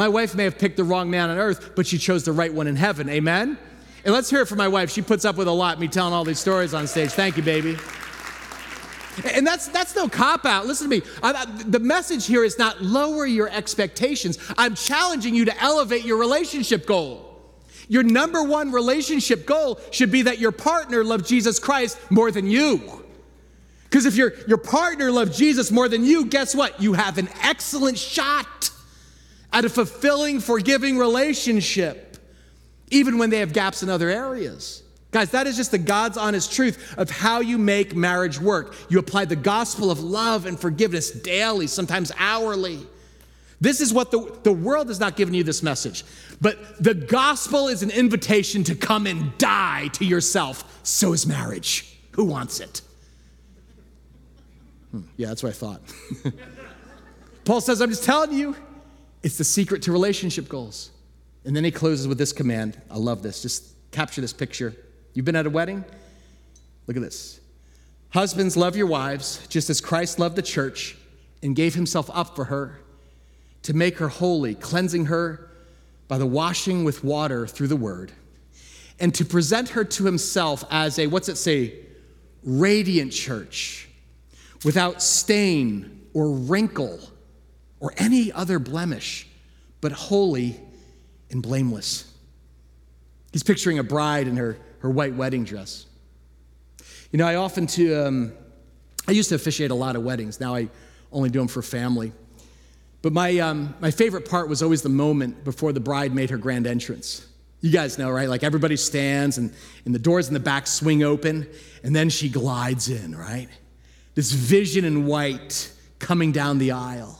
My 0.00 0.08
wife 0.08 0.34
may 0.34 0.44
have 0.44 0.56
picked 0.56 0.78
the 0.78 0.84
wrong 0.84 1.10
man 1.10 1.28
on 1.28 1.36
earth, 1.36 1.72
but 1.76 1.86
she 1.86 1.98
chose 1.98 2.24
the 2.24 2.32
right 2.32 2.50
one 2.50 2.66
in 2.66 2.74
heaven. 2.74 3.10
Amen? 3.10 3.58
And 4.02 4.14
let's 4.14 4.30
hear 4.30 4.40
it 4.40 4.46
from 4.46 4.56
my 4.56 4.66
wife. 4.66 4.90
She 4.90 5.02
puts 5.02 5.26
up 5.26 5.36
with 5.36 5.46
a 5.46 5.52
lot, 5.52 5.78
me 5.78 5.88
telling 5.88 6.14
all 6.14 6.24
these 6.24 6.38
stories 6.38 6.72
on 6.72 6.86
stage. 6.86 7.10
Thank 7.10 7.36
you, 7.36 7.42
baby. 7.42 7.76
And 9.30 9.46
that's, 9.46 9.68
that's 9.68 9.94
no 9.94 10.08
cop 10.08 10.46
out. 10.46 10.64
Listen 10.64 10.88
to 10.88 10.96
me. 10.96 11.02
I, 11.22 11.44
the 11.44 11.80
message 11.80 12.24
here 12.24 12.44
is 12.44 12.58
not 12.58 12.80
lower 12.80 13.26
your 13.26 13.50
expectations. 13.50 14.38
I'm 14.56 14.74
challenging 14.74 15.34
you 15.34 15.44
to 15.44 15.62
elevate 15.62 16.06
your 16.06 16.16
relationship 16.16 16.86
goal. 16.86 17.38
Your 17.88 18.02
number 18.02 18.42
one 18.42 18.72
relationship 18.72 19.44
goal 19.44 19.78
should 19.90 20.10
be 20.10 20.22
that 20.22 20.38
your 20.38 20.52
partner 20.52 21.04
loves 21.04 21.28
Jesus 21.28 21.58
Christ 21.58 21.98
more 22.10 22.30
than 22.30 22.46
you. 22.46 23.04
Because 23.84 24.06
if 24.06 24.16
your, 24.16 24.32
your 24.48 24.56
partner 24.56 25.10
loves 25.10 25.36
Jesus 25.36 25.70
more 25.70 25.90
than 25.90 26.06
you, 26.06 26.24
guess 26.24 26.54
what? 26.54 26.80
You 26.80 26.94
have 26.94 27.18
an 27.18 27.28
excellent 27.42 27.98
shot 27.98 28.70
at 29.52 29.64
a 29.64 29.68
fulfilling, 29.68 30.40
forgiving 30.40 30.98
relationship, 30.98 32.16
even 32.90 33.18
when 33.18 33.30
they 33.30 33.38
have 33.38 33.52
gaps 33.52 33.82
in 33.82 33.88
other 33.88 34.08
areas. 34.08 34.82
Guys, 35.10 35.30
that 35.30 35.46
is 35.46 35.56
just 35.56 35.72
the 35.72 35.78
God's 35.78 36.16
honest 36.16 36.52
truth 36.52 36.94
of 36.96 37.10
how 37.10 37.40
you 37.40 37.58
make 37.58 37.96
marriage 37.96 38.40
work. 38.40 38.76
You 38.88 39.00
apply 39.00 39.24
the 39.24 39.36
gospel 39.36 39.90
of 39.90 40.00
love 40.00 40.46
and 40.46 40.58
forgiveness 40.58 41.10
daily, 41.10 41.66
sometimes 41.66 42.12
hourly. 42.16 42.86
This 43.60 43.80
is 43.80 43.92
what 43.92 44.10
the, 44.10 44.38
the 44.44 44.52
world 44.52 44.88
has 44.88 45.00
not 45.00 45.16
given 45.16 45.34
you 45.34 45.42
this 45.42 45.62
message. 45.62 46.04
But 46.40 46.82
the 46.82 46.94
gospel 46.94 47.68
is 47.68 47.82
an 47.82 47.90
invitation 47.90 48.64
to 48.64 48.74
come 48.74 49.06
and 49.06 49.36
die 49.36 49.88
to 49.94 50.04
yourself. 50.04 50.80
So 50.84 51.12
is 51.12 51.26
marriage. 51.26 51.98
Who 52.12 52.24
wants 52.24 52.60
it? 52.60 52.80
Hmm, 54.92 55.02
yeah, 55.16 55.28
that's 55.28 55.42
what 55.42 55.50
I 55.50 55.52
thought. 55.52 55.82
Paul 57.44 57.60
says, 57.60 57.82
I'm 57.82 57.90
just 57.90 58.04
telling 58.04 58.32
you, 58.32 58.56
it's 59.22 59.38
the 59.38 59.44
secret 59.44 59.82
to 59.82 59.92
relationship 59.92 60.48
goals. 60.48 60.90
And 61.44 61.56
then 61.56 61.64
he 61.64 61.70
closes 61.70 62.06
with 62.06 62.18
this 62.18 62.32
command. 62.32 62.80
I 62.90 62.98
love 62.98 63.22
this. 63.22 63.42
Just 63.42 63.74
capture 63.92 64.20
this 64.20 64.32
picture. 64.32 64.74
You've 65.14 65.24
been 65.24 65.36
at 65.36 65.46
a 65.46 65.50
wedding? 65.50 65.84
Look 66.86 66.96
at 66.96 67.02
this. 67.02 67.40
Husbands, 68.10 68.56
love 68.56 68.76
your 68.76 68.86
wives, 68.86 69.46
just 69.48 69.70
as 69.70 69.80
Christ 69.80 70.18
loved 70.18 70.36
the 70.36 70.42
church 70.42 70.96
and 71.42 71.54
gave 71.54 71.74
himself 71.74 72.10
up 72.12 72.34
for 72.34 72.44
her 72.46 72.80
to 73.62 73.74
make 73.74 73.98
her 73.98 74.08
holy, 74.08 74.54
cleansing 74.54 75.06
her 75.06 75.50
by 76.08 76.18
the 76.18 76.26
washing 76.26 76.82
with 76.82 77.04
water 77.04 77.46
through 77.46 77.68
the 77.68 77.76
word, 77.76 78.12
and 78.98 79.14
to 79.14 79.24
present 79.24 79.70
her 79.70 79.84
to 79.84 80.04
himself 80.04 80.64
as 80.70 80.98
a, 80.98 81.06
what's 81.06 81.28
it 81.28 81.36
say, 81.36 81.74
radiant 82.42 83.12
church, 83.12 83.88
without 84.64 85.02
stain 85.02 86.08
or 86.12 86.32
wrinkle 86.32 86.98
or 87.80 87.92
any 87.96 88.30
other 88.30 88.58
blemish, 88.58 89.26
but 89.80 89.92
holy 89.92 90.60
and 91.30 91.42
blameless. 91.42 92.12
He's 93.32 93.42
picturing 93.42 93.78
a 93.78 93.82
bride 93.82 94.28
in 94.28 94.36
her, 94.36 94.58
her 94.80 94.90
white 94.90 95.14
wedding 95.14 95.44
dress. 95.44 95.86
You 97.10 97.18
know, 97.18 97.26
I 97.26 97.36
often 97.36 97.66
to, 97.68 98.06
um, 98.06 98.32
I 99.08 99.12
used 99.12 99.30
to 99.30 99.34
officiate 99.34 99.70
a 99.70 99.74
lot 99.74 99.96
of 99.96 100.02
weddings. 100.02 100.40
Now 100.40 100.54
I 100.54 100.68
only 101.12 101.30
do 101.30 101.38
them 101.38 101.48
for 101.48 101.62
family. 101.62 102.12
But 103.02 103.12
my, 103.12 103.38
um, 103.38 103.74
my 103.80 103.90
favorite 103.90 104.28
part 104.28 104.48
was 104.48 104.62
always 104.62 104.82
the 104.82 104.90
moment 104.90 105.42
before 105.42 105.72
the 105.72 105.80
bride 105.80 106.14
made 106.14 106.30
her 106.30 106.38
grand 106.38 106.66
entrance. 106.66 107.26
You 107.62 107.70
guys 107.70 107.98
know, 107.98 108.10
right? 108.10 108.28
Like 108.28 108.42
everybody 108.42 108.76
stands 108.76 109.38
and, 109.38 109.52
and 109.84 109.94
the 109.94 109.98
doors 109.98 110.28
in 110.28 110.34
the 110.34 110.40
back 110.40 110.66
swing 110.66 111.02
open, 111.02 111.48
and 111.82 111.94
then 111.94 112.10
she 112.10 112.28
glides 112.28 112.88
in, 112.88 113.14
right? 113.14 113.48
This 114.14 114.32
vision 114.32 114.84
in 114.84 115.06
white 115.06 115.70
coming 115.98 116.32
down 116.32 116.58
the 116.58 116.72
aisle. 116.72 117.19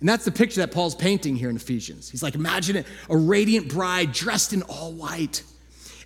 And 0.00 0.08
that's 0.08 0.24
the 0.24 0.32
picture 0.32 0.60
that 0.60 0.72
Paul's 0.72 0.94
painting 0.94 1.36
here 1.36 1.48
in 1.48 1.56
Ephesians. 1.56 2.10
He's 2.10 2.22
like, 2.22 2.34
imagine 2.34 2.76
it, 2.76 2.86
a 3.08 3.16
radiant 3.16 3.68
bride 3.68 4.12
dressed 4.12 4.52
in 4.52 4.62
all 4.62 4.92
white. 4.92 5.42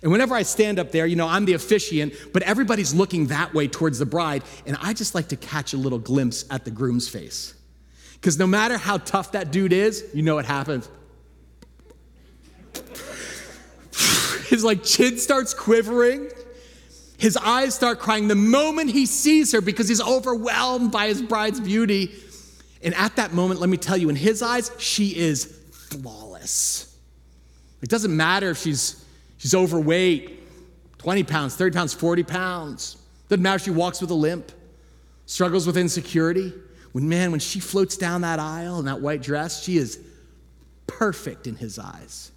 And 0.01 0.11
whenever 0.11 0.33
I 0.33 0.43
stand 0.43 0.79
up 0.79 0.91
there, 0.91 1.05
you 1.05 1.15
know, 1.15 1.27
I'm 1.27 1.45
the 1.45 1.53
officiant, 1.53 2.13
but 2.33 2.41
everybody's 2.43 2.93
looking 2.93 3.27
that 3.27 3.53
way 3.53 3.67
towards 3.67 3.99
the 3.99 4.05
bride, 4.05 4.43
and 4.65 4.77
I 4.81 4.93
just 4.93 5.13
like 5.13 5.27
to 5.27 5.35
catch 5.35 5.73
a 5.73 5.77
little 5.77 5.99
glimpse 5.99 6.45
at 6.49 6.65
the 6.65 6.71
groom's 6.71 7.07
face. 7.07 7.53
Because 8.13 8.39
no 8.39 8.47
matter 8.47 8.77
how 8.77 8.97
tough 8.97 9.33
that 9.33 9.51
dude 9.51 9.73
is, 9.73 10.05
you 10.13 10.23
know 10.23 10.35
what 10.35 10.45
happens. 10.45 10.89
His 14.47 14.63
like 14.63 14.83
chin 14.83 15.17
starts 15.17 15.53
quivering. 15.53 16.29
His 17.17 17.37
eyes 17.37 17.75
start 17.75 17.99
crying 17.99 18.27
the 18.27 18.35
moment 18.35 18.89
he 18.89 19.05
sees 19.05 19.51
her 19.51 19.61
because 19.61 19.87
he's 19.87 20.01
overwhelmed 20.01 20.91
by 20.91 21.07
his 21.07 21.21
bride's 21.21 21.59
beauty. 21.59 22.11
And 22.83 22.95
at 22.95 23.15
that 23.17 23.33
moment, 23.33 23.59
let 23.59 23.69
me 23.69 23.77
tell 23.77 23.97
you, 23.97 24.09
in 24.09 24.15
his 24.15 24.41
eyes, 24.41 24.71
she 24.77 25.15
is 25.15 25.45
flawless. 25.71 26.97
It 27.81 27.89
doesn't 27.89 28.15
matter 28.15 28.49
if 28.49 28.57
she's, 28.57 29.03
she's 29.37 29.53
overweight, 29.53 30.39
20 30.97 31.23
pounds, 31.23 31.55
30 31.55 31.75
pounds, 31.75 31.93
40 31.93 32.23
pounds. 32.23 32.97
Doesn't 33.29 33.41
matter 33.41 33.57
if 33.57 33.63
she 33.63 33.71
walks 33.71 34.01
with 34.01 34.09
a 34.11 34.15
limp, 34.15 34.51
struggles 35.25 35.67
with 35.67 35.77
insecurity. 35.77 36.53
When, 36.91 37.07
man, 37.07 37.31
when 37.31 37.39
she 37.39 37.59
floats 37.59 37.97
down 37.97 38.21
that 38.21 38.39
aisle 38.39 38.79
in 38.79 38.85
that 38.85 39.01
white 39.01 39.21
dress, 39.21 39.63
she 39.63 39.77
is 39.77 39.99
perfect 40.87 41.47
in 41.47 41.55
his 41.55 41.79
eyes. 41.79 42.31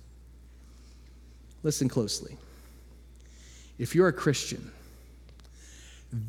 Listen 1.62 1.88
closely. 1.88 2.36
If 3.78 3.94
you're 3.94 4.08
a 4.08 4.12
Christian, 4.12 4.70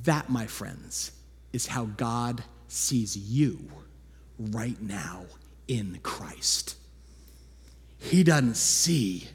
that, 0.03 0.29
my 0.29 0.47
friends, 0.47 1.11
is 1.53 1.67
how 1.67 1.85
God 1.85 2.43
sees 2.67 3.15
you 3.15 3.69
right 4.39 4.79
now 4.81 5.25
in 5.67 5.99
Christ. 6.03 6.75
He 7.99 8.23
doesn't 8.23 8.55
see 8.55 9.27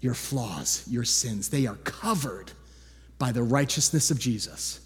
your 0.00 0.14
flaws, 0.14 0.84
your 0.88 1.04
sins. 1.04 1.48
They 1.48 1.66
are 1.66 1.76
covered 1.76 2.52
by 3.18 3.32
the 3.32 3.42
righteousness 3.42 4.10
of 4.10 4.18
Jesus. 4.18 4.80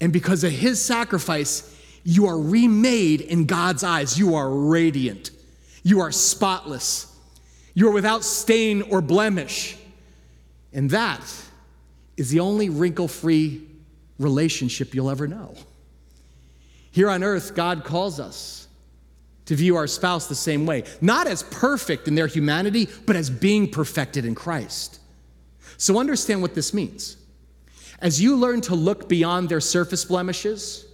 And 0.00 0.12
because 0.12 0.44
of 0.44 0.52
his 0.52 0.82
sacrifice, 0.82 1.70
you 2.04 2.26
are 2.26 2.38
remade 2.38 3.20
in 3.20 3.46
God's 3.46 3.84
eyes. 3.84 4.18
You 4.18 4.34
are 4.34 4.48
radiant. 4.48 5.30
You 5.82 6.00
are 6.00 6.12
spotless. 6.12 7.14
You 7.74 7.88
are 7.88 7.92
without 7.92 8.24
stain 8.24 8.82
or 8.82 9.00
blemish. 9.00 9.76
And 10.72 10.90
that 10.90 11.20
is 12.16 12.30
the 12.30 12.40
only 12.40 12.68
wrinkle 12.70 13.08
free 13.08 13.66
relationship 14.18 14.94
you'll 14.94 15.10
ever 15.10 15.26
know. 15.26 15.54
Here 16.94 17.10
on 17.10 17.24
earth, 17.24 17.56
God 17.56 17.82
calls 17.82 18.20
us 18.20 18.68
to 19.46 19.56
view 19.56 19.74
our 19.74 19.88
spouse 19.88 20.28
the 20.28 20.36
same 20.36 20.64
way, 20.64 20.84
not 21.00 21.26
as 21.26 21.42
perfect 21.42 22.06
in 22.06 22.14
their 22.14 22.28
humanity, 22.28 22.86
but 23.04 23.16
as 23.16 23.30
being 23.30 23.68
perfected 23.68 24.24
in 24.24 24.36
Christ. 24.36 25.00
So 25.76 25.98
understand 25.98 26.40
what 26.40 26.54
this 26.54 26.72
means. 26.72 27.16
As 27.98 28.22
you 28.22 28.36
learn 28.36 28.60
to 28.60 28.76
look 28.76 29.08
beyond 29.08 29.48
their 29.48 29.60
surface 29.60 30.04
blemishes, 30.04 30.86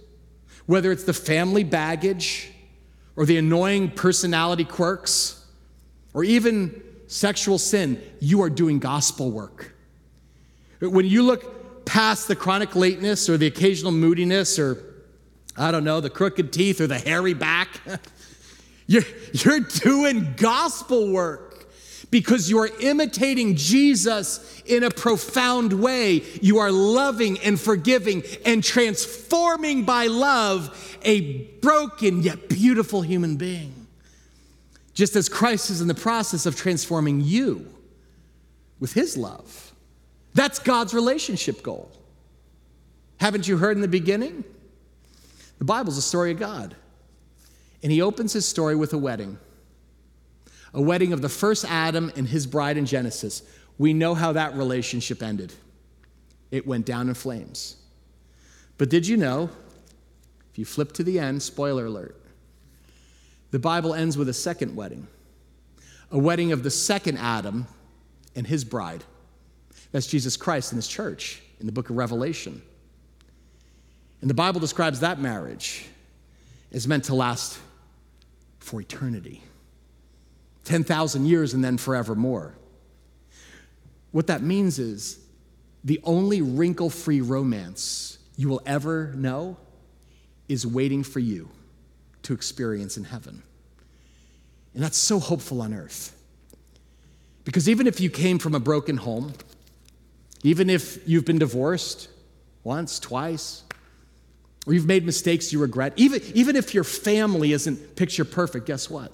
whether 0.65 0.91
it's 0.91 1.03
the 1.03 1.13
family 1.13 1.63
baggage 1.63 2.51
or 3.15 3.27
the 3.27 3.37
annoying 3.37 3.91
personality 3.91 4.65
quirks 4.65 5.45
or 6.15 6.23
even 6.23 6.81
sexual 7.05 7.59
sin, 7.59 8.01
you 8.19 8.41
are 8.41 8.49
doing 8.49 8.79
gospel 8.79 9.29
work. 9.29 9.75
When 10.79 11.05
you 11.05 11.21
look 11.21 11.85
past 11.85 12.27
the 12.27 12.35
chronic 12.35 12.75
lateness 12.75 13.29
or 13.29 13.37
the 13.37 13.45
occasional 13.45 13.91
moodiness 13.91 14.57
or, 14.57 14.87
I 15.57 15.71
don't 15.71 15.83
know, 15.83 15.99
the 15.99 16.09
crooked 16.09 16.53
teeth 16.53 16.81
or 16.81 16.87
the 16.87 16.97
hairy 16.97 17.33
back, 17.33 17.81
you're, 18.87 19.03
you're 19.33 19.59
doing 19.59 20.33
gospel 20.37 21.11
work 21.11 21.51
because 22.09 22.49
you 22.49 22.59
are 22.59 22.69
imitating 22.81 23.55
Jesus 23.55 24.61
in 24.65 24.83
a 24.83 24.91
profound 24.91 25.73
way. 25.73 26.23
You 26.41 26.59
are 26.59 26.71
loving 26.71 27.39
and 27.39 27.59
forgiving 27.59 28.23
and 28.45 28.63
transforming 28.63 29.85
by 29.85 30.07
love 30.07 30.97
a 31.03 31.45
broken 31.61 32.21
yet 32.21 32.49
beautiful 32.49 33.01
human 33.01 33.37
being. 33.37 33.87
Just 34.93 35.15
as 35.15 35.29
Christ 35.29 35.69
is 35.69 35.81
in 35.81 35.87
the 35.87 35.95
process 35.95 36.45
of 36.45 36.55
transforming 36.57 37.21
you 37.21 37.65
with 38.79 38.93
his 38.93 39.15
love. 39.15 39.73
That's 40.33 40.59
God's 40.59 40.93
relationship 40.93 41.63
goal. 41.63 41.91
Haven't 43.17 43.47
you 43.47 43.57
heard 43.57 43.77
in 43.77 43.81
the 43.81 43.87
beginning? 43.87 44.43
The 45.61 45.65
Bible's 45.65 45.99
a 45.99 46.01
story 46.01 46.31
of 46.31 46.39
God. 46.39 46.75
And 47.83 47.91
he 47.91 48.01
opens 48.01 48.33
his 48.33 48.47
story 48.47 48.75
with 48.75 48.93
a 48.93 48.97
wedding 48.97 49.37
a 50.73 50.81
wedding 50.81 51.11
of 51.13 51.21
the 51.21 51.29
first 51.29 51.65
Adam 51.65 52.11
and 52.15 52.27
his 52.27 52.47
bride 52.47 52.77
in 52.77 52.85
Genesis. 52.85 53.43
We 53.77 53.93
know 53.93 54.15
how 54.15 54.31
that 54.31 54.55
relationship 54.55 55.21
ended. 55.21 55.53
It 56.49 56.65
went 56.65 56.85
down 56.85 57.09
in 57.09 57.13
flames. 57.13 57.75
But 58.77 58.89
did 58.89 59.05
you 59.05 59.17
know, 59.17 59.49
if 60.49 60.57
you 60.57 60.63
flip 60.63 60.93
to 60.93 61.03
the 61.03 61.19
end, 61.19 61.43
spoiler 61.43 61.87
alert, 61.87 62.19
the 63.51 63.59
Bible 63.59 63.93
ends 63.93 64.17
with 64.17 64.29
a 64.29 64.33
second 64.33 64.75
wedding, 64.77 65.07
a 66.09 66.17
wedding 66.17 66.53
of 66.53 66.63
the 66.63 66.71
second 66.71 67.17
Adam 67.17 67.67
and 68.33 68.47
his 68.47 68.63
bride. 68.63 69.03
That's 69.91 70.07
Jesus 70.07 70.37
Christ 70.37 70.71
and 70.71 70.77
his 70.77 70.87
church 70.87 71.43
in 71.59 71.65
the 71.65 71.73
book 71.73 71.89
of 71.89 71.97
Revelation. 71.97 72.61
And 74.21 74.29
the 74.29 74.35
Bible 74.35 74.59
describes 74.59 74.99
that 74.99 75.19
marriage 75.19 75.85
as 76.71 76.87
meant 76.87 77.05
to 77.05 77.15
last 77.15 77.59
for 78.59 78.79
eternity. 78.79 79.43
10,000 80.65 81.25
years 81.25 81.53
and 81.53 81.63
then 81.63 81.77
forevermore. 81.77 82.53
What 84.11 84.27
that 84.27 84.41
means 84.41 84.77
is 84.77 85.19
the 85.83 85.99
only 86.03 86.41
wrinkle 86.41 86.89
free 86.89 87.21
romance 87.21 88.19
you 88.37 88.47
will 88.47 88.61
ever 88.65 89.11
know 89.15 89.57
is 90.47 90.67
waiting 90.67 91.03
for 91.03 91.19
you 91.19 91.49
to 92.23 92.33
experience 92.33 92.97
in 92.97 93.05
heaven. 93.05 93.41
And 94.73 94.83
that's 94.83 94.97
so 94.97 95.19
hopeful 95.19 95.61
on 95.61 95.73
earth. 95.73 96.15
Because 97.43 97.67
even 97.67 97.87
if 97.87 97.99
you 97.99 98.09
came 98.09 98.37
from 98.37 98.53
a 98.53 98.59
broken 98.59 98.97
home, 98.97 99.33
even 100.43 100.69
if 100.69 101.07
you've 101.07 101.25
been 101.25 101.39
divorced 101.39 102.09
once, 102.63 102.99
twice, 102.99 103.63
or 104.71 104.73
you've 104.73 104.87
made 104.87 105.05
mistakes 105.05 105.51
you 105.51 105.59
regret, 105.59 105.91
even, 105.97 106.21
even 106.33 106.55
if 106.55 106.73
your 106.73 106.85
family 106.85 107.51
isn't 107.51 107.97
picture 107.97 108.23
perfect, 108.23 108.65
guess 108.65 108.89
what? 108.89 109.11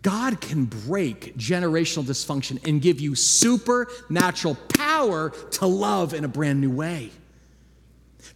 God 0.00 0.40
can 0.40 0.64
break 0.64 1.36
generational 1.36 2.04
dysfunction 2.04 2.66
and 2.66 2.80
give 2.80 3.00
you 3.00 3.14
supernatural 3.14 4.54
power 4.74 5.28
to 5.28 5.66
love 5.66 6.14
in 6.14 6.24
a 6.24 6.28
brand 6.28 6.58
new 6.58 6.70
way. 6.70 7.10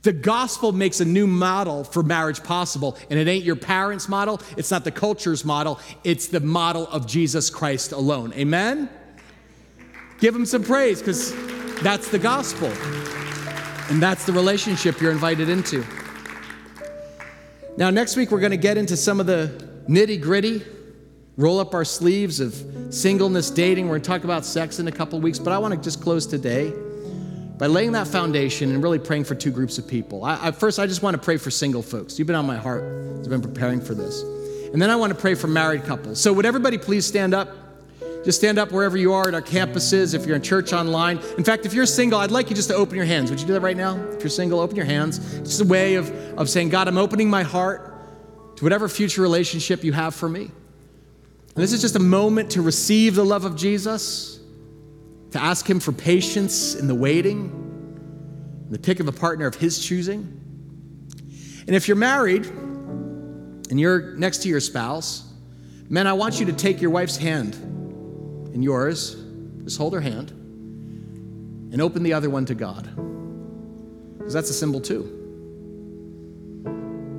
The 0.03 0.13
gospel 0.13 0.73
makes 0.73 1.01
a 1.01 1.07
new 1.07 1.27
model 1.27 1.85
for 1.85 2.03
marriage 2.03 2.43
possible, 2.43 2.99
and 3.09 3.19
it 3.19 3.27
ain't 3.27 3.45
your 3.45 3.57
parents' 3.57 4.11
model, 4.11 4.43
it's 4.59 4.71
not 4.71 4.85
the 4.85 4.91
culture's 4.91 5.43
model, 5.43 5.81
it's 6.05 6.27
the 6.27 6.41
model 6.41 6.87
of 6.89 7.07
Jesus 7.07 7.49
Christ 7.49 7.93
alone. 7.93 8.35
Amen? 8.35 8.91
Give 10.21 10.37
him 10.37 10.45
some 10.45 10.65
praise 10.65 10.99
because 10.99 11.33
that's 11.81 12.11
the 12.11 12.19
gospel, 12.19 12.71
and 13.91 14.03
that's 14.03 14.25
the 14.25 14.33
relationship 14.33 15.01
you're 15.01 15.13
invited 15.13 15.49
into. 15.49 15.85
Now, 17.77 17.91
next 17.91 18.17
week, 18.17 18.31
we're 18.31 18.41
going 18.41 18.51
to 18.51 18.57
get 18.57 18.77
into 18.77 18.97
some 18.97 19.21
of 19.21 19.27
the 19.27 19.83
nitty 19.89 20.21
gritty, 20.21 20.63
roll 21.37 21.59
up 21.59 21.75
our 21.75 21.85
sleeves 21.85 22.41
of 22.41 22.55
singleness, 22.91 23.51
dating. 23.51 23.87
We're 23.87 23.95
going 23.95 24.03
to 24.03 24.09
talk 24.09 24.25
about 24.25 24.45
sex 24.45 24.79
in 24.79 24.89
a 24.89 24.93
couple 24.93 25.21
weeks, 25.21 25.39
but 25.39 25.53
I 25.53 25.59
want 25.59 25.75
to 25.75 25.81
just 25.81 26.03
close 26.03 26.27
today 26.27 26.73
by 27.59 27.67
laying 27.67 27.93
that 27.93 28.09
foundation 28.09 28.73
and 28.73 28.83
really 28.83 28.99
praying 28.99 29.25
for 29.25 29.35
two 29.35 29.51
groups 29.51 29.79
of 29.79 29.87
people. 29.89 30.25
I, 30.25 30.49
I, 30.49 30.51
first, 30.51 30.79
I 30.79 30.87
just 30.87 31.03
want 31.03 31.15
to 31.17 31.23
pray 31.23 31.37
for 31.37 31.51
single 31.51 31.83
folks. 31.83 32.19
You've 32.19 32.27
been 32.27 32.37
on 32.37 32.47
my 32.47 32.57
heart 32.57 32.83
I've 33.23 33.29
been 33.29 33.41
preparing 33.41 33.81
for 33.81 33.95
this. 33.95 34.23
And 34.73 34.83
then 34.83 34.91
I 34.91 34.97
want 34.97 35.13
to 35.13 35.19
pray 35.19 35.35
for 35.35 35.47
married 35.47 35.85
couples. 35.85 36.21
So, 36.21 36.33
would 36.33 36.47
everybody 36.47 36.77
please 36.77 37.07
stand 37.07 37.35
up? 37.35 37.49
Just 38.25 38.39
stand 38.39 38.59
up 38.59 38.71
wherever 38.71 38.97
you 38.97 39.13
are 39.13 39.27
at 39.27 39.35
our 39.35 39.43
campuses, 39.43 40.15
if 40.15 40.27
you're 40.27 40.37
in 40.37 40.43
church 40.43 40.73
online. 40.73 41.19
In 41.37 41.43
fact, 41.43 41.67
if 41.67 41.75
you're 41.75 41.87
single, 41.87 42.21
I'd 42.21 42.31
like 42.31 42.51
you 42.51 42.57
just 42.57 42.69
to 42.69 42.75
open 42.75 42.95
your 42.95 43.05
hands. 43.05 43.31
Would 43.31 43.41
you 43.41 43.47
do 43.47 43.53
that 43.55 43.61
right 43.61 43.77
now? 43.77 43.97
If 44.13 44.23
you're 44.23 44.31
single, 44.31 44.61
open 44.61 44.77
your 44.77 44.85
hands. 44.85 45.35
It's 45.35 45.61
a 45.61 45.65
way 45.65 45.97
of, 45.97 46.09
of 46.39 46.49
saying, 46.49 46.69
God, 46.69 46.87
I'm 46.87 46.99
opening 46.99 47.29
my 47.29 47.43
heart 47.43 48.57
to 48.57 48.65
whatever 48.65 48.89
future 48.89 49.23
relationship 49.23 49.83
you 49.83 49.93
have 49.93 50.15
for 50.15 50.29
me. 50.29 50.43
And 50.43 51.63
this 51.63 51.73
is 51.73 51.81
just 51.81 51.97
a 51.97 52.01
moment 52.01 52.53
to 52.53 52.63
receive 52.63 53.17
the 53.17 53.25
love 53.25 53.45
of 53.45 53.57
Jesus, 53.57 54.39
to 55.33 55.43
ask 55.43 55.69
Him 55.69 55.81
for 55.81 55.91
patience 55.91 56.77
in 56.77 56.87
the 56.87 56.95
waiting, 56.95 58.69
the 58.71 58.79
pick 58.79 59.01
of 59.01 59.09
a 59.09 59.13
partner 59.13 59.47
of 59.47 59.57
His 59.57 59.85
choosing. 59.85 60.21
And 61.67 61.75
if 61.75 61.89
you're 61.89 61.97
married 61.97 62.47
and 62.47 63.81
you're 63.81 64.15
next 64.17 64.43
to 64.43 64.49
your 64.49 64.61
spouse, 64.61 65.29
man, 65.89 66.07
I 66.07 66.13
want 66.13 66.39
you 66.39 66.47
to 66.47 66.53
take 66.53 66.81
your 66.81 66.91
wife's 66.91 67.17
hand 67.17 67.57
and 68.53 68.63
yours, 68.63 69.17
just 69.65 69.79
hold 69.79 69.93
her 69.95 70.01
hand 70.01 70.31
and 71.73 71.81
open 71.81 72.03
the 72.03 72.13
other 72.13 72.29
one 72.29 72.45
to 72.47 72.55
God. 72.55 72.89
Because 74.19 74.33
that's 74.33 74.51
a 74.51 74.55
symbol 74.55 74.81
too. 74.81 75.19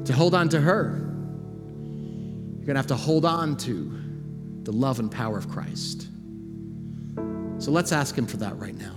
To 0.05 0.13
hold 0.13 0.35
on 0.35 0.49
to 0.49 0.61
her, 0.61 0.99
you're 2.55 2.65
going 2.65 2.75
to 2.75 2.79
have 2.79 2.87
to 2.87 2.95
hold 2.95 3.25
on 3.25 3.57
to 3.57 3.99
the 4.63 4.71
love 4.71 4.99
and 4.99 5.11
power 5.11 5.37
of 5.37 5.49
Christ. 5.49 6.07
So 7.57 7.71
let's 7.71 7.91
ask 7.91 8.17
Him 8.17 8.25
for 8.25 8.37
that 8.37 8.57
right 8.57 8.75
now. 8.75 8.95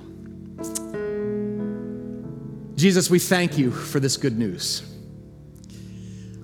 Jesus, 2.76 3.08
we 3.08 3.18
thank 3.18 3.56
you 3.56 3.70
for 3.70 4.00
this 4.00 4.16
good 4.16 4.38
news. 4.38 4.82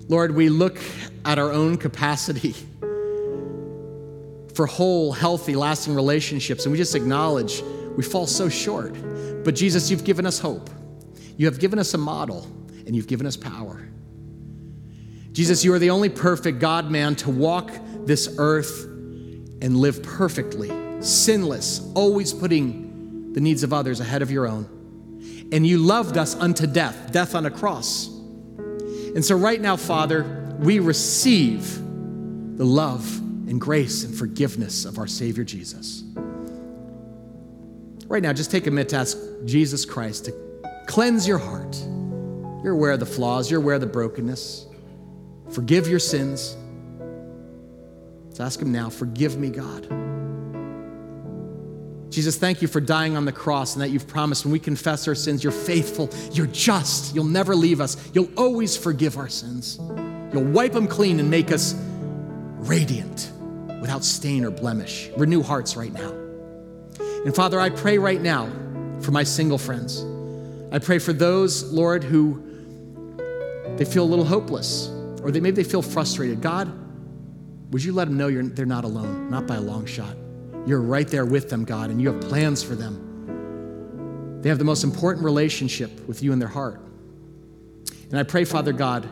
Lord, 0.08 0.34
we 0.34 0.48
look 0.48 0.78
at 1.24 1.38
our 1.38 1.52
own 1.52 1.76
capacity 1.76 2.54
for 4.54 4.66
whole, 4.66 5.12
healthy, 5.12 5.54
lasting 5.54 5.94
relationships. 5.94 6.64
And 6.64 6.72
we 6.72 6.78
just 6.78 6.94
acknowledge 6.94 7.62
we 7.96 8.02
fall 8.02 8.26
so 8.26 8.48
short. 8.48 8.94
But 9.44 9.54
Jesus, 9.54 9.90
you've 9.90 10.04
given 10.04 10.26
us 10.26 10.38
hope. 10.38 10.70
You 11.36 11.46
have 11.46 11.58
given 11.58 11.78
us 11.78 11.94
a 11.94 11.98
model, 11.98 12.46
and 12.86 12.94
you've 12.94 13.06
given 13.06 13.26
us 13.26 13.36
power. 13.36 13.88
Jesus, 15.32 15.64
you 15.64 15.72
are 15.72 15.78
the 15.78 15.90
only 15.90 16.08
perfect 16.08 16.58
God 16.58 16.90
man 16.90 17.16
to 17.16 17.30
walk 17.30 17.70
this 18.04 18.34
earth 18.38 18.84
and 19.62 19.76
live 19.76 20.02
perfectly, 20.02 20.70
sinless, 21.00 21.80
always 21.94 22.34
putting 22.34 23.32
the 23.32 23.40
needs 23.40 23.62
of 23.62 23.72
others 23.72 24.00
ahead 24.00 24.20
of 24.20 24.30
your 24.30 24.46
own. 24.46 25.48
And 25.52 25.66
you 25.66 25.78
loved 25.78 26.18
us 26.18 26.34
unto 26.34 26.66
death, 26.66 27.12
death 27.12 27.34
on 27.34 27.46
a 27.46 27.50
cross. 27.50 28.08
And 28.08 29.24
so, 29.24 29.36
right 29.36 29.60
now, 29.60 29.76
Father, 29.76 30.56
we 30.58 30.78
receive 30.78 31.76
the 32.56 32.64
love 32.64 33.21
and 33.52 33.60
grace 33.60 34.02
and 34.02 34.14
forgiveness 34.14 34.86
of 34.86 34.98
our 34.98 35.06
Savior 35.06 35.44
Jesus. 35.44 36.04
Right 38.06 38.22
now, 38.22 38.32
just 38.32 38.50
take 38.50 38.66
a 38.66 38.70
minute 38.70 38.88
to 38.88 38.96
ask 38.96 39.18
Jesus 39.44 39.84
Christ 39.84 40.24
to 40.24 40.34
cleanse 40.86 41.28
your 41.28 41.36
heart. 41.36 41.76
You're 42.64 42.72
aware 42.72 42.92
of 42.92 43.00
the 43.00 43.06
flaws, 43.06 43.50
you're 43.50 43.60
aware 43.60 43.74
of 43.74 43.82
the 43.82 43.86
brokenness. 43.86 44.66
Forgive 45.50 45.86
your 45.86 45.98
sins. 45.98 46.56
Let's 48.24 48.40
ask 48.40 48.58
Him 48.58 48.72
now, 48.72 48.88
forgive 48.88 49.36
me, 49.36 49.50
God. 49.50 49.82
Jesus, 52.08 52.38
thank 52.38 52.62
you 52.62 52.68
for 52.68 52.80
dying 52.80 53.18
on 53.18 53.26
the 53.26 53.32
cross 53.32 53.74
and 53.74 53.82
that 53.82 53.90
you've 53.90 54.08
promised 54.08 54.46
when 54.46 54.52
we 54.52 54.60
confess 54.60 55.06
our 55.06 55.14
sins, 55.14 55.44
you're 55.44 55.52
faithful, 55.52 56.08
you're 56.32 56.46
just, 56.46 57.14
you'll 57.14 57.24
never 57.24 57.54
leave 57.54 57.82
us, 57.82 57.98
you'll 58.14 58.32
always 58.38 58.78
forgive 58.78 59.18
our 59.18 59.28
sins. 59.28 59.78
You'll 60.32 60.44
wipe 60.44 60.72
them 60.72 60.88
clean 60.88 61.20
and 61.20 61.30
make 61.30 61.52
us 61.52 61.74
radiant 62.60 63.31
without 63.82 64.04
stain 64.04 64.44
or 64.44 64.50
blemish. 64.50 65.10
Renew 65.16 65.42
hearts 65.42 65.76
right 65.76 65.92
now. 65.92 66.10
And 67.24 67.34
Father, 67.34 67.58
I 67.58 67.68
pray 67.68 67.98
right 67.98 68.20
now 68.20 68.48
for 69.00 69.10
my 69.10 69.24
single 69.24 69.58
friends. 69.58 70.04
I 70.72 70.78
pray 70.78 71.00
for 71.00 71.12
those, 71.12 71.64
Lord, 71.72 72.04
who 72.04 72.40
they 73.76 73.84
feel 73.84 74.04
a 74.04 74.06
little 74.06 74.24
hopeless 74.24 74.88
or 75.20 75.32
they, 75.32 75.40
maybe 75.40 75.62
they 75.62 75.68
feel 75.68 75.82
frustrated. 75.82 76.40
God, 76.40 76.72
would 77.72 77.82
you 77.82 77.92
let 77.92 78.06
them 78.06 78.16
know 78.16 78.30
they're 78.30 78.66
not 78.66 78.84
alone, 78.84 79.28
not 79.28 79.48
by 79.48 79.56
a 79.56 79.60
long 79.60 79.84
shot? 79.84 80.16
You're 80.64 80.80
right 80.80 81.08
there 81.08 81.26
with 81.26 81.50
them, 81.50 81.64
God, 81.64 81.90
and 81.90 82.00
you 82.00 82.12
have 82.12 82.20
plans 82.22 82.62
for 82.62 82.76
them. 82.76 84.40
They 84.42 84.48
have 84.48 84.58
the 84.58 84.64
most 84.64 84.84
important 84.84 85.24
relationship 85.24 86.06
with 86.06 86.22
you 86.22 86.32
in 86.32 86.38
their 86.38 86.48
heart. 86.48 86.80
And 88.10 88.18
I 88.18 88.22
pray, 88.22 88.44
Father 88.44 88.72
God, 88.72 89.08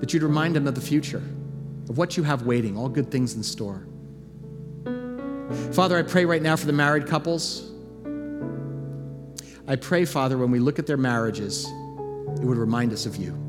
that 0.00 0.14
you'd 0.14 0.22
remind 0.22 0.54
them 0.54 0.68
of 0.68 0.76
the 0.76 0.80
future, 0.80 1.22
of 1.88 1.98
what 1.98 2.16
you 2.16 2.22
have 2.22 2.42
waiting, 2.42 2.76
all 2.76 2.88
good 2.88 3.10
things 3.10 3.34
in 3.34 3.42
store. 3.42 3.84
Father, 5.72 5.98
I 5.98 6.02
pray 6.02 6.24
right 6.24 6.42
now 6.42 6.56
for 6.56 6.66
the 6.66 6.72
married 6.72 7.06
couples. 7.06 7.70
I 9.68 9.76
pray, 9.76 10.04
Father, 10.04 10.38
when 10.38 10.50
we 10.50 10.58
look 10.58 10.78
at 10.78 10.86
their 10.86 10.96
marriages, 10.96 11.66
it 11.66 12.44
would 12.44 12.58
remind 12.58 12.92
us 12.92 13.04
of 13.06 13.16
you. 13.16 13.42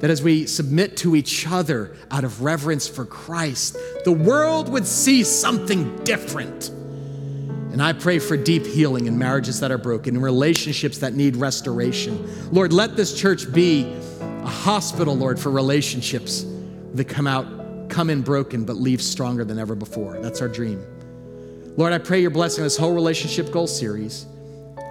That 0.00 0.10
as 0.10 0.22
we 0.22 0.46
submit 0.46 0.96
to 0.98 1.16
each 1.16 1.46
other 1.46 1.96
out 2.10 2.24
of 2.24 2.42
reverence 2.42 2.86
for 2.86 3.04
Christ, 3.04 3.76
the 4.04 4.12
world 4.12 4.68
would 4.68 4.86
see 4.86 5.24
something 5.24 5.96
different. 6.04 6.68
And 6.68 7.82
I 7.82 7.92
pray 7.92 8.18
for 8.18 8.36
deep 8.36 8.66
healing 8.66 9.06
in 9.06 9.18
marriages 9.18 9.60
that 9.60 9.72
are 9.72 9.78
broken, 9.78 10.16
in 10.16 10.22
relationships 10.22 10.98
that 10.98 11.14
need 11.14 11.36
restoration. 11.36 12.52
Lord, 12.52 12.72
let 12.72 12.96
this 12.96 13.18
church 13.18 13.52
be 13.52 13.92
a 14.20 14.48
hospital, 14.48 15.16
Lord, 15.16 15.40
for 15.40 15.50
relationships 15.50 16.46
that 16.92 17.06
come 17.06 17.26
out 17.26 17.46
come 17.94 18.10
in 18.10 18.22
broken 18.22 18.64
but 18.64 18.76
leave 18.76 19.00
stronger 19.00 19.44
than 19.44 19.58
ever 19.58 19.76
before. 19.76 20.18
That's 20.20 20.40
our 20.40 20.48
dream. 20.48 20.84
Lord, 21.76 21.92
I 21.92 21.98
pray 21.98 22.20
your 22.20 22.30
blessing 22.30 22.62
on 22.62 22.66
this 22.66 22.76
whole 22.76 22.92
relationship 22.92 23.52
goal 23.52 23.68
series. 23.68 24.26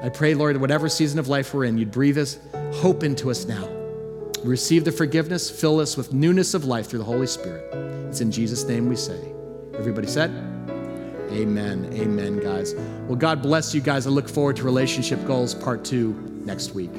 I 0.02 0.10
pray, 0.10 0.34
Lord, 0.34 0.56
whatever 0.58 0.88
season 0.88 1.20
of 1.20 1.28
life 1.28 1.54
we're 1.54 1.66
in, 1.66 1.78
you'd 1.78 1.92
breathe 1.92 2.18
us 2.18 2.40
hope 2.74 3.04
into 3.04 3.30
us 3.30 3.46
now. 3.46 3.68
Receive 4.44 4.84
the 4.84 4.92
forgiveness, 4.92 5.50
fill 5.50 5.80
us 5.80 5.96
with 5.96 6.14
newness 6.14 6.54
of 6.54 6.66
life 6.66 6.88
through 6.88 7.00
the 7.00 7.06
Holy 7.06 7.28
Spirit. 7.28 7.74
It's 8.10 8.22
in 8.22 8.32
Jesus' 8.32 8.64
name 8.66 8.88
we 8.88 8.96
say. 8.96 9.20
Everybody 9.76 10.08
said? 10.08 10.32
Amen. 11.32 11.90
Amen, 11.94 12.40
guys. 12.40 12.74
Well, 13.08 13.16
God 13.16 13.42
bless 13.42 13.74
you 13.74 13.82
guys. 13.82 14.08
I 14.08 14.12
look 14.12 14.30
forward 14.30 14.56
to 14.58 14.64
Relationship 14.64 15.26
Goals 15.26 15.56
Part 15.56 15.84
2 15.84 16.42
next 16.46 16.74
week. 16.74 16.92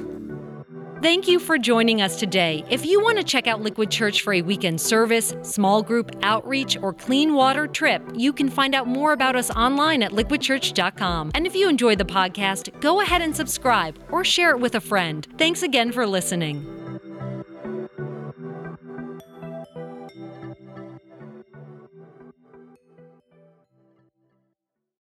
Thank 1.02 1.28
you 1.28 1.38
for 1.38 1.58
joining 1.58 2.00
us 2.00 2.18
today. 2.18 2.64
If 2.70 2.86
you 2.86 3.02
want 3.02 3.18
to 3.18 3.24
check 3.24 3.46
out 3.46 3.60
Liquid 3.60 3.90
Church 3.90 4.22
for 4.22 4.32
a 4.32 4.42
weekend 4.42 4.80
service, 4.80 5.34
small 5.42 5.82
group 5.82 6.10
outreach, 6.22 6.78
or 6.80 6.94
clean 6.94 7.34
water 7.34 7.66
trip, 7.66 8.02
you 8.14 8.32
can 8.32 8.48
find 8.48 8.74
out 8.74 8.86
more 8.86 9.12
about 9.12 9.36
us 9.36 9.50
online 9.50 10.02
at 10.02 10.12
liquidchurch.com. 10.12 11.32
And 11.34 11.46
if 11.46 11.54
you 11.54 11.68
enjoyed 11.68 11.98
the 11.98 12.04
podcast, 12.04 12.80
go 12.80 13.00
ahead 13.00 13.20
and 13.20 13.36
subscribe 13.36 13.98
or 14.10 14.24
share 14.24 14.50
it 14.50 14.60
with 14.60 14.76
a 14.76 14.80
friend. 14.80 15.26
Thanks 15.36 15.62
again 15.62 15.92
for 15.92 16.06
listening. 16.06 16.83